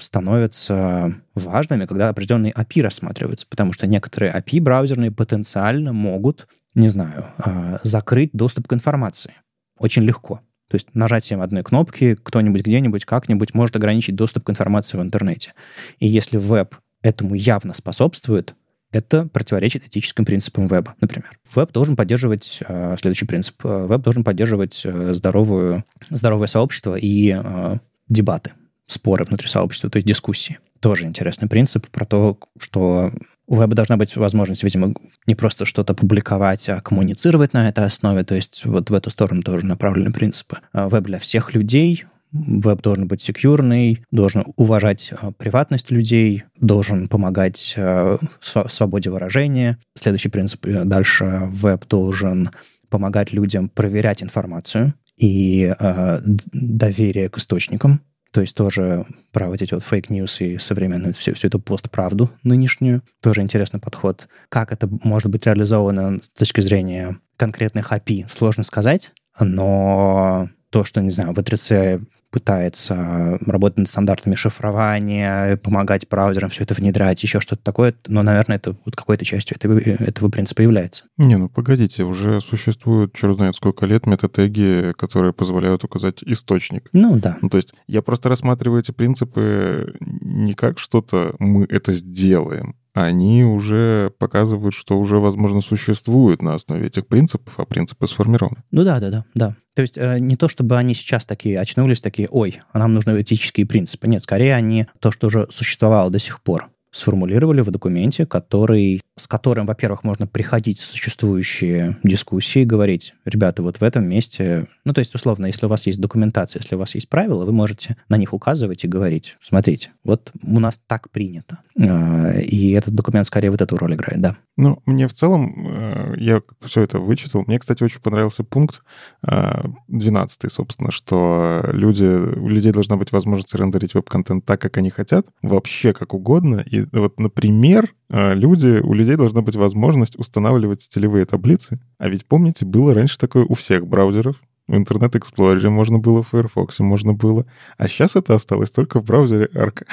[0.00, 7.26] становятся важными, когда определенные API рассматриваются, потому что некоторые API браузерные потенциально могут, не знаю,
[7.44, 9.34] э, закрыть доступ к информации.
[9.78, 10.40] Очень легко.
[10.68, 15.52] То есть нажатием одной кнопки кто-нибудь где-нибудь как-нибудь может ограничить доступ к информации в интернете.
[15.98, 18.54] И если веб этому явно способствует,
[18.90, 21.38] это противоречит этическим принципам веба, например.
[21.54, 23.56] Веб должен поддерживать э, следующий принцип.
[23.64, 28.52] Э, веб должен поддерживать э, здоровую, здоровое сообщество и э, дебаты,
[28.86, 30.58] споры внутри сообщества, то есть дискуссии.
[30.80, 33.10] Тоже интересный принцип про то, что
[33.46, 34.94] у веба должна быть возможность, видимо,
[35.26, 38.24] не просто что-то публиковать, а коммуницировать на этой основе.
[38.24, 40.58] То есть вот в эту сторону тоже направлены принципы.
[40.72, 47.08] Э, веб для всех людей, Веб должен быть секьюрный, должен уважать э, приватность людей, должен
[47.08, 49.78] помогать э, свободе выражения.
[49.94, 51.42] Следующий принцип э, дальше.
[51.50, 52.48] Веб должен
[52.88, 58.00] помогать людям проверять информацию и э, доверие к источникам.
[58.32, 62.30] То есть тоже про вот эти вот fake news и современную всю, всю эту постправду
[62.42, 63.02] нынешнюю.
[63.20, 64.26] Тоже интересный подход.
[64.48, 71.02] Как это может быть реализовано с точки зрения конкретных API, сложно сказать, но то, что,
[71.02, 72.02] не знаю, W3C
[72.32, 78.56] пытается работать над стандартами шифрования, помогать браузерам все это внедрять, еще что-то такое, но, наверное,
[78.56, 81.04] это вот какой-то частью этого, этого принципа является.
[81.18, 86.88] Не, ну погодите, уже существуют, черт знает сколько лет, метатеги, которые позволяют указать источник.
[86.94, 87.36] Ну да.
[87.42, 93.42] Ну, то есть я просто рассматриваю эти принципы не как что-то «мы это сделаем», они
[93.42, 98.62] уже показывают, что уже, возможно, существуют на основе этих принципов, а принципы сформированы.
[98.70, 99.56] Ну да, да, да, да.
[99.74, 103.20] То есть э, не то, чтобы они сейчас такие очнулись, такие, ой, а нам нужны
[103.20, 104.08] этические принципы.
[104.08, 109.26] Нет, скорее они то, что уже существовало до сих пор сформулировали в документе, который, с
[109.26, 114.92] которым, во-первых, можно приходить в существующие дискуссии и говорить, ребята, вот в этом месте, ну,
[114.92, 117.96] то есть, условно, если у вас есть документация, если у вас есть правила, вы можете
[118.08, 121.58] на них указывать и говорить, смотрите, вот у нас так принято.
[121.80, 124.36] А, и этот документ скорее вот эту роль играет, да.
[124.56, 127.44] Ну, мне в целом, э, я все это вычитал.
[127.46, 128.82] Мне, кстати, очень понравился пункт
[129.22, 134.90] 12, э, собственно, что люди, у людей должна быть возможность рендерить веб-контент так, как они
[134.90, 140.82] хотят, вообще как угодно, и вот, например, э, люди, у людей должна быть возможность устанавливать
[140.82, 141.80] стилевые таблицы.
[141.98, 144.36] А ведь помните, было раньше такое у всех браузеров.
[144.68, 147.46] Explorer можно было, в Firefox можно было.
[147.78, 149.84] А сейчас это осталось только в браузере Arc.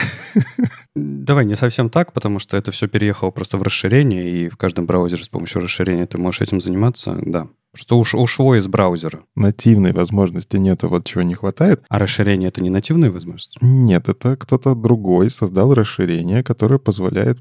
[0.96, 4.86] Давай не совсем так, потому что это все переехало просто в расширение, и в каждом
[4.86, 7.48] браузере с помощью расширения ты можешь этим заниматься, да.
[7.76, 9.22] Что уж ушло из браузера.
[9.36, 11.84] Нативной возможности нет, вот чего не хватает.
[11.88, 13.58] А расширение— это не нативная возможность?
[13.62, 17.40] Нет, это кто-то другой создал расширение, которое позволяет...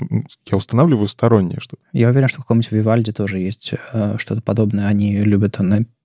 [0.51, 1.83] Я устанавливаю стороннее что-то.
[1.95, 4.87] Я уверен, что в каком-нибудь Вивальде тоже есть э, что-то подобное.
[4.87, 5.59] Они любят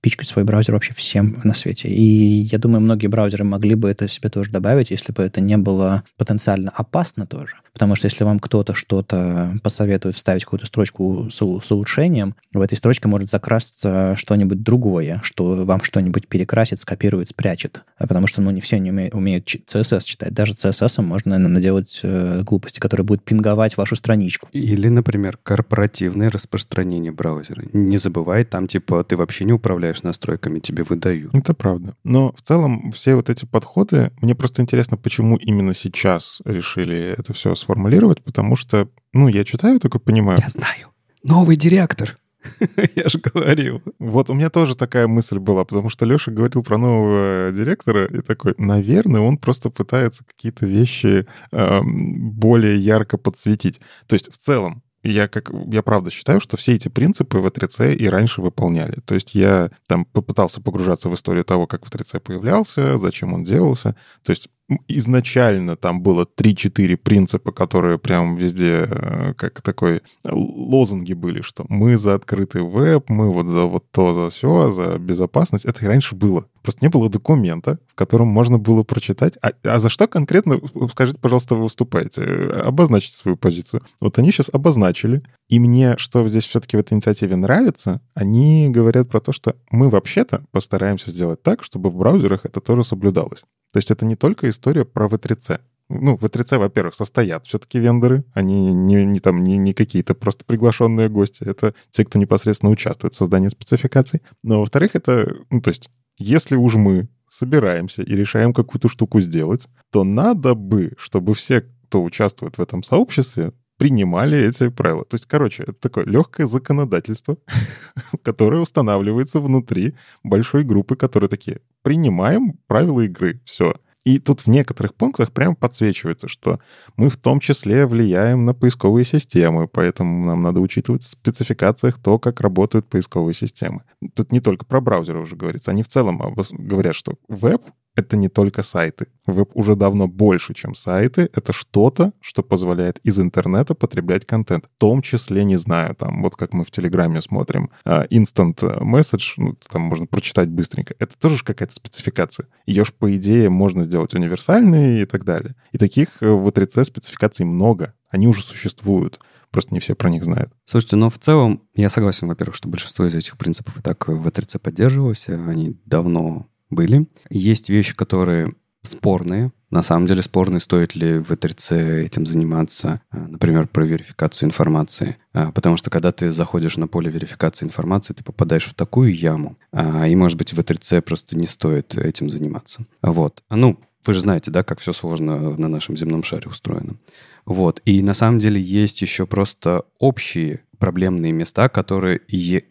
[0.04, 1.88] напичкать свой браузер вообще всем на свете.
[1.88, 5.56] И я думаю, многие браузеры могли бы это себе тоже добавить, если бы это не
[5.56, 7.56] было потенциально опасно тоже.
[7.72, 12.78] Потому что если вам кто-то что-то посоветует вставить какую-то строчку с, с улучшением, в этой
[12.78, 17.84] строчке может закрасться что-нибудь другое, что вам что-нибудь перекрасит, скопирует, спрячет.
[17.98, 20.34] А потому что, ну, не все не умеют, умеют CSS читать.
[20.34, 24.50] Даже CSS можно наделать э, глупости, которые будут пинговать вашу страничку.
[24.52, 27.64] Или, например, корпоративное распространение браузера.
[27.72, 31.36] Не забывай, там, типа, ты вообще не управляешь настройками, тебе выдают.
[31.36, 31.96] Это правда.
[32.04, 37.34] Но в целом все вот эти подходы, мне просто интересно, почему именно сейчас решили это
[37.34, 40.40] все сформулировать, потому что, ну, я читаю, только понимаю.
[40.42, 40.88] Я знаю.
[41.24, 42.18] Новый директор.
[42.96, 43.82] Я же говорил.
[44.00, 48.22] Вот у меня тоже такая мысль была, потому что Леша говорил про нового директора, и
[48.22, 53.80] такой, наверное, он просто пытается какие-то вещи э, более ярко подсветить.
[54.08, 57.96] То есть в целом я, как, я правда считаю, что все эти принципы в V3C
[57.96, 59.02] и раньше выполняли.
[59.06, 63.96] То есть я там попытался погружаться в историю того, как V3C появлялся, зачем он делался.
[64.24, 64.50] То есть
[64.88, 71.98] изначально там было 3-4 принципа, которые прям везде э, как такой лозунги были, что мы
[71.98, 75.66] за открытый веб, мы вот за вот то, за все, за безопасность.
[75.66, 76.46] Это и раньше было.
[76.62, 79.34] Просто не было документа, в котором можно было прочитать.
[79.42, 80.60] А, а за что конкретно,
[80.92, 82.24] скажите, пожалуйста, вы выступаете?
[82.24, 83.84] Обозначьте свою позицию.
[84.00, 85.24] Вот они сейчас обозначили.
[85.54, 89.88] И мне, что здесь все-таки в этой инициативе нравится, они говорят про то, что мы
[89.88, 93.42] вообще-то постараемся сделать так, чтобы в браузерах это тоже соблюдалось.
[93.72, 95.60] То есть это не только история про V3C.
[95.90, 101.08] Ну, V3C, во-первых, состоят все-таки вендоры, они не, не там не, не какие-то просто приглашенные
[101.08, 104.24] гости, это те, кто непосредственно участвует в создании спецификаций.
[104.42, 109.68] Но, во-вторых, это, ну, то есть, если уж мы собираемся и решаем какую-то штуку сделать,
[109.92, 115.06] то надо бы, чтобы все, кто участвует в этом сообществе, принимали эти правила.
[115.06, 117.38] То есть, короче, это такое легкое законодательство,
[118.24, 123.76] которое устанавливается внутри большой группы, которые такие, принимаем правила игры, все.
[124.04, 126.60] И тут в некоторых пунктах прямо подсвечивается, что
[126.98, 132.20] мы в том числе влияем на поисковые системы, поэтому нам надо учитывать в спецификациях то,
[132.20, 133.84] как работают поисковые системы.
[134.14, 136.22] Тут не только про браузеры уже говорится, они в целом
[136.52, 137.62] говорят, что веб
[137.96, 139.08] это не только сайты.
[139.28, 141.30] Веб уже давно больше, чем сайты.
[141.34, 144.66] Это что-то, что позволяет из интернета потреблять контент.
[144.66, 149.34] В том числе, не знаю, там, вот как мы в Телеграме смотрим, а, instant message,
[149.38, 150.96] ну, там можно прочитать быстренько.
[151.00, 152.48] Это тоже какая-то спецификация.
[152.66, 155.56] Ее же, по идее, можно сделать универсальной и так далее.
[155.72, 157.94] И таких э, в E3C спецификаций много.
[158.10, 159.20] Они уже существуют.
[159.52, 160.52] Просто не все про них знают.
[160.66, 164.28] Слушайте, но в целом я согласен, во-первых, что большинство из этих принципов и так в
[164.28, 165.30] E3C поддерживалось.
[165.30, 167.08] Они давно были.
[167.30, 168.54] Есть вещи, которые
[168.84, 169.52] спорные.
[169.70, 175.18] На самом деле спорные, стоит ли в E3C этим заниматься, а, например, про верификацию информации.
[175.34, 179.58] А, потому что когда ты заходишь на поле верификации информации, ты попадаешь в такую яму,
[179.72, 182.86] а, и, может быть, в E3C просто не стоит этим заниматься.
[183.02, 183.42] Вот.
[183.50, 186.98] Ну, вы же знаете, да, как все сложно на нашем земном шаре устроено.
[187.46, 187.82] Вот.
[187.86, 192.20] И на самом деле есть еще просто общие проблемные места, которые,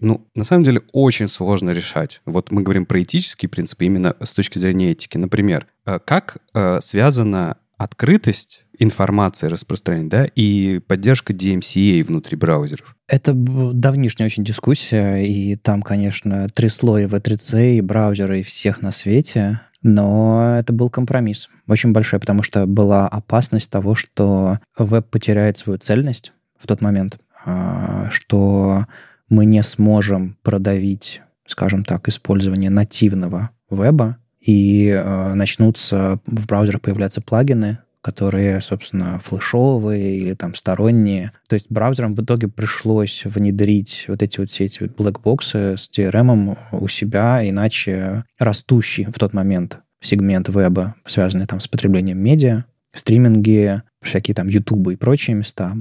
[0.01, 2.21] ну, на самом деле очень сложно решать.
[2.27, 5.17] Вот мы говорим про этические принципы именно с точки зрения этики.
[5.17, 12.97] Например, э, как э, связана открытость информации распространения, да, и поддержка DMCA внутри браузеров?
[13.09, 18.93] Это давнишняя очень дискуссия, и там, конечно, трясло и V3C, и браузеры, и всех на
[18.93, 19.63] свете.
[19.81, 25.79] Но это был компромисс очень большой, потому что была опасность того, что веб потеряет свою
[25.79, 27.19] цельность в тот момент.
[27.45, 28.87] А, что
[29.29, 37.21] мы не сможем продавить, скажем так, использование нативного веба, и э, начнутся в браузерах появляться
[37.21, 41.33] плагины, которые, собственно, флешовые или там сторонние.
[41.49, 46.59] То есть браузерам в итоге пришлось внедрить вот эти вот все эти блэкбоксы с DRM
[46.73, 53.83] у себя, иначе растущий в тот момент сегмент веба, связанный там с потреблением медиа, стриминги,
[54.03, 55.73] всякие там Ютубы и прочие места,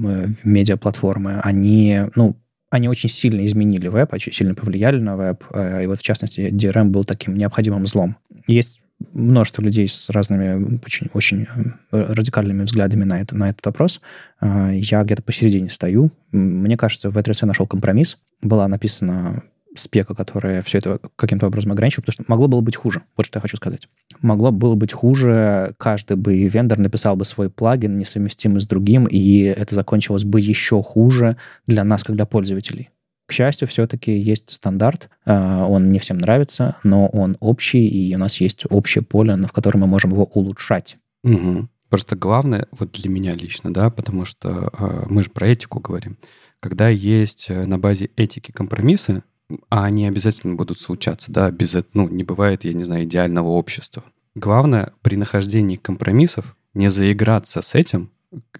[0.44, 2.36] медиаплатформы, они, ну,
[2.72, 6.50] они очень сильно изменили веб, очень сильно повлияли на веб, э, и вот в частности
[6.50, 8.16] DRM был таким необходимым злом.
[8.46, 8.80] Есть
[9.12, 11.46] множество людей с разными очень, очень
[11.92, 14.00] э, радикальными взглядами на, это, на этот вопрос.
[14.40, 16.12] Э, я где-то посередине стою.
[16.32, 18.18] Мне кажется, в ETRC нашел компромисс.
[18.40, 19.42] Была написана
[19.76, 23.02] спека, которая все это каким-то образом ограничивает, потому что могло было быть хуже.
[23.16, 23.88] Вот что я хочу сказать.
[24.20, 29.40] Могло было быть хуже, каждый бы вендор написал бы свой плагин, несовместимый с другим, и
[29.42, 32.90] это закончилось бы еще хуже для нас, как для пользователей.
[33.26, 38.18] К счастью, все-таки есть стандарт, а, он не всем нравится, но он общий, и у
[38.18, 40.98] нас есть общее поле, в котором мы можем его улучшать.
[41.24, 41.68] Угу.
[41.88, 46.16] Просто главное, вот для меня лично, да, потому что э, мы же про этику говорим,
[46.58, 49.22] когда есть э, на базе этики компромиссы,
[49.70, 54.04] а они обязательно будут случаться, да, без ну, не бывает, я не знаю, идеального общества.
[54.34, 58.10] Главное, при нахождении компромиссов не заиграться с этим,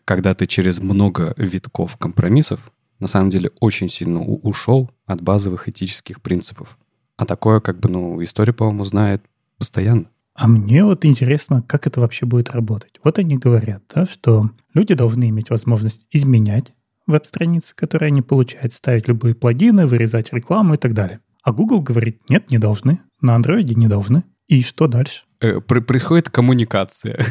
[0.04, 6.20] когда ты через много витков компромиссов на самом деле очень сильно ушел от базовых этических
[6.20, 6.78] принципов.
[7.16, 9.22] А такое, как бы, ну, история, по-моему, знает
[9.58, 10.06] постоянно.
[10.34, 12.98] А мне вот интересно, как это вообще будет работать.
[13.04, 16.72] Вот они говорят, да, что люди должны иметь возможность изменять
[17.06, 21.20] веб-страницы, которые они получают, ставить любые плагины, вырезать рекламу и так далее.
[21.42, 23.00] А Google говорит, нет, не должны.
[23.20, 24.24] На Android не должны.
[24.48, 25.24] И что дальше?
[25.40, 27.14] Э, происходит коммуникация,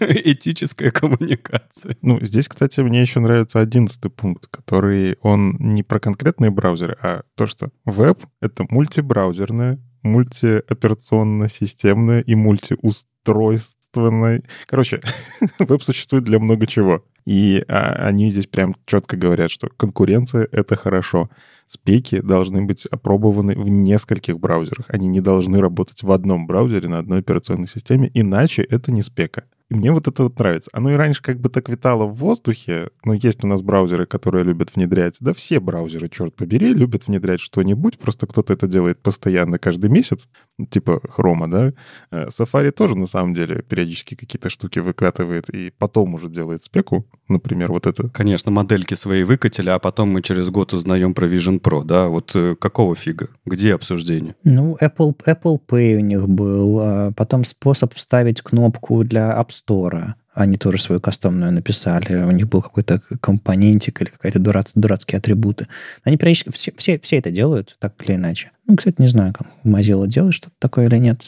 [0.00, 1.96] этическая коммуникация.
[2.02, 7.22] Ну, здесь, кстати, мне еще нравится одиннадцатый пункт, который он не про конкретные браузеры, а
[7.34, 14.42] то, что веб— это мультибраузерная, мультиоперационно-системная и мультиустройственная.
[14.66, 15.00] Короче,
[15.58, 17.02] веб существует для много чего.
[17.26, 21.28] И а, они здесь прям четко говорят, что конкуренция— это хорошо.
[21.66, 24.86] Спеки должны быть опробованы в нескольких браузерах.
[24.88, 29.44] Они не должны работать в одном браузере на одной операционной системе, иначе это не спека.
[29.68, 30.70] И мне вот это вот нравится.
[30.72, 34.44] Оно и раньше как бы так витало в воздухе, но есть у нас браузеры, которые
[34.44, 35.16] любят внедрять.
[35.20, 40.28] Да все браузеры, черт побери, любят внедрять что-нибудь, просто кто-то это делает постоянно каждый месяц,
[40.70, 41.72] типа Хрома, да.
[42.12, 47.06] Э, Safari тоже на самом деле периодически какие-то штуки выкатывает и потом уже делает спеку,
[47.28, 48.08] например, вот это.
[48.08, 52.06] Конечно, модельки свои выкатили, а потом мы через год узнаем про Vision Pro, да?
[52.06, 53.30] Вот э, какого фига?
[53.44, 54.36] Где обсуждение?
[54.44, 60.14] Ну, Apple, Apple Pay у них был, а потом способ вставить кнопку для App Store.
[60.34, 62.14] Они тоже свою кастомную написали.
[62.16, 65.66] У них был какой-то компонентик или какие-то дурац, дурацкие атрибуты.
[66.04, 68.50] Они периодически все, все, все это делают, так или иначе.
[68.66, 71.22] Ну, кстати, не знаю, как Mozilla делает что-то такое или нет.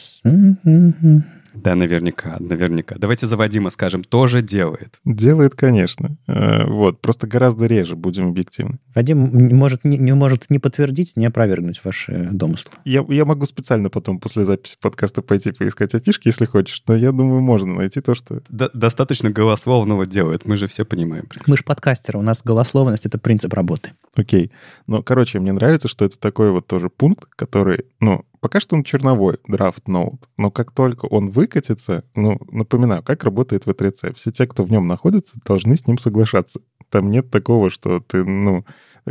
[1.53, 2.95] Да, наверняка, наверняка.
[2.97, 4.99] Давайте за Вадима скажем, тоже делает.
[5.05, 6.17] Делает, конечно.
[6.27, 8.79] Э, вот, просто гораздо реже, будем объективны.
[8.95, 9.17] Вадим
[9.55, 12.73] может не, не может не подтвердить, не опровергнуть ваши домыслы.
[12.85, 17.11] Я, я могу специально потом после записи подкаста пойти поискать опишки, если хочешь, но я
[17.11, 18.41] думаю, можно найти то, что...
[18.49, 21.27] До, достаточно голословного делает, мы же все понимаем.
[21.47, 23.91] Мы же подкастеры, у нас голословность— это принцип работы.
[24.15, 24.51] Окей.
[24.87, 28.83] Но, короче, мне нравится, что это такой вот тоже пункт, который, ну, Пока что он
[28.83, 34.15] черновой, Draft Node, но как только он выкатится, ну, напоминаю, как работает V3C.
[34.15, 36.61] Все те, кто в нем находится, должны с ним соглашаться.
[36.89, 38.65] Там нет такого, что ты, ну,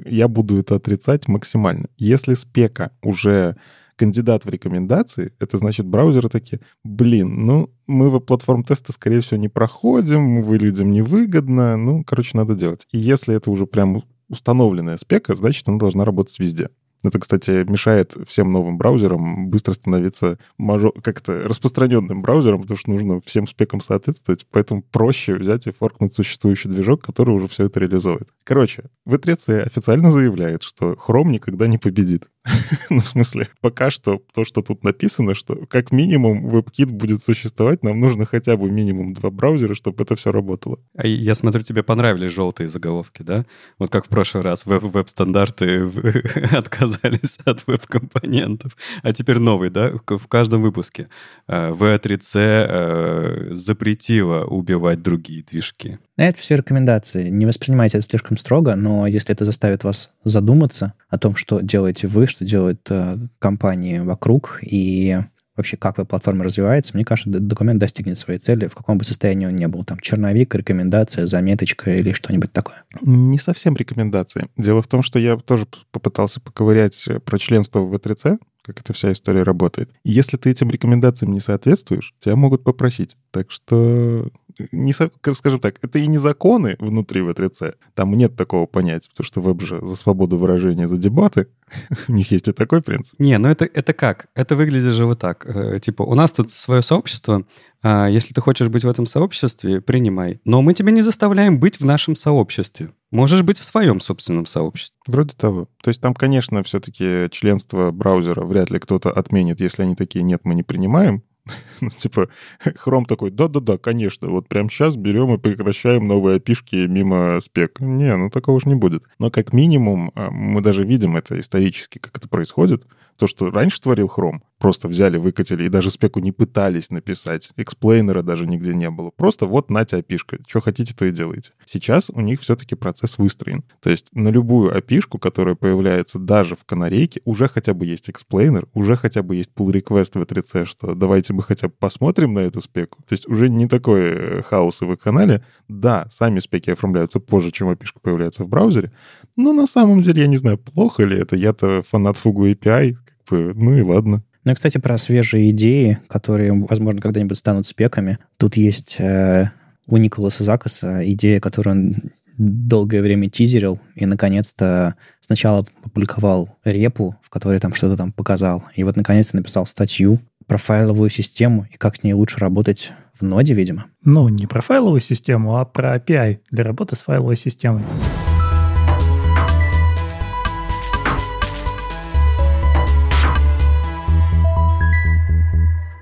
[0.04, 1.88] я буду это отрицать максимально.
[1.96, 3.56] Если спека уже
[3.96, 9.40] кандидат в рекомендации, это значит браузеры такие, блин, ну, мы в платформ теста, скорее всего,
[9.40, 12.86] не проходим, мы выглядим невыгодно, ну, короче, надо делать.
[12.92, 16.70] И если это уже прям установленная спека, значит, она должна работать везде.
[17.04, 20.92] Это, кстати, мешает всем новым браузерам быстро становиться мажор...
[21.00, 26.14] как то распространенным браузером, потому что нужно всем спекам соответствовать, поэтому проще взять и форкнуть
[26.14, 28.28] существующий движок, который уже все это реализует.
[28.44, 32.28] Короче, V3C официально заявляет, что Chrome никогда не победит.
[32.90, 37.82] ну, в смысле, пока что то, что тут написано, что как минимум WebKit будет существовать,
[37.82, 40.78] нам нужно хотя бы минимум два браузера, чтобы это все работало.
[40.94, 43.44] А я смотрю, тебе понравились желтые заголовки, да?
[43.78, 45.82] Вот как в прошлый раз веб-стандарты
[46.52, 48.76] отказались от веб-компонентов.
[49.02, 49.92] А теперь новый, да?
[50.06, 51.08] В каждом выпуске.
[51.48, 55.98] V3C э, э, запретила убивать другие движки.
[56.18, 57.30] Это все рекомендации.
[57.30, 62.08] Не воспринимайте это слишком строго, но если это заставит вас задуматься о том, что делаете
[62.08, 65.16] вы, что делают э, компании вокруг и
[65.56, 69.54] вообще как веб-платформа развивается, мне кажется, документ достигнет своей цели, в каком бы состоянии он
[69.54, 69.84] ни был.
[69.84, 72.82] Там черновик, рекомендация, заметочка или что-нибудь такое.
[73.00, 74.48] Не совсем рекомендации.
[74.56, 79.12] Дело в том, что я тоже попытался поковырять про членство в V3C, как эта вся
[79.12, 79.90] история работает.
[80.04, 83.16] И если ты этим рекомендациям не соответствуешь, тебя могут попросить.
[83.30, 84.28] Так что
[84.72, 87.74] не, скажем так, это и не законы внутри V3C.
[87.94, 91.48] Там нет такого понятия, потому что веб же за свободу выражения, за дебаты.
[92.08, 93.18] У них есть и такой принцип.
[93.18, 94.28] Не, ну это, это как?
[94.34, 95.44] Это выглядит же вот так.
[95.46, 97.44] Э, типа, у нас тут свое сообщество,
[97.82, 100.40] а если ты хочешь быть в этом сообществе, принимай.
[100.44, 102.90] Но мы тебя не заставляем быть в нашем сообществе.
[103.10, 104.96] Можешь быть в своем собственном сообществе.
[105.06, 105.68] Вроде того.
[105.82, 110.40] То есть там, конечно, все-таки членство браузера вряд ли кто-то отменит, если они такие, нет,
[110.44, 111.22] мы не принимаем.
[111.80, 112.28] Ну, типа,
[112.64, 117.80] Chrome такой, да-да-да, конечно, вот прямо сейчас берем и прекращаем новые API шки мимо спек.
[117.80, 119.04] Не, ну такого же не будет.
[119.18, 122.84] Но как минимум а, мы даже видим это исторически, как это происходит.
[123.16, 127.50] То, что раньше творил Chrome, просто взяли, выкатили и даже спеку не пытались написать.
[127.56, 129.10] Explainer а даже нигде не было.
[129.10, 130.38] Просто вот нате API шка.
[130.46, 131.52] Что хотите, то и делайте.
[131.66, 133.64] Сейчас у них все-таки процесс выстроен.
[133.80, 138.08] То есть на любую API шку, которая появляется даже в канарейке, уже хотя бы есть
[138.08, 142.34] explainer, уже хотя бы есть pull request в 3 что давайте мы хотя бы посмотрим
[142.34, 142.98] на эту спеку.
[143.08, 145.40] То есть уже не такой э, хаос в канале.
[145.68, 148.90] Да, сами спеки оформляются позже, чем опишка появляется в браузере,
[149.36, 151.36] но на самом деле я не знаю, плохо ли это.
[151.36, 154.24] Я-то фанат Fugu API, как бы, ну и ладно.
[154.44, 158.18] Ну и, кстати, про свежие идеи, которые, возможно, когда-нибудь станут спеками.
[158.36, 159.52] Тут есть э,
[159.86, 161.94] у Николаса Закаса идея, которую он
[162.36, 168.82] долгое время тизерил, и, наконец-то, сначала опубликовал репу, в которой там что-то там показал, и
[168.82, 173.52] вот, наконец-то, написал статью про файловую систему и как с ней лучше работать в ноде,
[173.52, 173.84] видимо.
[174.02, 177.84] Ну, не про файловую систему, а про API для работы с файловой системой.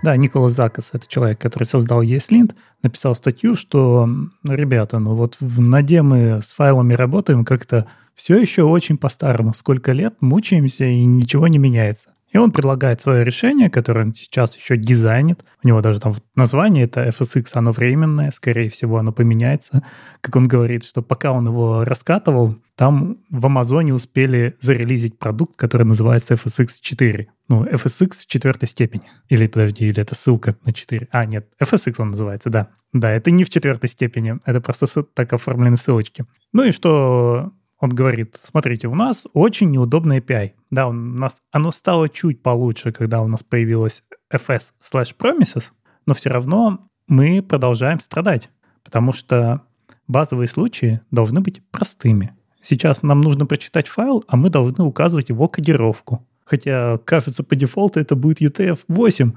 [0.02, 4.08] Да, Николас Закас, это человек, который создал ESLint, написал статью, что,
[4.44, 9.52] ребята, ну вот в наде мы с файлами работаем как-то все еще очень по-старому.
[9.52, 12.10] Сколько лет мучаемся и ничего не меняется.
[12.36, 15.42] И он предлагает свое решение, которое он сейчас еще дизайнит.
[15.64, 19.82] У него даже там название это FSX, оно временное, скорее всего, оно поменяется.
[20.20, 25.86] Как он говорит, что пока он его раскатывал, там в Амазоне успели зарелизить продукт, который
[25.86, 27.26] называется FSX 4.
[27.48, 29.04] Ну, FSX в четвертой степени.
[29.30, 31.08] Или, подожди, или это ссылка на 4.
[31.12, 32.68] А, нет, FSX он называется, да.
[32.92, 36.26] Да, это не в четвертой степени, это просто так оформлены ссылочки.
[36.52, 40.52] Ну и что он говорит, смотрите, у нас очень неудобный API.
[40.70, 44.02] Да, у нас оно стало чуть получше, когда у нас появилось
[44.32, 45.72] fs slash promises,
[46.06, 48.50] но все равно мы продолжаем страдать,
[48.84, 49.62] потому что
[50.08, 52.34] базовые случаи должны быть простыми.
[52.62, 56.26] Сейчас нам нужно прочитать файл, а мы должны указывать его кодировку.
[56.44, 59.36] Хотя, кажется, по дефолту это будет UTF-8.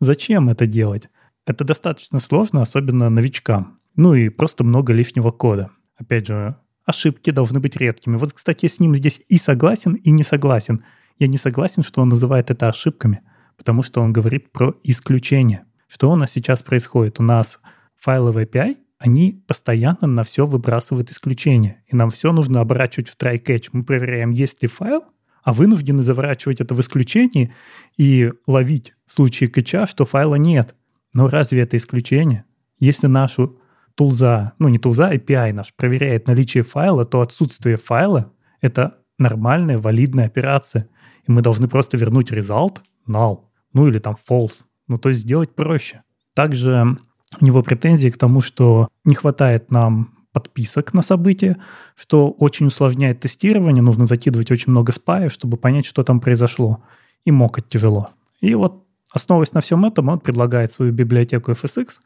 [0.00, 1.08] Зачем это делать?
[1.46, 3.78] Это достаточно сложно, особенно новичкам.
[3.94, 5.70] Ну и просто много лишнего кода.
[5.96, 6.56] Опять же,
[6.86, 8.16] ошибки должны быть редкими.
[8.16, 10.84] Вот, кстати, я с ним здесь и согласен, и не согласен.
[11.18, 13.20] Я не согласен, что он называет это ошибками,
[13.56, 15.64] потому что он говорит про исключение.
[15.88, 17.20] Что у нас сейчас происходит?
[17.20, 17.60] У нас
[17.96, 21.82] файловые API, они постоянно на все выбрасывают исключения.
[21.86, 23.70] И нам все нужно оборачивать в try-catch.
[23.72, 25.04] Мы проверяем, есть ли файл,
[25.42, 27.54] а вынуждены заворачивать это в исключение
[27.96, 30.74] и ловить в случае кэча, что файла нет.
[31.14, 32.44] Но разве это исключение?
[32.78, 33.58] Если нашу
[33.96, 40.26] тулза, ну не тулза, API наш проверяет наличие файла, то отсутствие файла— это нормальная, валидная
[40.26, 40.88] операция.
[41.26, 42.78] И мы должны просто вернуть result
[43.08, 43.40] null,
[43.72, 44.64] ну или там false.
[44.86, 46.02] Ну то есть сделать проще.
[46.34, 46.98] Также
[47.40, 51.56] у него претензии к тому, что не хватает нам подписок на события,
[51.96, 56.82] что очень усложняет тестирование, нужно закидывать очень много спаев, чтобы понять, что там произошло.
[57.24, 58.10] И мокать тяжело.
[58.40, 61.86] И вот основываясь на всем этом, он предлагает свою библиотеку FSX—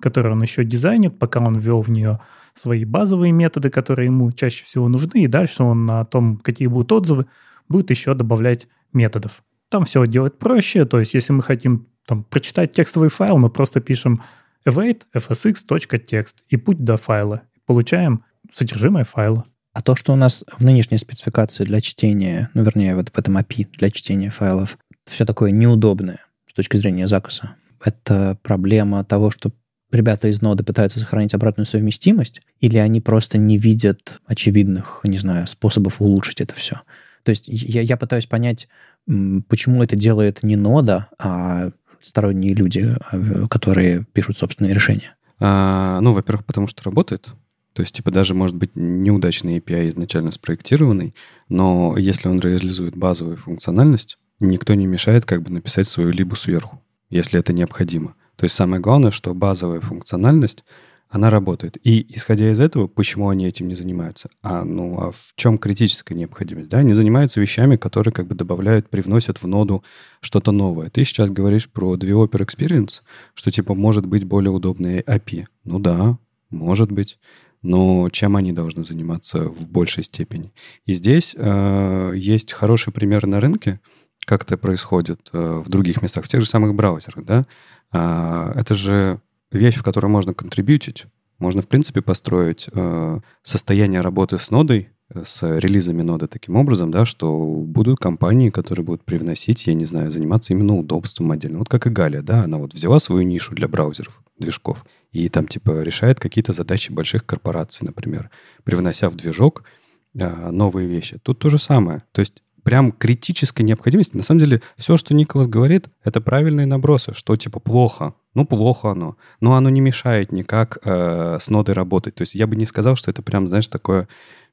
[0.00, 2.20] который он еще дизайнит, пока он ввел в нее
[2.54, 6.92] свои базовые методы, которые ему чаще всего нужны, и дальше он на том, какие будут
[6.92, 7.26] отзывы,
[7.68, 9.42] будет еще добавлять методов.
[9.68, 13.80] Там все делать проще, то есть если мы хотим там, прочитать текстовый файл, мы просто
[13.80, 14.22] пишем
[14.66, 17.42] await fsx.text и путь до файла.
[17.66, 19.44] Получаем содержимое файла.
[19.74, 23.36] А то, что у нас в нынешней спецификации для чтения, ну, вернее, вот в этом
[23.36, 26.18] API для чтения файлов, все такое неудобное
[26.50, 29.52] с точки зрения закуса, это проблема того, что
[29.90, 35.46] ребята из ноды пытаются сохранить обратную совместимость, или они просто не видят очевидных, не знаю,
[35.46, 36.82] способов улучшить это все.
[37.22, 38.68] То есть я, я пытаюсь понять,
[39.06, 41.70] почему это делает не нода, а
[42.00, 45.16] сторонние люди, а, которые пишут собственные решения.
[45.40, 47.28] А, ну, во-первых, потому что работает.
[47.72, 51.14] То есть, типа, даже, может быть, неудачный API изначально спроектированный,
[51.48, 56.82] но если он реализует базовую функциональность, никто не мешает как бы написать свою либо сверху,
[57.08, 58.14] если это необходимо.
[58.38, 60.64] То есть самое главное, что базовая функциональность,
[61.08, 61.76] она работает.
[61.82, 64.28] И исходя из этого, почему они этим не занимаются?
[64.42, 66.68] А, ну, а в чем критическая необходимость?
[66.68, 69.82] Да, они занимаются вещами, которые как бы добавляют, привносят в ноду
[70.20, 70.88] что-то новое.
[70.88, 73.00] Ты сейчас говоришь про Developer Experience,
[73.34, 75.46] что типа может быть более удобный API.
[75.64, 76.18] Ну да,
[76.50, 77.18] может быть.
[77.62, 80.52] Но чем они должны заниматься в большей степени?
[80.86, 83.80] И здесь э, есть хороший пример на рынке,
[84.28, 87.46] как это происходит э, в других местах, в тех же самых браузерах, да?
[87.90, 89.20] А, это же
[89.50, 91.06] вещь, в которой можно контрибьютить.
[91.38, 96.90] Можно, в принципе, построить э, состояние работы с нодой, э, с релизами ноды таким образом,
[96.90, 101.60] да, что будут компании, которые будут привносить, я не знаю, заниматься именно удобством отдельно.
[101.60, 105.48] Вот как и Галия, да, она вот взяла свою нишу для браузеров, движков, и там
[105.48, 108.28] типа решает какие-то задачи больших корпораций, например,
[108.62, 109.64] привнося в движок
[110.12, 111.18] новые вещи.
[111.22, 112.02] Тут то же самое.
[112.12, 114.14] То есть прям критической необходимости.
[114.14, 118.12] На самом деле, все, что Николас говорит, это правильные набросы, что типа плохо.
[118.34, 119.16] Ну, плохо оно.
[119.40, 122.16] Но оно не мешает никак э, с нодой работать.
[122.16, 124.06] То есть я бы не сказал, что это прям, знаешь, такое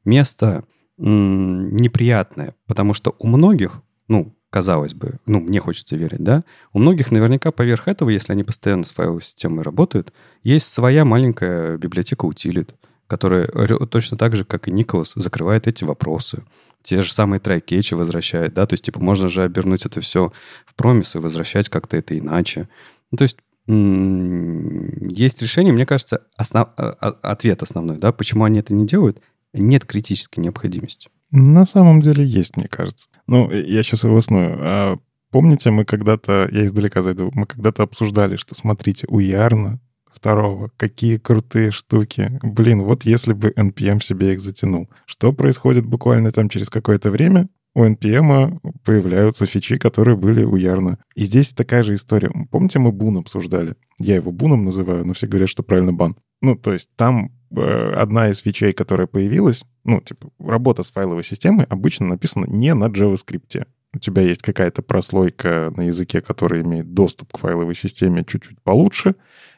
[0.06, 0.64] место
[0.98, 2.56] м- неприятное.
[2.68, 7.52] Потому что у многих, ну, казалось бы, ну, мне хочется верить, да, у многих наверняка
[7.52, 12.76] поверх этого, если они постоянно с файловой системой работают, есть своя маленькая библиотека утилит,
[13.08, 13.48] которая
[13.88, 16.44] точно так же, как и Николас, закрывает эти вопросы.
[16.82, 20.32] Те же самые трайкетчи возвращает, да, то есть, типа, можно же обернуть это все
[20.66, 22.68] в промис и возвращать как-то это иначе.
[23.12, 23.38] Ну, то есть,
[23.68, 26.70] есть решение, мне кажется, основ...
[26.78, 29.22] А, а, ответ основной, да, почему они это не делают,
[29.54, 31.10] нет критической необходимости.
[31.32, 33.10] На самом деле есть, мне кажется.
[33.28, 34.58] Ну, я сейчас обосную.
[34.62, 34.98] А
[35.32, 39.80] помните, мы когда-то, я издалека зайду, мы когда-то обсуждали, что, смотрите, у Ярна
[40.16, 40.72] второго.
[40.78, 42.40] Какие крутые штуки.
[42.42, 44.90] Блин, вот если бы NPM себе их затянул.
[45.06, 47.50] Что происходит буквально там через какое-то время?
[47.76, 50.98] У NPM появляются фичи, которые были у Ярна.
[51.14, 52.32] И здесь такая же история.
[52.50, 53.76] Помните, мы Бун обсуждали?
[54.00, 56.16] Я его Буном называю, но все говорят, что правильно бан.
[56.42, 61.26] Ну, то есть там э, одна из фичей, которая появилась, ну, типа, работа с файловой
[61.26, 63.66] системой обычно написана не на JavaScript.
[63.94, 69.16] У тебя есть какая-то прослойка на языке, который имеет доступ к файловой системе чуть-чуть получше,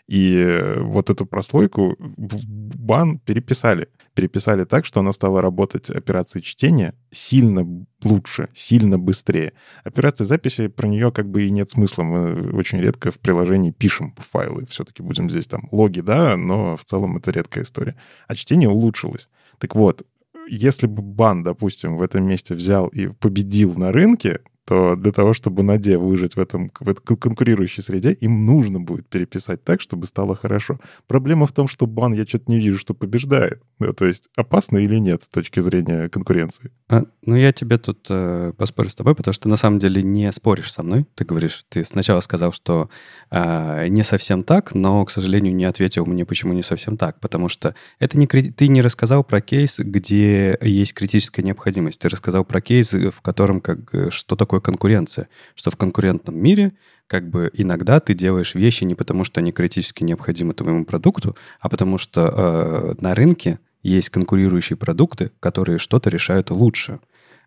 [0.07, 3.89] и вот эту прослойку в бан переписали.
[4.13, 7.67] Переписали так, что она стала работать операцией чтения сильно
[8.03, 9.53] лучше, сильно быстрее.
[9.83, 12.03] Операция записи, про нее как бы и нет смысла.
[12.03, 14.65] Мы очень редко в приложении пишем файлы.
[14.67, 17.95] Все-таки будем здесь там логи, да, но в целом это редкая история.
[18.27, 19.29] А чтение улучшилось.
[19.59, 20.03] Так вот,
[20.49, 25.33] если бы бан, допустим, в этом месте взял и победил на рынке, то для того,
[25.33, 30.35] чтобы Наде выжить в, этом, в конкурирующей среде, им нужно будет переписать так, чтобы стало
[30.35, 30.81] хорошо.
[31.07, 33.61] Проблема в том, что бан я что-то не вижу, что побеждает.
[33.79, 36.71] Да, то есть опасно или нет с точки зрения конкуренции?
[36.89, 40.03] А, ну, я тебе тут э, поспорю с тобой, потому что ты на самом деле
[40.03, 41.05] не споришь со мной.
[41.15, 42.89] Ты говоришь, ты сначала сказал, что
[43.31, 47.21] э, не совсем так, но, к сожалению, не ответил мне, почему не совсем так.
[47.21, 52.01] Потому что это не, ты не рассказал про кейс, где есть критическая необходимость.
[52.01, 56.37] Ты рассказал про кейс, в котором как, э, что такое такое конкуренция, что в конкурентном
[56.37, 56.73] мире
[57.07, 61.69] как бы иногда ты делаешь вещи не потому, что они критически необходимы твоему продукту, а
[61.69, 66.99] потому что э, на рынке есть конкурирующие продукты, которые что-то решают лучше.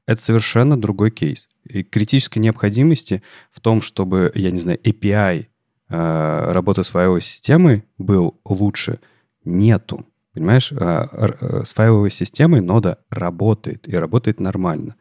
[0.06, 1.48] Это совершенно другой кейс.
[1.64, 5.46] И критической необходимости в том, чтобы, я не знаю, API
[5.88, 8.98] э, работы с файловой системой был лучше,
[9.44, 10.06] нету.
[10.32, 14.94] Понимаешь, а, э, с файловой системой нода работает, и работает нормально.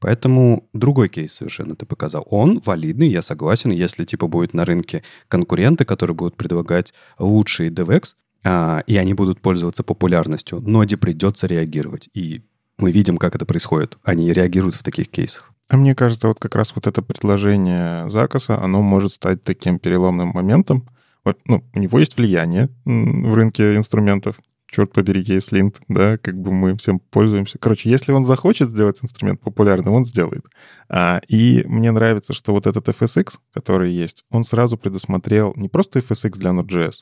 [0.00, 2.26] Поэтому другой кейс совершенно ты показал.
[2.30, 3.70] Он валидный, я согласен.
[3.70, 9.40] Если типа будет на рынке конкуренты, которые будут предлагать лучший DevX, а, и они будут
[9.40, 12.08] пользоваться популярностью, ноде придется реагировать.
[12.14, 12.42] И
[12.78, 13.98] мы видим, как это происходит.
[14.04, 15.52] Они реагируют в таких кейсах.
[15.68, 20.28] А мне кажется, вот как раз вот это предложение Закаса, оно может стать таким переломным
[20.28, 20.88] моментом.
[21.24, 24.36] Вот, ну, у него есть влияние в рынке инструментов,
[24.66, 27.58] черт побери, есть линт, да, как бы мы всем пользуемся.
[27.58, 30.44] Короче, если он захочет сделать инструмент популярным, он сделает.
[30.88, 36.00] А, и мне нравится, что вот этот FSX, который есть, он сразу предусмотрел не просто
[36.00, 36.94] FSX для Node.js,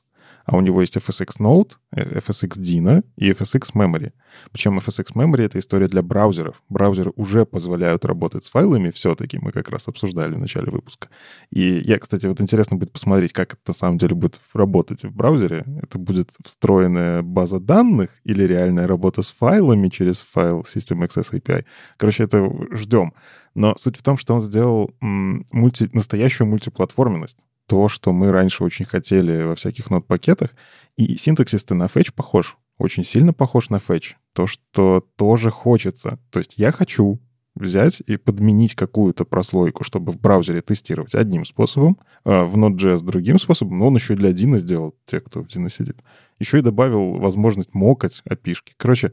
[0.45, 4.13] а у него есть FSX Node, FSX Dino и FSX Memory.
[4.53, 6.63] Причем FSX Memory— это история для браузеров.
[6.69, 11.09] Браузеры уже позволяют работать с файлами все-таки, мы как раз обсуждали в начале выпуска.
[11.51, 15.15] И я, кстати, вот интересно будет посмотреть, как это на самом деле будет работать в
[15.15, 15.65] браузере.
[15.83, 21.65] Это будет встроенная база данных или реальная работа с файлами через файл System Access API.
[21.97, 23.15] Короче, это ждем.
[23.55, 28.85] Но суть в том, что он сделал мульти, настоящую мультиплатформенность то, что мы раньше очень
[28.85, 30.51] хотели во всяких нот-пакетах.
[30.97, 34.15] И синтаксис-то на Fetch похож, очень сильно похож на Fetch.
[34.33, 36.19] То, что тоже хочется.
[36.31, 37.21] То есть я хочу
[37.55, 43.39] взять и подменить какую-то прослойку, чтобы в браузере тестировать одним способом, а в Node.js другим
[43.39, 46.03] способом, но он еще и для Dino сделал, те, кто в Dino сидит.
[46.41, 48.73] Еще и добавил возможность мокать api -шки.
[48.77, 49.13] Короче,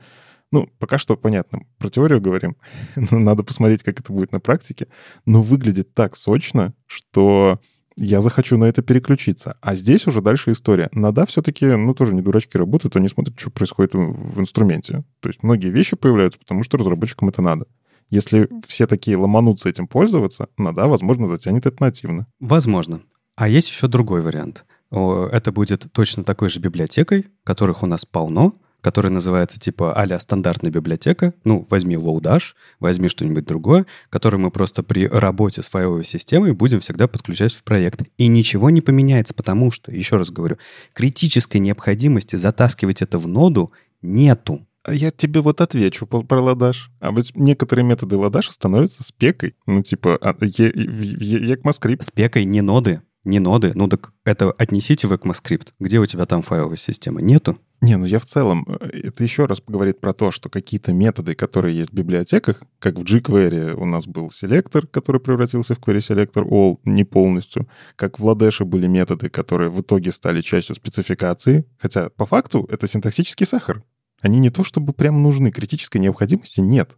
[0.52, 1.62] ну, пока что понятно.
[1.78, 2.58] Про теорию говорим.
[2.96, 4.88] Надо посмотреть, как это будет на практике.
[5.26, 7.60] Но выглядит так сочно, что
[8.02, 9.58] я захочу на это переключиться.
[9.62, 10.90] А здесь уже дальше история.
[10.92, 15.04] Нада все-таки, ну, тоже не дурачки работают, они смотрят, что происходит в инструменте.
[15.20, 17.66] То есть многие вещи появляются, потому что разработчикам это надо.
[18.10, 22.28] Если все такие ломанутся этим пользоваться, Нада, возможно, затянет это нативно.
[22.40, 23.02] Возможно.
[23.36, 24.66] А есть еще другой вариант.
[24.90, 30.72] Это будет точно такой же библиотекой, которых у нас полно, который называется типа а стандартная
[30.72, 31.34] библиотека.
[31.44, 36.80] Ну, возьми Lodash, возьми что-нибудь другое, который мы просто при работе с файловой системой будем
[36.80, 38.04] всегда подключать в проект.
[38.18, 40.58] И ничего не поменяется, потому что, еще раз говорю,
[40.94, 43.72] критической необходимости затаскивать это в ноду
[44.02, 44.66] нету.
[44.84, 46.90] А я тебе вот отвечу про ладаш.
[47.00, 49.56] А ведь некоторые методы ладаша становятся спекой.
[49.68, 52.02] Ну, типа, а, ECMAScript.
[52.02, 53.02] Спекой не ноды.
[53.24, 53.72] Не ноды.
[53.76, 55.70] Ну так это отнесите в ECMAScript.
[55.80, 57.22] Где у тебя там файловая система?
[57.22, 57.60] Нету.
[57.80, 61.36] Не, ну я в целом, э, это еще раз говорит про то, что какие-то методы,
[61.36, 65.98] которые есть в библиотеках, как в jQuery у нас был селектор, который превратился в query
[65.98, 71.66] selector all не полностью, как в Ладеше были методы, которые в итоге стали частью спецификации,
[71.78, 73.84] хотя по факту это синтаксический сахар.
[74.22, 76.92] Они не то чтобы прям нужны, критической необходимости нет.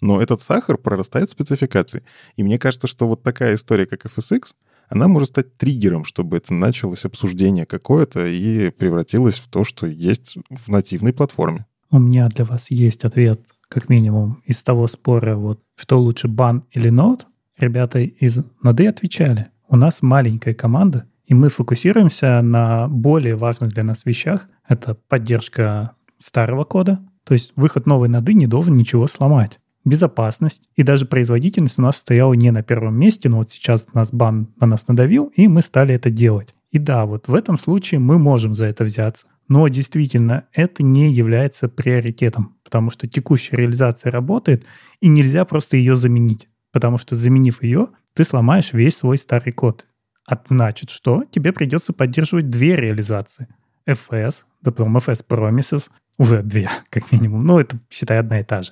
[0.00, 2.02] Но этот сахар прорастает в спецификации.
[2.36, 4.54] И мне кажется, что вот такая история, как FSX—
[4.90, 10.36] она может стать триггером, чтобы это началось обсуждение какое-то и превратилось в то, что есть
[10.50, 11.64] в нативной платформе.
[11.92, 16.64] У меня для вас есть ответ, как минимум, из того спора, вот, что лучше бан
[16.72, 17.26] или нод.
[17.56, 19.48] Ребята из ноды отвечали.
[19.68, 24.48] У нас маленькая команда, и мы фокусируемся на более важных для нас вещах.
[24.68, 30.82] Это поддержка старого кода, то есть выход новой ноды не должен ничего сломать безопасность и
[30.82, 34.66] даже производительность у нас стояла не на первом месте, но вот сейчас нас бан на
[34.66, 36.54] нас надавил, и мы стали это делать.
[36.70, 39.26] И да, вот в этом случае мы можем за это взяться.
[39.48, 42.56] Но действительно, это не является приоритетом.
[42.62, 44.64] потому что текущая реализация работает,
[45.00, 49.86] и нельзя просто ее заменить, потому что заменив ее, ты сломаешь весь свой старый код.
[50.28, 53.48] А значит, что тебе придется поддерживать две реализации.
[53.88, 58.70] FS, потом FS Promises, уже две, как минимум, но это, считай, одна и та же.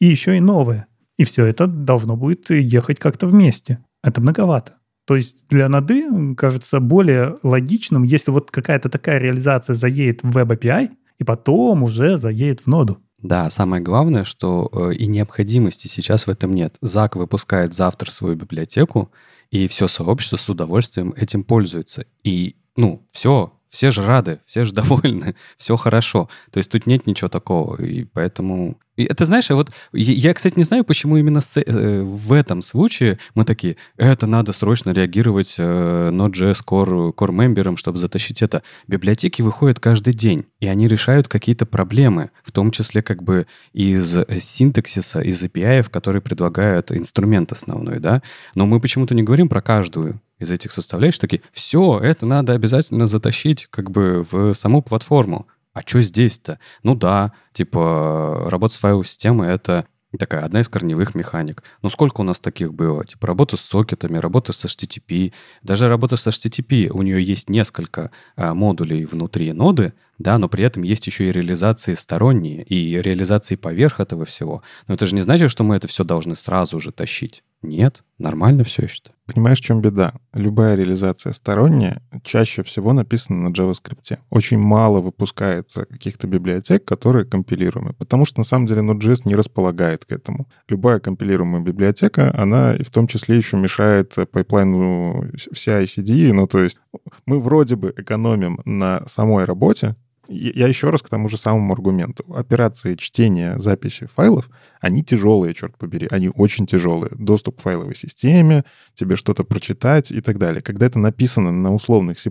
[0.00, 0.86] И еще и новые.
[1.16, 3.84] И все это должно будет ехать как-то вместе.
[4.02, 4.74] Это многовато.
[5.04, 10.58] То есть для ноды кажется более логичным, если вот какая-то такая реализация заедет в Web
[10.58, 12.98] API, и потом уже заедет в ноду.
[13.20, 16.76] Да, самое главное, что э, и необходимости сейчас в этом нет.
[16.80, 19.10] Зак выпускает завтра свою библиотеку,
[19.50, 22.06] и все сообщество с удовольствием этим пользуется.
[22.22, 26.28] И, ну, все, все же рады, все же довольны, все хорошо.
[26.52, 27.82] То есть тут нет ничего такого.
[27.82, 28.78] И поэтому...
[29.04, 33.44] Это, знаешь, вот я, кстати, не знаю, почему именно с, э, в этом случае мы
[33.44, 38.62] такие, это надо срочно реагировать э, Node.js Core, Core мемберам, чтобы затащить это.
[38.86, 44.16] Библиотеки выходят каждый день, и они решают какие-то проблемы, в том числе как бы из
[44.40, 48.22] синтаксиса, из API, которые предлагают инструмент основной, да.
[48.54, 53.06] Но мы почему-то не говорим про каждую из этих составляющих такие, все, это надо обязательно
[53.06, 55.46] затащить как бы в саму платформу.
[55.78, 56.58] А что здесь-то?
[56.82, 59.86] Ну да, типа работа с файловой системой— это
[60.18, 61.62] такая одна из корневых механик.
[61.82, 63.04] Но сколько у нас таких было?
[63.04, 65.32] Типа работа с сокетами, работа с HTTP.
[65.62, 70.64] Даже работа с HTTP, у нее есть несколько а, модулей внутри ноды, да, но при
[70.64, 74.62] этом есть еще и реализации сторонние, и реализации поверх этого всего.
[74.88, 77.44] Но это же не значит, что мы это все должны сразу же тащить.
[77.62, 79.02] Нет, нормально все еще.
[79.26, 80.14] Понимаешь, в чем беда?
[80.32, 84.18] Любая реализация сторонняя чаще всего написана на JavaScript.
[84.30, 90.04] Очень мало выпускается каких-то библиотек, которые компилируемы, потому что на самом деле Node.js не располагает
[90.04, 90.48] к этому.
[90.68, 96.78] Любая компилируемая библиотека, она в том числе еще мешает пайплайну вся ICD, ну то есть
[97.26, 99.96] мы вроде бы экономим на самой работе,
[100.28, 102.24] я еще раз к тому же самому аргументу.
[102.34, 104.48] Операции чтения, записи файлов,
[104.80, 107.12] они тяжелые, черт побери, они очень тяжелые.
[107.16, 108.64] Доступ к файловой системе,
[108.94, 110.62] тебе что-то прочитать и так далее.
[110.62, 112.30] Когда это написано на условных C++,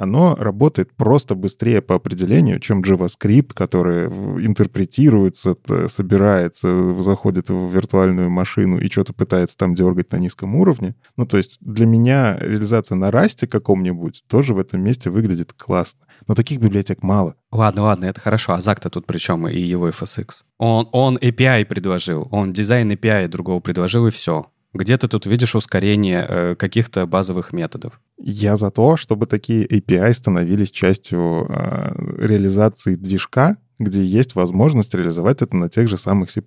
[0.00, 5.56] оно работает просто быстрее по определению, чем JavaScript, который интерпретируется,
[5.88, 10.94] собирается, заходит в виртуальную машину и что-то пытается там дергать на низком уровне.
[11.18, 16.06] Ну, то есть для меня реализация на расте каком-нибудь тоже в этом месте выглядит классно.
[16.26, 17.34] Но таких библиотек мало.
[17.52, 18.54] Ладно, ладно, это хорошо.
[18.54, 20.28] А Зак-то тут при чем и его FSX?
[20.56, 24.46] Он, он API предложил, он дизайн API другого предложил, и все.
[24.72, 28.00] Где ты тут видишь ускорение э, каких-то базовых методов?
[28.18, 35.42] Я за то, чтобы такие API становились частью э, реализации движка, где есть возможность реализовать
[35.42, 36.42] это на тех же самых C++.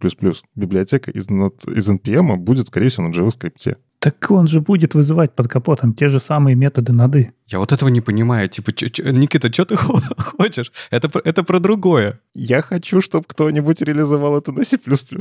[0.56, 3.76] Библиотека из, из NPM будет, скорее всего, на JavaScript.
[4.00, 7.34] Так он же будет вызывать под капотом те же самые методы нады.
[7.48, 8.50] Я вот этого не понимаю.
[8.50, 9.76] Типа, чё, чё, Никита, что ты
[10.18, 10.72] хочешь?
[10.92, 12.20] Это, это про другое.
[12.36, 14.78] Я хочу, чтобы кто-нибудь реализовал это на C++.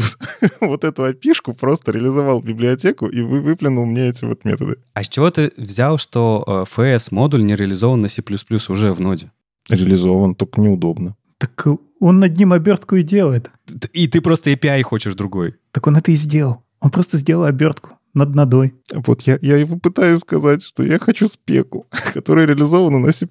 [0.60, 4.76] вот эту опишку просто реализовал библиотеку и вы выплюнул мне эти вот методы.
[4.94, 8.22] А с чего ты взял, что FS-модуль не реализован на C++
[8.68, 9.30] уже в ноде?
[9.70, 11.16] Реализован, только неудобно.
[11.42, 11.66] Так
[11.98, 13.50] он над ним обертку и делает.
[13.92, 15.56] И ты просто API хочешь другой.
[15.72, 16.62] Так он это и сделал.
[16.78, 18.74] Он просто сделал обертку над надой.
[18.92, 23.26] Вот я, я его пытаюсь сказать, что я хочу спеку, которая реализована на C++.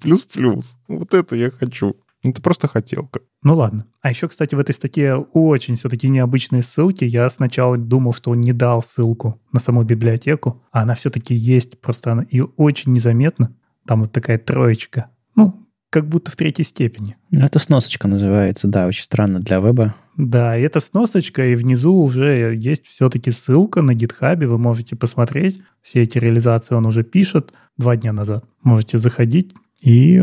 [0.88, 1.96] Вот это я хочу.
[2.22, 3.20] Ну, это просто хотелка.
[3.42, 3.86] Ну ладно.
[4.02, 7.04] А еще, кстати, в этой статье очень все-таки необычные ссылки.
[7.04, 11.80] Я сначала думал, что он не дал ссылку на саму библиотеку, а она все-таки есть,
[11.80, 13.56] просто она ее очень незаметно.
[13.86, 15.08] Там вот такая троечка.
[15.34, 15.61] Ну,
[15.92, 17.16] как будто в третьей степени.
[17.30, 19.94] Ну, это сносочка называется, да, очень странно для веба.
[20.16, 25.60] Да, и это сносочка, и внизу уже есть все-таки ссылка на гитхабе, вы можете посмотреть.
[25.82, 28.44] Все эти реализации он уже пишет два дня назад.
[28.62, 29.52] Можете заходить
[29.82, 30.22] и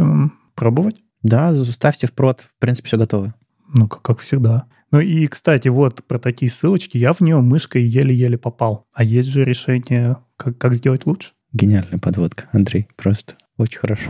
[0.56, 0.96] пробовать.
[1.22, 3.36] Да, ставьте в прод, в принципе, все готово.
[3.72, 4.66] Ну, как, как всегда.
[4.92, 6.98] Ну и, кстати, вот про такие ссылочки.
[6.98, 8.88] Я в нее мышкой еле-еле попал.
[8.94, 11.34] А есть же решение, как, как сделать лучше.
[11.54, 12.88] Гениальная подводка, Андрей.
[12.96, 14.10] Просто очень хорошо.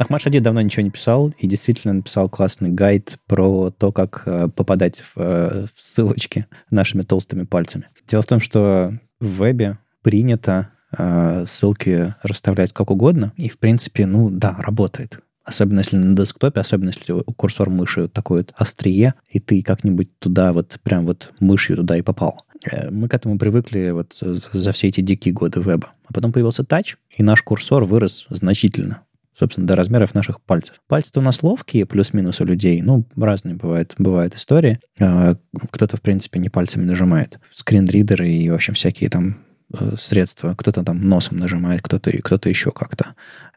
[0.00, 4.48] Ахмад Шади давно ничего не писал и действительно написал классный гайд про то, как э,
[4.48, 7.84] попадать в, э, в ссылочки нашими толстыми пальцами.
[8.08, 14.06] Дело в том, что в вебе принято э, ссылки расставлять как угодно, и, в принципе,
[14.06, 15.20] ну да, работает.
[15.44, 20.54] Особенно если на десктопе, особенно если курсор мыши такой вот острие, и ты как-нибудь туда
[20.54, 22.46] вот прям вот мышью туда и попал.
[22.90, 25.92] Мы к этому привыкли вот за все эти дикие годы веба.
[26.06, 29.02] А потом появился тач, и наш курсор вырос значительно
[29.40, 30.76] собственно, до размеров наших пальцев.
[30.86, 32.82] Пальцы-то у нас ловкие, плюс-минус у людей.
[32.82, 34.78] Ну, разные бывают, бывают истории.
[35.00, 35.34] А,
[35.70, 37.40] кто-то, в принципе, не пальцами нажимает.
[37.52, 39.38] Скринридеры и, в общем, всякие там
[39.72, 43.14] э, средства, кто-то там носом нажимает, кто-то кто еще как-то.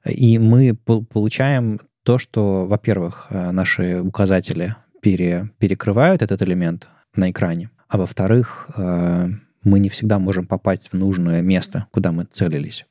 [0.07, 7.69] И мы получаем то, что, во-первых, э, наши указатели пере, перекрывают этот элемент на экране,
[7.89, 9.27] а во-вторых, э,
[9.65, 12.85] мы не всегда можем попасть в нужное место, куда мы целились.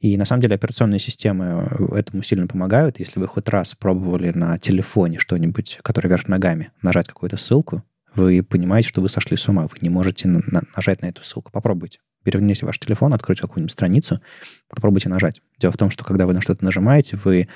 [0.00, 2.98] И на самом деле операционные системы этому сильно помогают.
[2.98, 7.82] Если вы хоть раз пробовали на телефоне что-нибудь, которое вверх ногами, нажать какую-то ссылку,
[8.14, 9.62] вы понимаете, что вы сошли с ума.
[9.62, 10.42] Вы не можете на-
[10.76, 11.50] нажать на эту ссылку.
[11.50, 11.98] Попробуйте.
[12.24, 14.20] Переверните ваш телефон, откройте какую-нибудь страницу,
[14.68, 15.40] попробуйте нажать.
[15.58, 17.48] Дело в том, что когда вы на что-то нажимаете, вы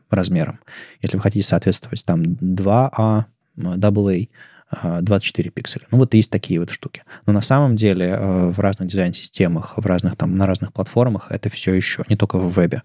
[0.10, 0.60] размером.
[1.02, 3.24] Если вы хотите соответствовать там 2А,
[3.58, 4.30] AA,
[4.72, 5.86] 24 пикселя.
[5.92, 7.04] Ну, вот есть такие вот штуки.
[7.26, 11.50] Но на самом деле э, в разных дизайн-системах, в разных, там, на разных платформах это
[11.50, 12.84] все еще, не только в вебе,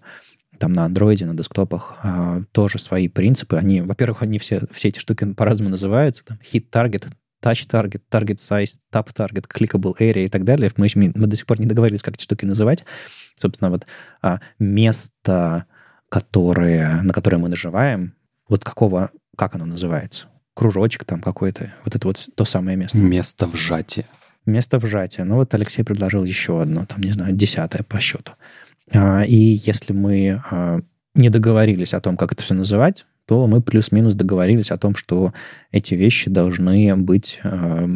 [0.59, 3.57] там на андроиде, на десктопах э, тоже свои принципы.
[3.57, 6.23] Они, во-первых, они все, все эти штуки по-разному называются.
[6.23, 7.07] Там, hit target,
[7.43, 10.71] touch target, target size, tap target, clickable area и так далее.
[10.77, 12.85] Мы, мы, мы до сих пор не договорились, как эти штуки называть.
[13.35, 13.85] Собственно, вот
[14.21, 15.65] а, место,
[16.07, 18.13] которое, на которое мы нажимаем,
[18.47, 20.27] вот какого, как оно называется?
[20.53, 21.73] Кружочек там какой-то.
[21.83, 22.97] Вот это вот то самое место.
[22.97, 24.05] Место вжатия.
[24.45, 25.23] Место вжатия.
[25.23, 28.33] Ну вот Алексей предложил еще одно, там, не знаю, десятое по счету.
[28.93, 30.79] А, и если мы а,
[31.15, 35.33] не договорились о том, как это все называть, то мы плюс-минус договорились о том, что
[35.71, 37.87] эти вещи должны быть а,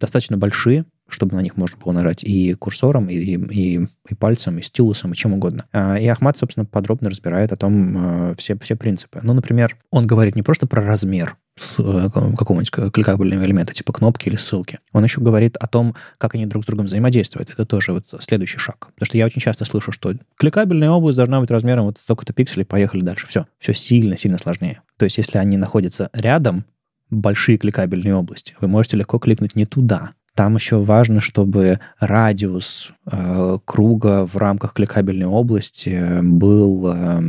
[0.00, 4.62] достаточно большие, чтобы на них можно было нажать и курсором, и, и, и пальцем, и
[4.62, 5.66] стилусом, и чем угодно.
[5.72, 9.20] И Ахмат, собственно, подробно разбирает о том все, все принципы.
[9.22, 14.28] Ну, например, он говорит не просто про размер с э, какого-нибудь кликабельного элемента, типа кнопки
[14.28, 14.78] или ссылки.
[14.92, 17.50] Он еще говорит о том, как они друг с другом взаимодействуют.
[17.50, 18.88] Это тоже вот следующий шаг.
[18.94, 22.64] Потому что я очень часто слышу, что кликабельная область должна быть размером вот столько-то пикселей,
[22.64, 23.26] поехали дальше.
[23.26, 23.46] Все.
[23.58, 24.82] Все сильно-сильно сложнее.
[24.98, 26.64] То есть если они находятся рядом,
[27.10, 33.58] большие кликабельные области, вы можете легко кликнуть не туда, там еще важно, чтобы радиус э,
[33.64, 37.20] круга в рамках кликабельной области был э,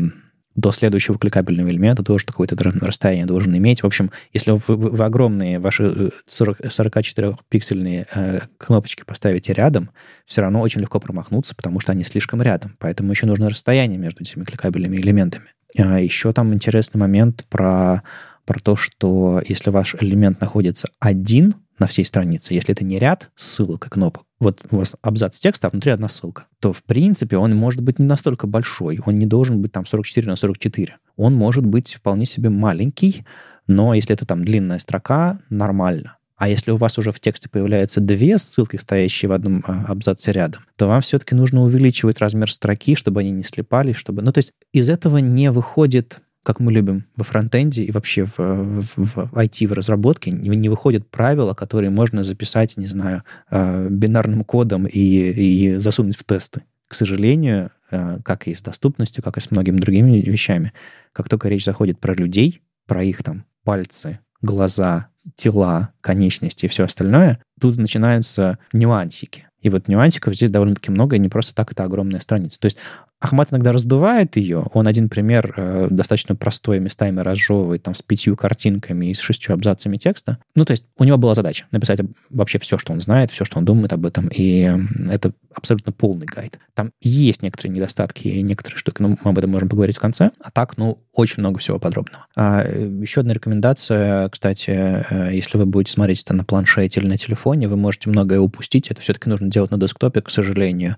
[0.57, 3.83] до следующего кликабельного элемента тоже какое-то расстояние должен иметь.
[3.83, 9.91] В общем, если вы, вы, огромные ваши 40, 44-пиксельные э, кнопочки поставите рядом,
[10.25, 12.75] все равно очень легко промахнуться, потому что они слишком рядом.
[12.79, 15.53] Поэтому еще нужно расстояние между этими кликабельными элементами.
[15.77, 18.01] А еще там интересный момент про,
[18.47, 23.29] про то, что если ваш элемент находится один на всей странице, если это не ряд
[23.35, 27.37] ссылок и кнопок, вот у вас абзац текста, а внутри одна ссылка, то, в принципе,
[27.37, 30.95] он может быть не настолько большой, он не должен быть там 44 на 44.
[31.17, 33.25] Он может быть вполне себе маленький,
[33.67, 36.17] но если это там длинная строка, нормально.
[36.37, 40.31] А если у вас уже в тексте появляются две ссылки, стоящие в одном а, абзаце
[40.31, 44.21] рядом, то вам все-таки нужно увеличивать размер строки, чтобы они не слепались, чтобы...
[44.21, 48.37] Ну, то есть из этого не выходит как мы любим во фронтенде и вообще в,
[48.37, 53.89] в, в IT, в разработке, не, не выходят правила, которые можно записать, не знаю, э,
[53.89, 56.63] бинарным кодом и, и засунуть в тесты.
[56.87, 60.71] К сожалению, э, как и с доступностью, как и с многими другими вещами,
[61.11, 66.85] как только речь заходит про людей, про их там пальцы, глаза, тела, конечности и все
[66.85, 69.47] остальное, тут начинаются нюансики.
[69.61, 72.59] И вот нюансиков здесь довольно-таки много, и не просто так это огромная страница.
[72.59, 72.77] То есть
[73.19, 74.65] Ахмат иногда раздувает ее.
[74.73, 79.53] Он один пример э, достаточно простой, местами разжевывает там с пятью картинками и с шестью
[79.55, 80.37] абзацами текста.
[80.55, 81.99] Ну, то есть у него была задача написать
[82.29, 84.27] вообще все, что он знает, все, что он думает об этом.
[84.31, 84.71] И
[85.09, 86.59] это абсолютно полный гайд.
[86.75, 90.29] Там есть некоторые недостатки и некоторые штуки, но мы об этом можем поговорить в конце.
[90.39, 92.27] А так, ну, очень много всего подробного.
[92.35, 97.17] А, еще одна рекомендация, кстати, э, если вы будете смотреть это на планшете или на
[97.17, 98.91] телефоне, вы можете многое упустить.
[98.91, 100.97] Это все-таки нужно делать на десктопе, к сожалению.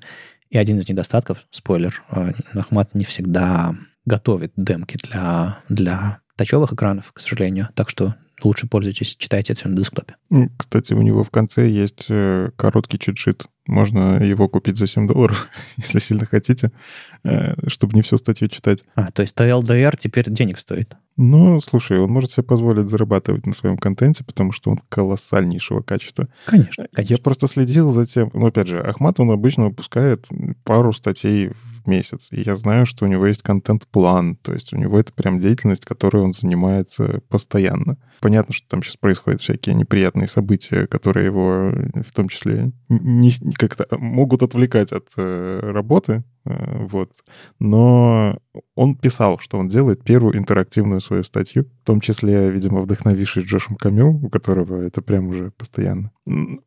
[0.49, 3.73] И один из недостатков, спойлер, э, Ахмат не всегда
[4.05, 7.69] готовит демки для, для тачевых экранов, к сожалению.
[7.75, 10.15] Так что лучше пользуйтесь, читайте это все на десктопе.
[10.57, 13.45] Кстати, у него в конце есть э, короткий чит-шит.
[13.69, 15.47] Можно его купить за 7 долларов,
[15.77, 16.71] если сильно хотите,
[17.23, 18.83] э, чтобы не всю статью читать.
[18.95, 20.95] А, то есть TLDR теперь денег стоит?
[21.21, 26.29] Ну, слушай, он может себе позволить зарабатывать на своем контенте, потому что он колоссальнейшего качества.
[26.45, 27.13] Конечно, конечно.
[27.13, 28.31] Я просто следил за тем...
[28.33, 30.27] Ну, опять же, Ахмат, он обычно выпускает
[30.63, 32.29] пару статей в месяц.
[32.31, 34.37] И я знаю, что у него есть контент-план.
[34.37, 37.97] То есть у него это прям деятельность, которой он занимается постоянно.
[38.21, 43.87] Понятно, что там сейчас происходят всякие неприятные события, которые его в том числе не, как-то
[43.97, 47.11] могут отвлекать от э, работы, э, вот.
[47.59, 48.39] Но
[48.75, 53.75] он писал, что он делает первую интерактивную свою статью, в том числе, видимо, вдохновившись Джошем
[53.75, 56.11] Камю, у которого это прям уже постоянно.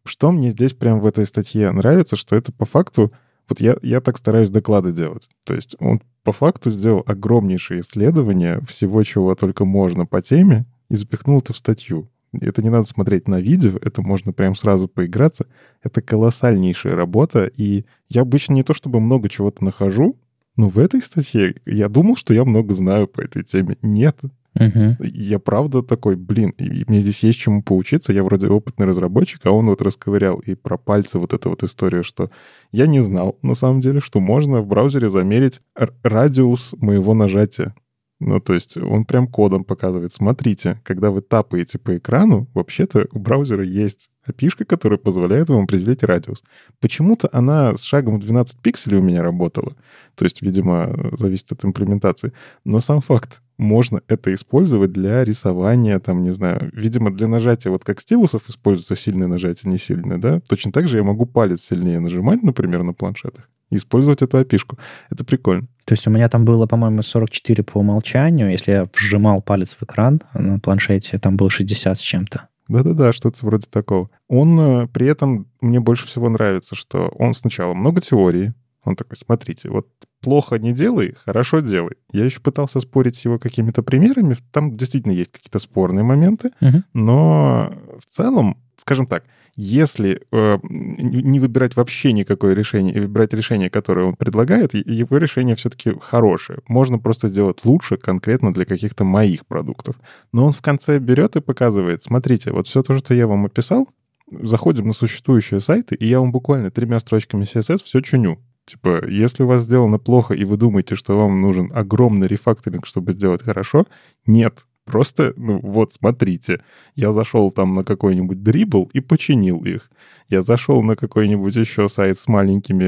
[0.04, 3.12] Что мне здесь прям в этой статье нравится, что это по факту
[3.48, 5.28] вот я, я так стараюсь доклады делать.
[5.44, 10.94] То есть он по факту сделал огромнейшее исследование всего, чего только можно по теме, и
[10.94, 12.11] запихнул это в статью.
[12.40, 15.46] Это не надо смотреть на видео, это можно прям сразу поиграться.
[15.82, 20.16] Это колоссальнейшая работа, и я обычно не то чтобы много чего-то нахожу,
[20.56, 23.76] но в этой статье я думал, что я много знаю по этой теме.
[23.82, 24.18] Нет,
[24.54, 25.04] Угу.
[25.04, 28.12] Я правда такой, блин, и мне здесь есть чему поучиться.
[28.12, 32.04] Я вроде опытный разработчик, а он вот расковырял и про пальцы вот эту вот историю,
[32.04, 32.30] что
[32.70, 37.74] я не знал, на самом деле, что можно в браузере замерить радиус моего нажатия.
[38.24, 40.12] Ну, то есть он прям кодом показывает.
[40.12, 46.04] Смотрите, когда вы тапаете по экрану, вообще-то у браузера есть API, которая позволяет вам определить
[46.04, 46.44] радиус.
[46.80, 49.74] Почему-то она с шагом в 12 пикселей у меня работала.
[50.14, 52.32] То есть, видимо, зависит от имплементации.
[52.64, 57.84] Но сам факт, можно это использовать для рисования, там, не знаю, видимо, для нажатия, вот
[57.84, 62.00] как стилусов используется сильное нажатие, не сильное, да, точно так же я могу палец сильнее
[62.00, 64.78] нажимать, например, на планшетах, и использовать эту опишку.
[65.10, 65.66] Это прикольно.
[65.84, 68.50] То есть у меня там было, по-моему, 44 по умолчанию.
[68.50, 72.48] Если я вжимал палец в экран на планшете, там было 60 с чем-то.
[72.68, 74.08] Да-да-да, что-то вроде такого.
[74.28, 78.54] Он э, при этом, мне больше всего нравится, что он сначала много теории,
[78.84, 79.88] он такой, смотрите, вот
[80.20, 81.96] плохо не делай, хорошо делай.
[82.12, 84.36] Я еще пытался спорить его какими-то примерами.
[84.52, 86.84] Там действительно есть какие-то спорные моменты, Мгм.
[86.94, 89.24] но в целом, скажем так,
[89.54, 95.56] если э, не выбирать вообще никакое решение и выбирать решение, которое он предлагает, его решение
[95.56, 96.60] все-таки хорошее.
[96.68, 99.96] Можно просто сделать лучше конкретно для каких-то моих продуктов.
[100.32, 103.88] Но он в конце берет и показывает, смотрите, вот все то, что я вам описал,
[104.30, 108.38] заходим на существующие сайты, и я вам буквально тремя строчками CSS все чуню.
[108.64, 113.12] Типа, если у вас сделано плохо, и вы думаете, что вам нужен огромный рефакторинг, чтобы
[113.12, 113.86] сделать хорошо,
[114.24, 114.64] нет.
[114.84, 116.60] Просто, ну вот, смотрите,
[116.96, 119.90] я зашел там на какой-нибудь дрибл и починил их.
[120.28, 122.84] Я зашел на какой-нибудь еще сайт с маленькими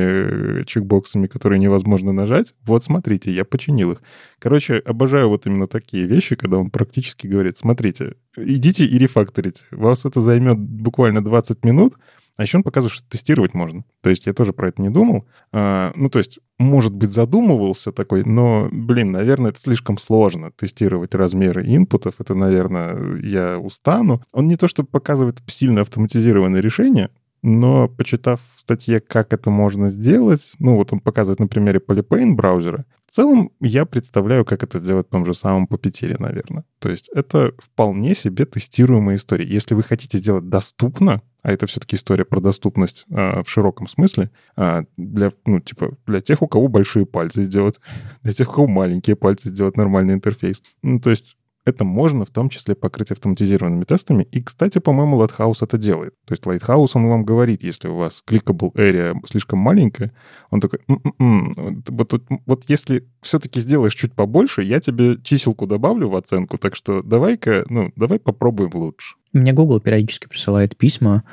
[0.61, 2.55] э, чекбоксами, которые невозможно нажать.
[2.65, 4.03] Вот, смотрите, я починил их.
[4.39, 9.65] Короче, обожаю вот именно такие вещи, когда он практически говорит, смотрите, идите и рефакторите.
[9.71, 11.95] Вас это займет буквально 20 минут,
[12.37, 13.85] а еще он показывает, что тестировать можно.
[14.03, 15.27] То есть я тоже про это не думал.
[15.53, 21.15] А, ну, то есть, может быть, задумывался такой, но, блин, наверное, это слишком сложно тестировать
[21.15, 22.15] размеры инпутов.
[22.19, 24.23] Это, наверное, я устану.
[24.33, 27.11] Он не то, что показывает сильно автоматизированное решение,
[27.45, 32.87] но почитав статье, как это можно сделать, ну, вот он показывает на примере Polypain браузера,
[33.07, 36.65] в целом я представляю, как это сделать в том же самом Puppeteer, наверное.
[36.79, 39.47] То есть это вполне себе тестируемая история.
[39.47, 44.31] Если вы хотите сделать доступно, а это все-таки история про доступность а, в широком смысле,
[44.57, 47.79] а, для, ну, типа, для тех, у кого большие пальцы сделать,
[48.23, 50.63] для тех, у кого маленькие пальцы сделать нормальный интерфейс.
[50.83, 54.25] Ну, то есть это можно в том числе покрыть автоматизированными тестами.
[54.31, 56.15] И, кстати, по-моему, Lighthouse это делает.
[56.27, 60.13] То есть Lighthouse, он вам говорит, если у вас clickable area слишком маленькая,
[60.51, 66.09] он такой, «М-м-м, вот, вот, вот если все-таки сделаешь чуть побольше, я тебе чиселку добавлю
[66.09, 69.15] в оценку, так что давай-ка, ну, давай попробуем лучше.
[69.33, 71.25] Мне Google периодически присылает письма,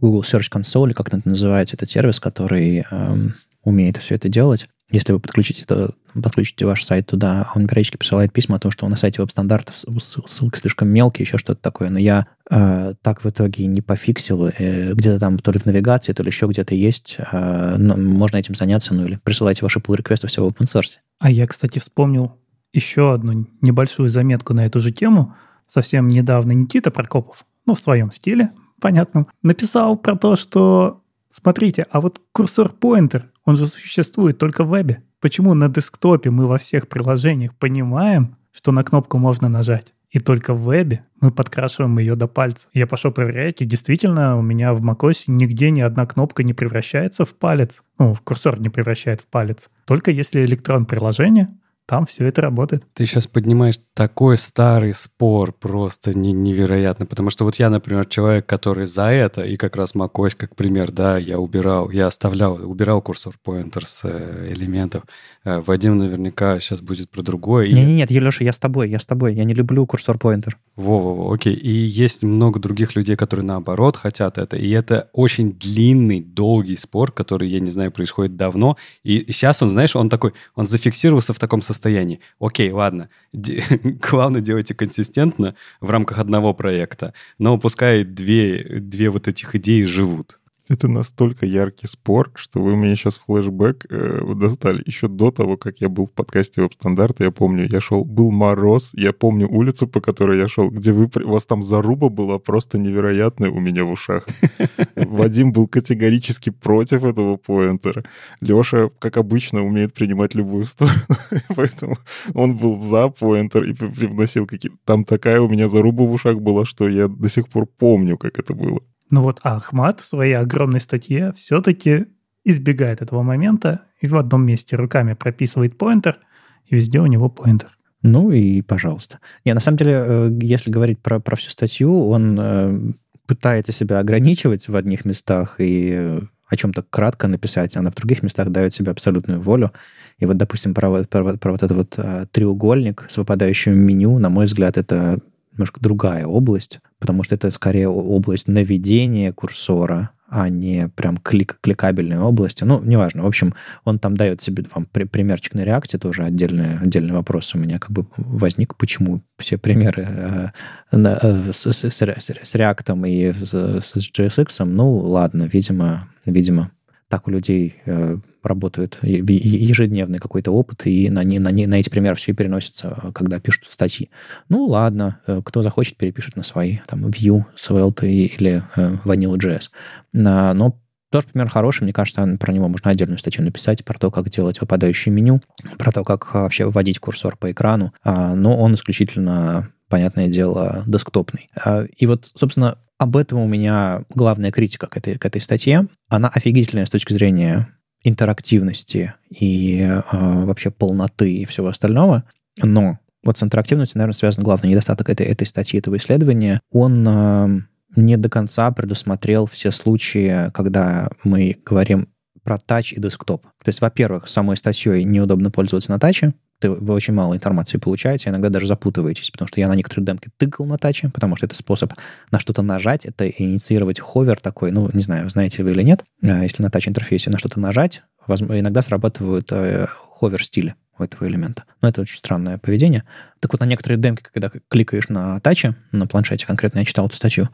[0.00, 4.66] Google Search Console, как это называется, этот сервис, который эм, умеет все это делать.
[4.90, 8.86] Если вы подключите, то, подключите ваш сайт туда, он периодически присылает письма о том, что
[8.88, 11.88] на сайте веб-стандартов ссылки слишком мелкие, еще что-то такое.
[11.88, 14.46] Но я э, так в итоге не пофиксил.
[14.46, 17.16] Э, где-то там то ли в навигации, то ли еще где-то есть.
[17.18, 20.98] Э, ну, можно этим заняться, ну или присылайте ваши pull реквесты все в open source.
[21.18, 22.36] А я, кстати, вспомнил
[22.74, 25.34] еще одну небольшую заметку на эту же тему.
[25.66, 28.50] Совсем недавно Никита Прокопов, ну, в своем стиле,
[28.80, 35.02] понятно, написал про то, что смотрите, а вот курсор-поинтер, он же существует только в вебе.
[35.20, 40.54] Почему на десктопе мы во всех приложениях понимаем, что на кнопку можно нажать, и только
[40.54, 42.68] в вебе мы подкрашиваем ее до пальца.
[42.72, 47.24] Я пошел проверять, и действительно у меня в macOS нигде ни одна кнопка не превращается
[47.24, 47.82] в палец.
[47.98, 49.70] Ну, в курсор не превращает в палец.
[49.86, 51.48] Только если электрон приложения
[51.86, 52.84] там все это работает.
[52.94, 58.46] Ты сейчас поднимаешь такой старый спор, просто не, невероятно, потому что вот я, например, человек,
[58.46, 63.02] который за это, и как раз macOS как пример, да, я убирал, я оставлял, убирал
[63.02, 65.04] курсор поинтер с э, элементов.
[65.44, 67.68] Э, Вадим наверняка сейчас будет про другое.
[67.68, 70.58] Нет, нет, нет, Леша, я с тобой, я с тобой, я не люблю курсор поинтер.
[70.76, 71.54] Во-во-во, окей.
[71.54, 77.12] И есть много других людей, которые наоборот хотят это, и это очень длинный, долгий спор,
[77.12, 81.38] который, я не знаю, происходит давно, и сейчас он, знаешь, он такой, он зафиксировался в
[81.38, 82.20] таком состоянии, состоянии.
[82.38, 89.54] Окей, ладно, главное делайте консистентно в рамках одного проекта, но пускай две, две вот этих
[89.56, 90.38] идеи живут.
[90.66, 94.82] Это настолько яркий спор, что вы мне сейчас флешбэк э, достали.
[94.86, 98.90] Еще до того, как я был в подкасте веб-стандарта, я помню, я шел, был мороз,
[98.94, 102.78] я помню улицу, по которой я шел, где вы, у вас там заруба была просто
[102.78, 104.26] невероятная у меня в ушах.
[104.96, 108.02] Вадим был категорически против этого поинтера.
[108.40, 110.96] Леша, как обычно, умеет принимать любую сторону,
[111.54, 111.98] поэтому
[112.32, 114.78] он был за поинтер и привносил какие-то...
[114.86, 118.38] Там такая у меня заруба в ушах была, что я до сих пор помню, как
[118.38, 118.80] это было.
[119.10, 122.06] Ну вот Ахмат в своей огромной статье все-таки
[122.44, 126.18] избегает этого момента и в одном месте руками прописывает поинтер,
[126.66, 127.68] и везде у него поинтер.
[128.02, 129.18] Ну и пожалуйста.
[129.44, 132.92] Не, на самом деле, э, если говорить про, про всю статью, он э,
[133.26, 138.22] пытается себя ограничивать в одних местах и э, о чем-то кратко написать, а в других
[138.22, 139.72] местах дает себе абсолютную волю.
[140.18, 141.98] И вот, допустим, про, про, про вот этот вот
[142.30, 145.18] треугольник с выпадающим меню, на мой взгляд, это
[145.54, 152.18] немножко другая область, потому что это скорее область наведения курсора, а не прям клик кликабельной
[152.18, 152.64] области.
[152.64, 153.22] Ну, неважно.
[153.22, 153.54] В общем,
[153.84, 157.78] он там дает себе вам при, примерчик на реакте, тоже отдельный, отдельный вопрос у меня
[157.78, 160.48] как бы возник, почему все примеры э,
[160.90, 166.70] э, с, с, с, с реактом и с, с JSX, ну, ладно, видимо, видимо,
[167.08, 172.32] так у людей э, работают ежедневный какой-то опыт, и на, на, на эти примеры все
[172.32, 174.10] переносится, э, когда пишут статьи.
[174.48, 179.70] Ну, ладно, э, кто захочет, перепишет на свои, там, Vue, Svelte или э, Vanilla.js.
[180.12, 180.78] Но
[181.10, 184.60] тоже пример хороший, мне кажется, про него можно отдельную статью написать, про то, как делать
[184.60, 185.40] выпадающее меню,
[185.78, 191.48] про то, как вообще вводить курсор по экрану, а, но он исключительно понятное дело, десктопный.
[191.54, 195.86] А, и вот, собственно, об этом у меня главная критика к этой, к этой статье.
[196.08, 197.68] Она офигительная с точки зрения
[198.02, 202.24] интерактивности и э, вообще полноты и всего остального.
[202.60, 206.60] Но вот с интерактивностью, наверное, связан главный недостаток этой, этой статьи, этого исследования.
[206.72, 207.48] Он э,
[207.94, 212.08] не до конца предусмотрел все случаи, когда мы говорим
[212.42, 213.44] про тач и десктоп.
[213.62, 218.30] То есть, во-первых, самой статьей неудобно пользоваться на таче, ты, вы очень мало информации получаете,
[218.30, 221.54] иногда даже запутываетесь, потому что я на некоторые демки тыкал на таче, потому что это
[221.54, 221.92] способ
[222.30, 226.42] на что-то нажать, это инициировать ховер такой, ну, не знаю, знаете вы или нет, а,
[226.42, 231.64] если на тач-интерфейсе на что-то нажать, иногда срабатывают э, ховер-стили у этого элемента.
[231.82, 233.04] Но это очень странное поведение.
[233.40, 237.16] Так вот, на некоторые демки, когда кликаешь на таче, на планшете конкретно, я читал эту
[237.16, 237.48] статью,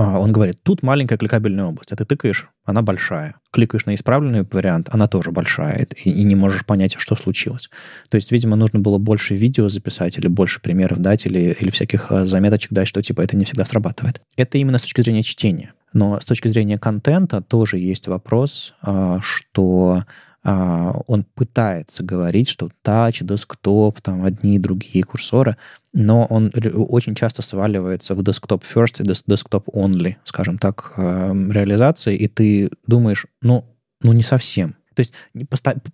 [0.00, 3.34] он говорит, тут маленькая кликабельная область, а ты тыкаешь, она большая.
[3.50, 7.68] Кликаешь на исправленный вариант, она тоже большая, и, и не можешь понять, что случилось.
[8.08, 12.10] То есть, видимо, нужно было больше видео записать, или больше примеров дать, или, или всяких
[12.10, 14.22] а, заметочек дать, что типа это не всегда срабатывает.
[14.36, 15.74] Это именно с точки зрения чтения.
[15.92, 20.06] Но с точки зрения контента тоже есть вопрос, а, что а,
[20.42, 25.56] он пытается говорить, что тач, десктоп, там одни и другие курсоры,
[25.92, 32.16] но он очень часто сваливается в desktop first и desktop only, скажем так, а, реализации,
[32.16, 33.66] и ты думаешь, ну,
[34.02, 34.76] ну не совсем.
[34.94, 35.14] То есть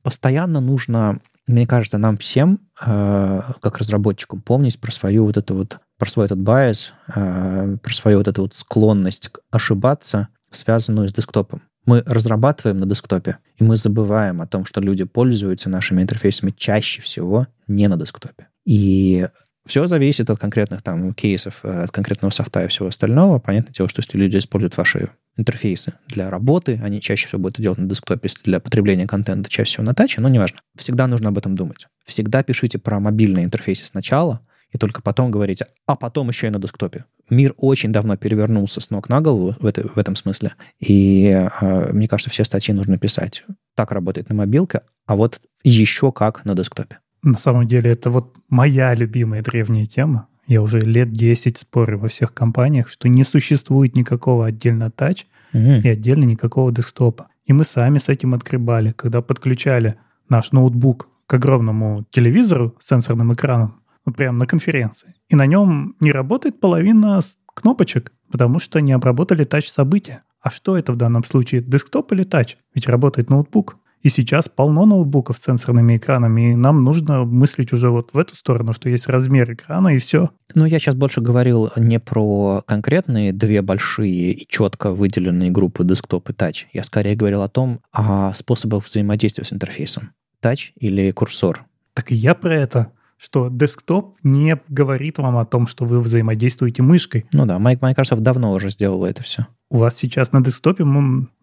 [0.02, 5.78] постоянно нужно, мне кажется, нам всем, а, как разработчикам, помнить про свою вот это вот,
[5.98, 12.02] про свой этот bias, про свою вот эту вот склонность ошибаться, связанную с десктопом мы
[12.04, 17.46] разрабатываем на десктопе, и мы забываем о том, что люди пользуются нашими интерфейсами чаще всего
[17.68, 18.48] не на десктопе.
[18.64, 19.28] И
[19.66, 23.38] все зависит от конкретных там кейсов, от конкретного софта и всего остального.
[23.38, 27.78] Понятное дело, что если люди используют ваши интерфейсы для работы, они чаще всего будут делать
[27.78, 30.60] на десктопе, если для потребления контента чаще всего на таче, но неважно.
[30.76, 31.88] Всегда нужно об этом думать.
[32.04, 34.40] Всегда пишите про мобильные интерфейсы сначала,
[34.72, 37.04] и только потом говорите, а потом еще и на десктопе.
[37.30, 41.92] Мир очень давно перевернулся с ног на голову в, это, в этом смысле, и э,
[41.92, 43.44] мне кажется, все статьи нужно писать.
[43.74, 46.98] Так работает на мобилке, а вот еще как на десктопе.
[47.22, 50.28] На самом деле это вот моя любимая древняя тема.
[50.46, 55.80] Я уже лет 10 спорю во всех компаниях, что не существует никакого отдельно тач mm-hmm.
[55.82, 57.28] и отдельно никакого десктопа.
[57.44, 59.96] И мы сами с этим отгребали, когда подключали
[60.28, 65.14] наш ноутбук к огромному телевизору с сенсорным экраном, вот прямо на конференции.
[65.28, 67.20] И на нем не работает половина
[67.54, 70.22] кнопочек, потому что не обработали тач-события.
[70.40, 72.56] А что это в данном случае, десктоп или тач?
[72.74, 73.78] Ведь работает ноутбук.
[74.02, 78.36] И сейчас полно ноутбуков с сенсорными экранами, и нам нужно мыслить уже вот в эту
[78.36, 80.30] сторону, что есть размер экрана и все.
[80.54, 86.30] Ну, я сейчас больше говорил не про конкретные две большие и четко выделенные группы десктоп
[86.30, 86.68] и тач.
[86.72, 90.12] Я скорее говорил о том, о способах взаимодействия с интерфейсом.
[90.38, 91.64] Тач или курсор.
[91.92, 96.82] Так и я про это что десктоп не говорит вам о том, что вы взаимодействуете
[96.82, 97.26] мышкой.
[97.32, 99.46] Ну да, Microsoft давно уже сделала это все.
[99.68, 100.84] У вас сейчас на десктопе,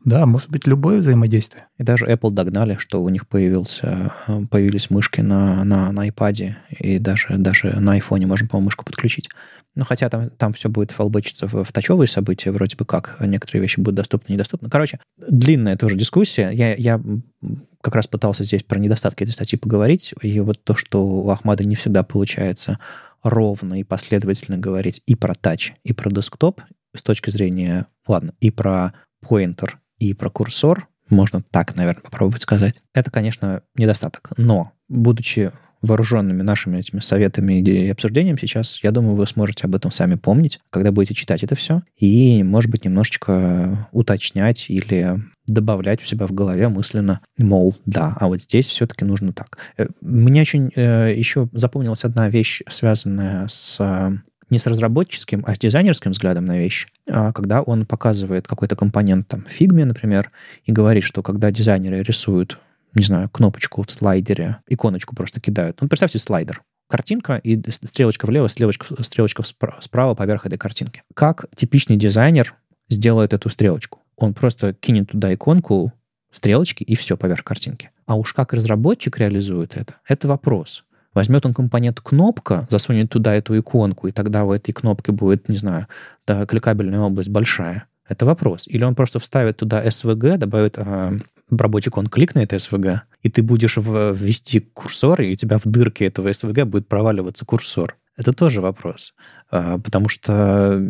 [0.06, 1.68] да, может быть любое взаимодействие.
[1.78, 6.54] И даже Apple догнали, что у них появился, э, появились мышки на, на, на iPad,
[6.70, 9.30] и даже, даже на iPhone можно, по-моему, мышку подключить.
[9.76, 13.18] Ну, хотя там, там все будет фалбычиться в, в тачевые события, вроде бы как.
[13.20, 14.70] Некоторые вещи будут доступны, недоступны.
[14.70, 16.50] Короче, длинная тоже дискуссия.
[16.52, 17.02] Я, я
[17.84, 20.14] как раз пытался здесь про недостатки этой статьи поговорить.
[20.22, 22.80] И вот то, что у Ахмада не всегда получается
[23.22, 26.62] ровно и последовательно говорить и про тач, и про десктоп
[26.96, 32.82] с точки зрения, ладно, и про поинтер, и про курсор, можно так, наверное, попробовать сказать.
[32.94, 34.32] Это, конечно, недостаток.
[34.38, 35.52] Но, будучи
[35.84, 40.60] вооруженными нашими этими советами и обсуждением сейчас, я думаю, вы сможете об этом сами помнить,
[40.70, 46.32] когда будете читать это все, и, может быть, немножечко уточнять или добавлять у себя в
[46.32, 49.58] голове мысленно, мол, да, а вот здесь все-таки нужно так.
[49.78, 54.12] Э, мне очень э, еще запомнилась одна вещь, связанная с э,
[54.50, 59.28] не с разработческим, а с дизайнерским взглядом на вещь, а когда он показывает какой-то компонент,
[59.28, 60.32] там, Figma, например,
[60.64, 62.60] и говорит, что когда дизайнеры рисуют
[62.96, 65.80] не знаю, кнопочку в слайдере, иконочку просто кидают.
[65.82, 66.64] Ну, представьте слайдер.
[66.88, 69.44] Картинка и стрелочка влево, стрелочка, стрелочка
[69.80, 71.04] справа поверх этой картинки.
[71.16, 72.56] Как типичный дизайнер
[72.90, 74.00] сделает эту стрелочку?
[74.18, 75.92] Он просто кинет туда иконку,
[76.32, 77.92] стрелочки и все поверх картинки.
[78.06, 80.84] А уж как разработчик реализует это, это вопрос.
[81.14, 85.58] Возьмет он компонент кнопка, засунет туда эту иконку, и тогда у этой кнопки будет, не
[85.58, 85.88] знаю,
[86.26, 87.86] да, кликабельная область большая.
[88.08, 88.64] Это вопрос.
[88.68, 91.12] Или он просто вставит туда SVG, добавит э,
[91.50, 96.30] рабочий он кликнет SVG, и ты будешь ввести курсор, и у тебя в дырке этого
[96.30, 97.98] SVG будет проваливаться курсор.
[98.16, 99.14] Это тоже вопрос.
[99.50, 100.82] А, потому что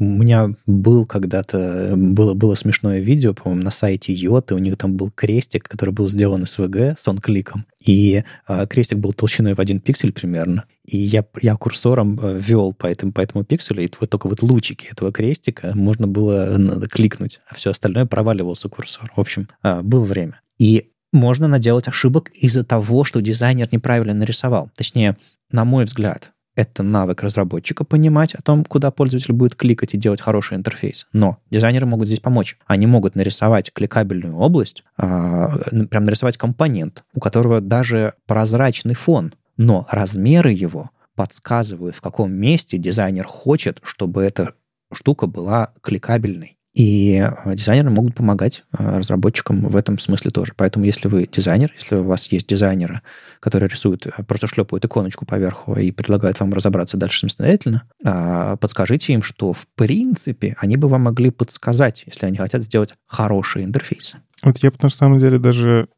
[0.00, 4.94] у меня был когда-то, было, было смешное видео, по-моему, на сайте Йоты, у них там
[4.94, 9.78] был крестик, который был сделан SVG с он-кликом, и а, крестик был толщиной в один
[9.78, 14.08] пиксель примерно, и я, я курсором а, вел по этому, по этому пикселю, и вот
[14.08, 16.58] только вот лучики этого крестика можно было
[16.88, 19.12] кликнуть, а все остальное проваливался курсор.
[19.14, 20.40] В общем, а, было время.
[20.58, 24.70] И можно наделать ошибок из-за того, что дизайнер неправильно нарисовал.
[24.76, 25.16] Точнее,
[25.50, 30.20] на мой взгляд, это навык разработчика понимать о том, куда пользователь будет кликать и делать
[30.20, 31.06] хороший интерфейс.
[31.12, 32.58] Но дизайнеры могут здесь помочь.
[32.66, 35.56] Они могут нарисовать кликабельную область, а,
[35.90, 42.78] прям нарисовать компонент, у которого даже прозрачный фон, но размеры его подсказывают, в каком месте
[42.78, 44.54] дизайнер хочет, чтобы эта
[44.92, 46.56] штука была кликабельной.
[46.74, 50.52] И э, дизайнеры могут помогать э, разработчикам в этом смысле тоже.
[50.56, 53.02] Поэтому, если вы дизайнер, если у вас есть дизайнеры,
[53.40, 59.12] которые рисуют, э, просто шлепают иконочку поверху и предлагают вам разобраться дальше самостоятельно, а, подскажите
[59.12, 64.18] им, что в принципе они бы вам могли подсказать, если они хотят сделать хорошие интерфейсы.
[64.42, 65.88] Вот я бы на самом деле даже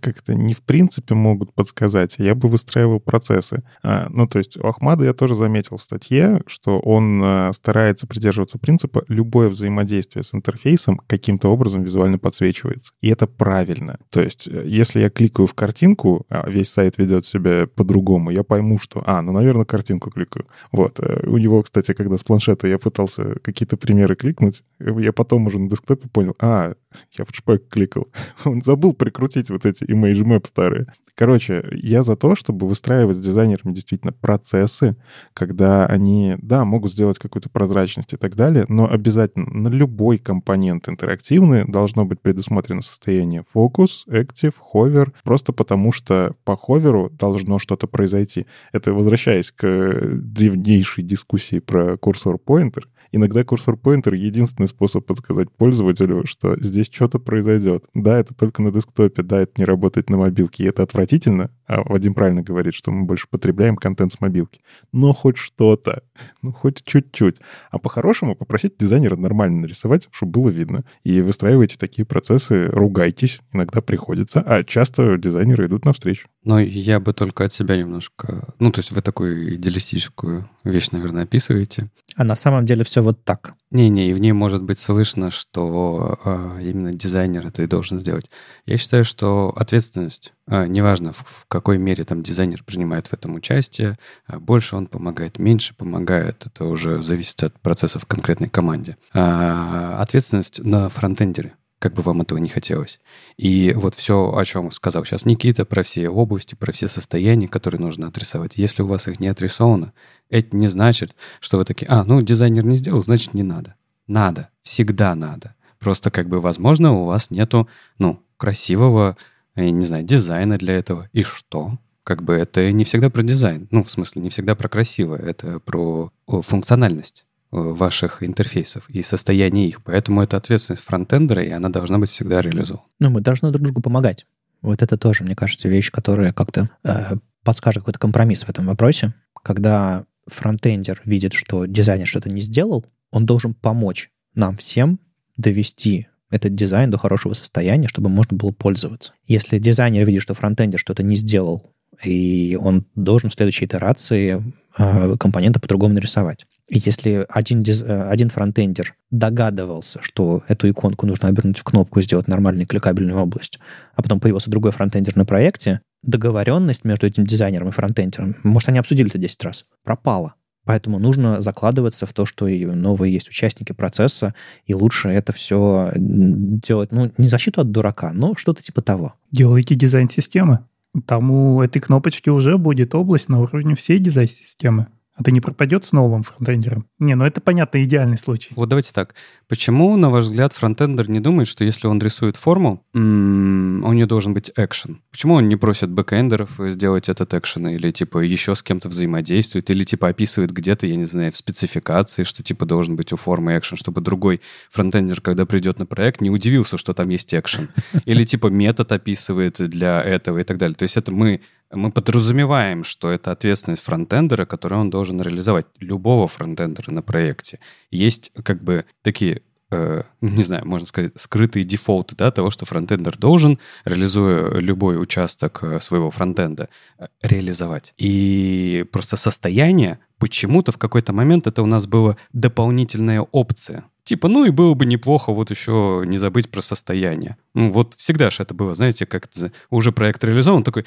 [0.00, 3.62] как-то не в принципе могут подсказать, я бы выстраивал процессы.
[3.82, 8.06] А, ну, то есть у Ахмада я тоже заметил в статье, что он а, старается
[8.06, 12.92] придерживаться принципа любое взаимодействие с интерфейсом каким-то образом визуально подсвечивается.
[13.00, 13.98] И это правильно.
[14.10, 18.42] То есть э, если я кликаю в картинку, а весь сайт ведет себя по-другому, я
[18.42, 20.46] пойму, что, а, ну, наверное, картинку кликаю.
[20.72, 21.00] Вот.
[21.00, 25.58] Э, у него, кстати, когда с планшета я пытался какие-то примеры кликнуть, я потом уже
[25.58, 26.74] на десктопе понял, а,
[27.16, 28.08] я шпек кликал.
[28.44, 30.86] Он забыл прикрутить вот эти image map старые.
[31.14, 34.96] Короче, я за то, чтобы выстраивать с дизайнерами действительно процессы,
[35.34, 40.88] когда они, да, могут сделать какую-то прозрачность и так далее, но обязательно на любой компонент
[40.88, 47.86] интерактивный должно быть предусмотрено состояние фокус, active, hover, просто потому что по ховеру должно что-то
[47.86, 48.46] произойти.
[48.72, 56.88] Это возвращаясь к древнейшей дискуссии про курсор-поинтер, Иногда курсор-поинтер— единственный способ подсказать пользователю, что здесь
[56.90, 57.84] что-то произойдет.
[57.94, 61.82] Да, это только на десктопе, да, это не работает на мобилке, и это отвратительно, а
[61.82, 64.60] Вадим правильно говорит, что мы больше потребляем контент с мобилки.
[64.92, 66.02] Но хоть что-то,
[66.42, 67.36] ну хоть чуть-чуть.
[67.70, 70.84] А по-хорошему попросить дизайнера нормально нарисовать, чтобы было видно.
[71.04, 76.28] И выстраивайте такие процессы, ругайтесь, иногда приходится, а часто дизайнеры идут навстречу.
[76.44, 78.54] Но я бы только от себя немножко...
[78.58, 81.90] Ну, то есть вы такую идеалистическую вещь, наверное, описываете.
[82.16, 83.54] А на самом деле все вот так.
[83.70, 88.30] Не-не, и в ней может быть слышно, что э, именно дизайнер это и должен сделать.
[88.66, 93.34] Я считаю, что ответственность, э, неважно в, в какой мере там дизайнер принимает в этом
[93.34, 98.96] участие, э, больше он помогает, меньше помогает, это уже зависит от процессов в конкретной команде.
[99.14, 103.00] Э, ответственность на фронтендере как бы вам этого не хотелось.
[103.38, 107.80] И вот все, о чем сказал сейчас Никита, про все области, про все состояния, которые
[107.80, 108.58] нужно отрисовать.
[108.58, 109.94] Если у вас их не отрисовано,
[110.28, 113.74] это не значит, что вы такие, а, ну, дизайнер не сделал, значит, не надо.
[114.06, 115.54] Надо, всегда надо.
[115.78, 117.66] Просто как бы, возможно, у вас нету,
[117.98, 119.16] ну, красивого,
[119.56, 121.08] я не знаю, дизайна для этого.
[121.14, 121.78] И что?
[122.04, 123.68] Как бы это не всегда про дизайн.
[123.70, 125.20] Ну, в смысле, не всегда про красивое.
[125.20, 127.24] Это про функциональность.
[127.52, 129.82] Э, ваших интерфейсов и состояние их.
[129.82, 132.84] Поэтому это ответственность фронтендера, и она должна быть всегда реализована.
[133.00, 134.24] Ну, мы должны друг другу помогать.
[134.62, 139.14] Вот это тоже, мне кажется, вещь, которая как-то э, подскажет какой-то компромисс в этом вопросе.
[139.42, 145.00] Когда фронтендер видит, что дизайнер что-то не сделал, он должен помочь нам всем
[145.36, 149.14] довести этот дизайн до хорошего состояния, чтобы можно было пользоваться.
[149.26, 151.74] Если дизайнер видит, что фронтендер что-то не сделал,
[152.04, 154.40] и он должен в следующей итерации
[154.78, 156.46] э, компоненты по-другому нарисовать.
[156.70, 157.64] И если один.
[157.64, 163.18] Э, один фронтендер догадывался, что эту иконку нужно обернуть в кнопку и сделать нормальную кликабельную
[163.18, 163.58] область,
[163.94, 168.78] а потом появился другой фронтендер на проекте, договоренность между этим дизайнером и фронтендером, может, они
[168.78, 170.34] обсудили это 10 раз, пропала.
[170.64, 174.34] Поэтому нужно закладываться в то, что и новые есть участники процесса,
[174.66, 179.14] и лучше это все делать, ну, не защиту от дурака, но что-то типа того.
[179.32, 180.60] Делайте дизайн-системы.
[181.06, 184.86] Там у этой кнопочки уже будет область на уровне всей дизайн-системы.
[185.20, 186.86] Это не пропадет с новым фронтендером?
[186.98, 188.52] Не, ну это понятно, идеальный случай.
[188.56, 189.14] Вот давайте так.
[189.48, 194.32] Почему, на ваш взгляд, фронтендер не думает, что если он рисует форму, у нее должен
[194.32, 195.02] быть экшен?
[195.10, 197.68] Почему он не просит бэкэндеров сделать этот экшен?
[197.68, 199.68] Или типа еще с кем-то взаимодействует?
[199.68, 203.58] Или типа описывает где-то, я не знаю, в спецификации, что типа должен быть у формы
[203.58, 204.40] экшен, чтобы другой
[204.70, 207.68] фронтендер, когда придет на проект, не удивился, что там есть экшен?
[208.06, 210.76] Или типа метод описывает для этого и так далее.
[210.76, 211.42] То есть это мы
[211.72, 217.60] мы подразумеваем, что это ответственность фронтендера, которую он должен реализовать, любого фронтендера на проекте.
[217.90, 223.16] Есть как бы такие э, не знаю, можно сказать, скрытые дефолты да, того, что фронтендер
[223.16, 226.68] должен, реализуя любой участок э, своего фронтенда,
[226.98, 227.94] э, реализовать.
[227.96, 233.84] И просто состояние, почему-то в какой-то момент это у нас была дополнительная опция.
[234.04, 237.36] Типа, ну и было бы неплохо вот еще не забыть про состояние.
[237.54, 239.28] Ну, вот всегда же это было, знаете, как
[239.70, 240.84] уже проект реализован, такой,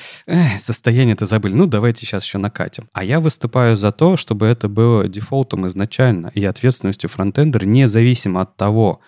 [0.57, 2.89] состояние-то забыли, ну давайте сейчас еще накатим.
[2.93, 8.57] А я выступаю за то, чтобы это было дефолтом изначально и ответственностью фронтендера, независимо от
[8.57, 8.99] того,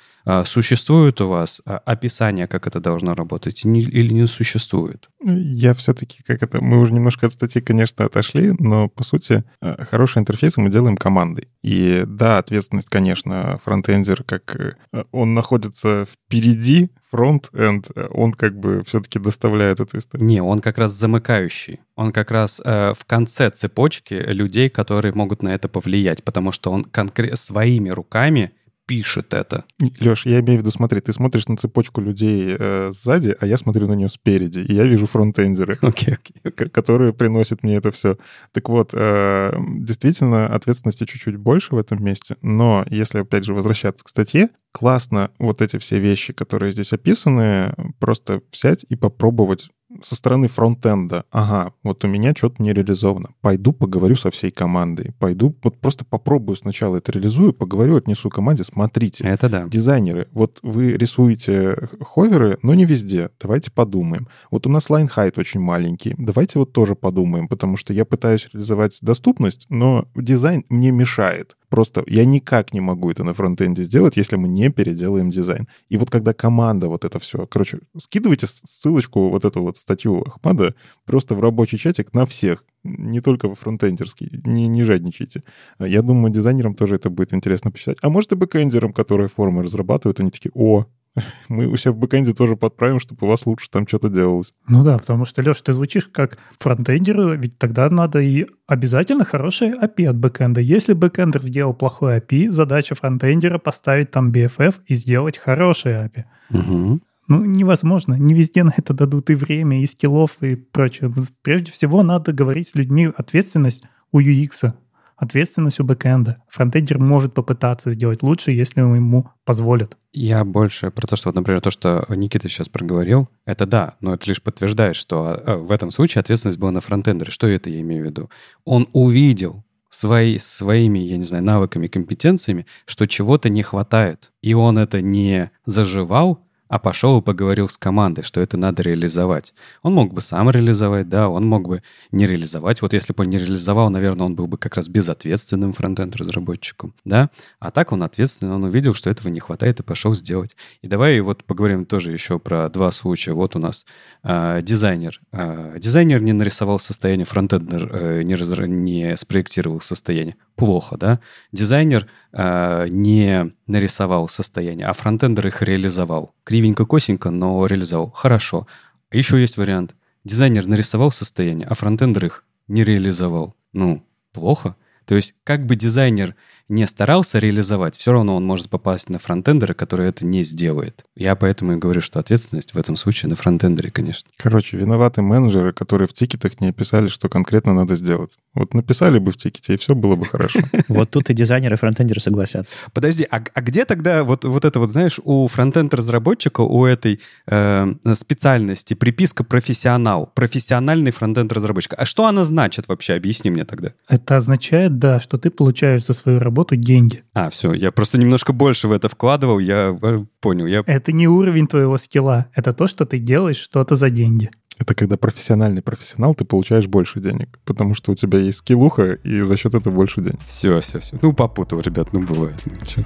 [0.46, 5.10] существует у вас а, описание, как это должно работать, или не существует?
[5.24, 9.86] Я все-таки, как это, мы уже немножко от статьи, конечно, отошли, но, по сути, а,
[9.86, 11.48] хороший интерфейс мы делаем командой.
[11.62, 19.20] И да, ответственность, конечно, фронтендер, как э, он находится впереди, фронт-энд, он как бы все-таки
[19.20, 20.28] доставляет эту историю.
[20.28, 21.80] Не, он как раз замыкающий.
[21.96, 26.72] Он как раз э, в конце цепочки людей, которые могут на это повлиять, потому что
[26.72, 28.52] он конкретно своими руками
[28.86, 29.66] пишет это.
[30.00, 33.58] Леш, я имею в виду, смотри, ты смотришь на цепочку людей э, сзади, а я
[33.58, 36.70] смотрю на нее спереди, и я вижу фронтендеры, okay, okay.
[36.70, 38.18] которые приносят мне это все.
[38.52, 44.04] Так вот, э, действительно, ответственности чуть-чуть больше в этом месте, но если, опять же, возвращаться
[44.04, 49.70] к статье, классно вот эти все вещи, которые здесь описаны, просто взять и попробовать
[50.04, 53.30] со стороны фронтенда, ага, вот у меня что-то не реализовано.
[53.42, 55.14] Пойду поговорю со всей командой.
[55.20, 59.24] Пойду, вот просто попробую сначала это реализую, поговорю, отнесу команде, смотрите.
[59.24, 59.68] Это да.
[59.68, 63.30] Дизайнеры, вот вы рисуете ховеры, но не везде.
[63.40, 64.28] Давайте подумаем.
[64.52, 66.16] Вот у нас line height очень маленький.
[66.18, 71.56] Давайте вот тоже подумаем, потому что я пытаюсь реализовать доступность, но дизайн мне мешает.
[71.76, 75.68] Просто я никак не могу это на фронтенде сделать, если мы не переделаем дизайн.
[75.90, 77.46] И вот когда команда вот это все...
[77.48, 80.74] Короче, скидывайте ссылочку, вот эту вот статью Ахмада
[81.04, 84.42] просто в рабочий чатик на всех, не только во фронтендерский.
[84.46, 85.44] Не, не жадничайте.
[85.78, 87.98] Я думаю, дизайнерам тоже это будет интересно почитать.
[88.02, 90.86] А может и бэкэндерам, которые формы разрабатывают, они такие, о,
[91.50, 94.54] Мы у себя в бэкэнде тоже подправим, чтобы у вас лучше там что-то делалось.
[94.68, 99.74] Ну да, потому что, Леша, ты звучишь как фронтендер, ведь тогда надо и обязательно хорошее
[99.74, 100.62] API от бэкэнда.
[100.62, 106.60] Если бэкэндер сделал плохой API, задача фронтендера поставить там BFF и сделать хорошее API.
[106.60, 107.00] Угу.
[107.28, 108.14] Ну, невозможно.
[108.16, 111.12] Не везде на это дадут и время, и скиллов, и прочее.
[111.42, 114.74] Прежде всего, надо говорить с людьми ответственность у UX,
[115.16, 116.44] ответственность у бэкэнда.
[116.50, 119.98] Фронтендер может попытаться сделать лучше, если ему позволят.
[120.14, 124.14] Я больше про то, что, вот, например, то, что Никита сейчас проговорил, это да, но
[124.14, 127.32] это лишь подтверждает, что э, в этом случае ответственность была на фронтендере.
[127.32, 128.30] Что это я имею в виду?
[128.64, 134.32] Он увидел свои, своими, я не знаю, навыками, компетенциями, что чего-то не хватает.
[134.42, 139.54] И он это не заживал, а пошел и поговорил с командой, что это надо реализовать.
[139.82, 141.82] Он мог бы сам реализовать, да, он мог бы
[142.12, 142.82] не реализовать.
[142.82, 147.30] Вот если бы он не реализовал, наверное, он был бы как раз безответственным фронтенд-разработчиком, да.
[147.60, 150.58] А так он ответственный, он увидел, что этого не хватает и пошел сделать.
[150.82, 153.32] И давай вот поговорим тоже еще про два случая.
[153.32, 153.86] Вот у нас
[154.24, 155.22] э, дизайнер.
[155.32, 158.68] Э, дизайнер не нарисовал состояние, фронтендер э, не, разра...
[158.68, 160.36] не спроектировал состояние.
[160.56, 161.20] Плохо, да.
[161.52, 166.34] Дизайнер э, не нарисовал состояние, а фронтендер их реализовал.
[166.46, 168.12] Кривенько-косенько, но реализовал.
[168.12, 168.66] Хорошо.
[169.12, 169.96] Еще есть вариант.
[170.24, 173.56] Дизайнер нарисовал состояние, а фронтендер их не реализовал.
[173.74, 174.76] Ну, плохо.
[175.06, 176.36] То есть, как бы дизайнер
[176.68, 181.06] не старался реализовать, все равно он может попасть на фронтендера, который это не сделает.
[181.16, 184.30] Я поэтому и говорю, что ответственность в этом случае на фронтендере, конечно.
[184.38, 188.38] Короче, виноваты менеджеры, которые в тикетах не описали, что конкретно надо сделать.
[188.54, 190.60] Вот написали бы в тикете, и все было бы хорошо.
[190.88, 192.74] Вот тут и дизайнеры, и фронтендеры согласятся.
[192.94, 197.94] Подожди, а, а где тогда вот, вот это вот, знаешь, у фронтенд-разработчика, у этой э,
[198.14, 201.94] специальности приписка профессионал, профессиональный фронтенд-разработчик?
[201.98, 203.14] А что она значит вообще?
[203.14, 203.94] Объясни мне тогда.
[204.08, 207.24] Это означает, да, что ты получаешь за свою работу деньги.
[207.34, 210.66] А, все, я просто немножко больше в это вкладывал, я э, понял.
[210.66, 210.84] Я...
[210.86, 214.50] Это не уровень твоего скилла, это то, что ты делаешь что-то за деньги.
[214.78, 219.42] Это когда профессиональный профессионал, ты получаешь больше денег, потому что у тебя есть скиллуха, и
[219.42, 220.40] за счет этого больше денег.
[220.46, 221.18] Все, все, все.
[221.22, 222.62] Ну, попутал, ребят, ну, бывает.
[222.66, 223.04] Ну, чё.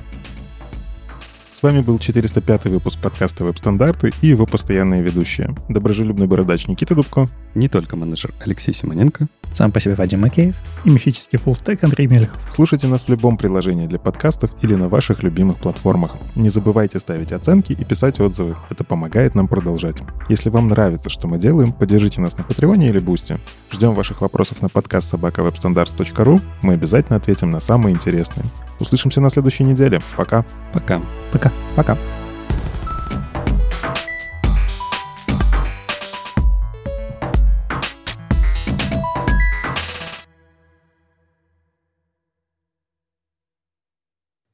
[1.59, 5.53] С вами был 405 выпуск подкаста «Веб-стандарты» и его постоянные ведущие.
[5.67, 7.27] Доброжелюбный бородач Никита Дубко.
[7.53, 9.27] Не только менеджер Алексей Симоненко.
[9.57, 10.55] Сам по себе Вадим Макеев.
[10.85, 12.39] И мифический фуллстек Андрей Мелехов.
[12.55, 16.15] Слушайте нас в любом приложении для подкастов или на ваших любимых платформах.
[16.33, 18.55] Не забывайте ставить оценки и писать отзывы.
[18.69, 19.97] Это помогает нам продолжать.
[20.29, 23.37] Если вам нравится, что мы делаем, поддержите нас на Патреоне или Бусти.
[23.69, 26.39] Ждем ваших вопросов на podcast собака web-standards.ru.
[26.61, 28.45] Мы обязательно ответим на самые интересные.
[28.79, 29.99] Услышимся на следующей неделе.
[30.15, 30.45] Пока.
[30.73, 31.01] Пока.
[31.31, 31.51] Пока.
[31.75, 31.97] Пока.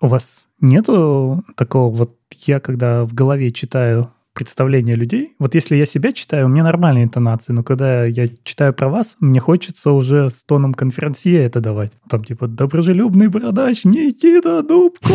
[0.01, 5.85] У вас нету такого, вот я когда в голове читаю представление людей, вот если я
[5.85, 10.29] себя читаю, у меня нормальные интонации, но когда я читаю про вас, мне хочется уже
[10.29, 11.93] с тоном конферансье это давать.
[12.09, 15.13] Там типа «Доброжелюбный бородач Никита Дубко!»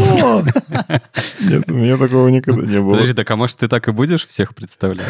[1.41, 2.93] Нет, у меня такого никогда не было.
[2.93, 5.07] Подожди, так а может ты так и будешь всех представлять?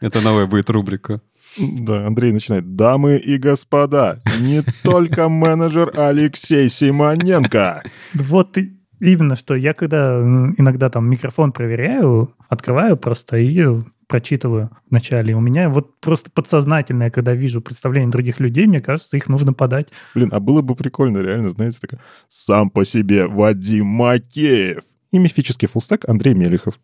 [0.00, 1.20] Это новая будет рубрика.
[1.58, 2.76] Да, Андрей начинает.
[2.76, 7.82] Дамы и господа, не только менеджер Алексей Симоненко.
[8.14, 15.34] Вот и именно что я когда иногда там микрофон проверяю, открываю просто и прочитываю вначале.
[15.34, 19.88] У меня вот просто подсознательное, когда вижу представления других людей, мне кажется, их нужно подать.
[20.14, 25.68] Блин, а было бы прикольно, реально, знаете, такая, сам по себе Вадим Макеев и мифический
[25.68, 26.78] фуллстек Андрей Мелехов.